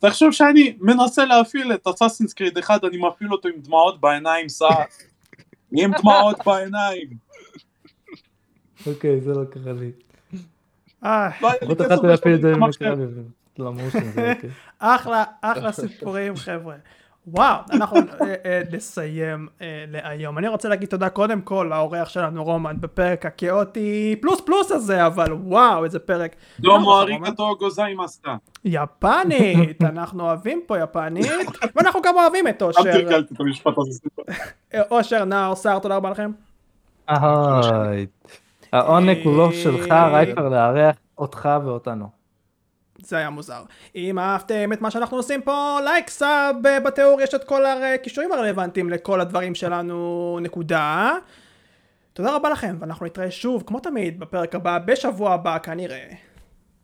תחשוב 0.00 0.32
שאני 0.32 0.76
מנסה 0.80 1.24
להפעיל 1.24 1.74
את 1.74 1.86
אסאסינס 1.86 2.32
קריד 2.32 2.58
אחד, 2.58 2.84
אני 2.84 2.96
מפעיל 2.96 3.32
אותו 3.32 3.48
עם 3.48 3.54
דמעות 3.56 4.00
בעיניים, 4.00 4.48
סע. 4.48 4.68
עם 5.72 5.92
דמעות 5.98 6.36
בעיניים. 6.46 7.08
אוקיי, 8.86 9.20
זה 9.20 9.34
לא 9.34 9.44
קרה 9.44 9.72
לי. 9.72 9.90
אה, 11.04 11.28
בוא 11.66 11.74
תחלתי 11.74 12.06
להפעיל 12.06 12.34
את 12.34 12.40
זה 12.40 12.52
עם 12.52 12.62
אוקיי. 12.62 14.50
אחלה, 14.78 15.24
אחלה 15.42 15.72
סיפורים 15.72 16.36
חבר'ה. 16.36 16.74
וואו, 17.26 17.60
אנחנו 17.72 17.96
אה, 17.96 18.34
אה, 18.44 18.62
נסיים 18.72 19.48
אה, 19.60 19.84
להיום. 19.88 20.38
אני 20.38 20.48
רוצה 20.48 20.68
להגיד 20.68 20.88
תודה 20.88 21.08
קודם 21.08 21.40
כל 21.40 21.66
לאורח 21.70 22.08
שלנו 22.08 22.44
רומן 22.44 22.76
בפרק 22.80 23.26
הכאוטי 23.26 24.16
פלוס 24.20 24.40
פלוס 24.40 24.70
הזה, 24.70 25.06
אבל 25.06 25.32
וואו, 25.32 25.84
איזה 25.84 25.98
פרק. 25.98 26.36
דומו 26.60 27.00
אריגתו 27.00 27.56
גוזאי 27.58 27.94
מסטה. 27.94 28.36
יפנית, 28.64 29.82
אנחנו 29.92 30.22
אוהבים 30.22 30.62
פה 30.66 30.78
יפנית, 30.78 31.26
ואנחנו 31.76 32.02
גם 32.02 32.14
אוהבים 32.16 32.48
את 32.48 32.62
אושר. 32.62 32.90
אושר, 34.90 35.24
נאור, 35.24 35.54
סער, 35.54 35.78
תודה 35.78 35.96
רבה 35.96 36.10
לכם. 36.10 36.30
אחי, 37.10 38.06
העונג 38.72 39.18
הוא 39.24 39.36
לא 39.36 39.52
שלך, 39.52 39.90
רק 39.90 40.28
כבר 40.32 40.48
לארח 40.48 40.96
אותך 41.18 41.48
ואותנו. 41.64 42.20
זה 42.98 43.16
היה 43.16 43.30
מוזר. 43.30 43.62
אם 43.94 44.18
אהבתם 44.18 44.72
את 44.72 44.80
מה 44.80 44.90
שאנחנו 44.90 45.16
עושים 45.16 45.42
פה, 45.42 45.78
לייק, 45.84 46.10
sub, 46.10 46.56
בתיאור 46.84 47.20
יש 47.20 47.34
את 47.34 47.44
כל 47.44 47.66
הקישורים 47.66 48.32
הרלוונטיים 48.32 48.90
לכל 48.90 49.20
הדברים 49.20 49.54
שלנו, 49.54 50.38
נקודה. 50.42 51.12
תודה 52.12 52.36
רבה 52.36 52.50
לכם, 52.50 52.76
ואנחנו 52.80 53.06
נתראה 53.06 53.30
שוב, 53.30 53.62
כמו 53.66 53.80
תמיד, 53.80 54.20
בפרק 54.20 54.54
הבא, 54.54 54.78
בשבוע 54.84 55.32
הבא 55.32 55.58
כנראה. 55.58 56.08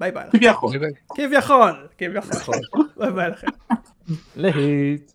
ביי 0.00 0.12
ביי. 0.12 0.24
כביכול. 0.32 0.72
כביכול, 1.16 1.86
כביכול. 1.98 2.54
ביי 2.96 3.12
ביי 3.12 3.30
לכם. 3.30 3.46
להיט. 4.36 5.12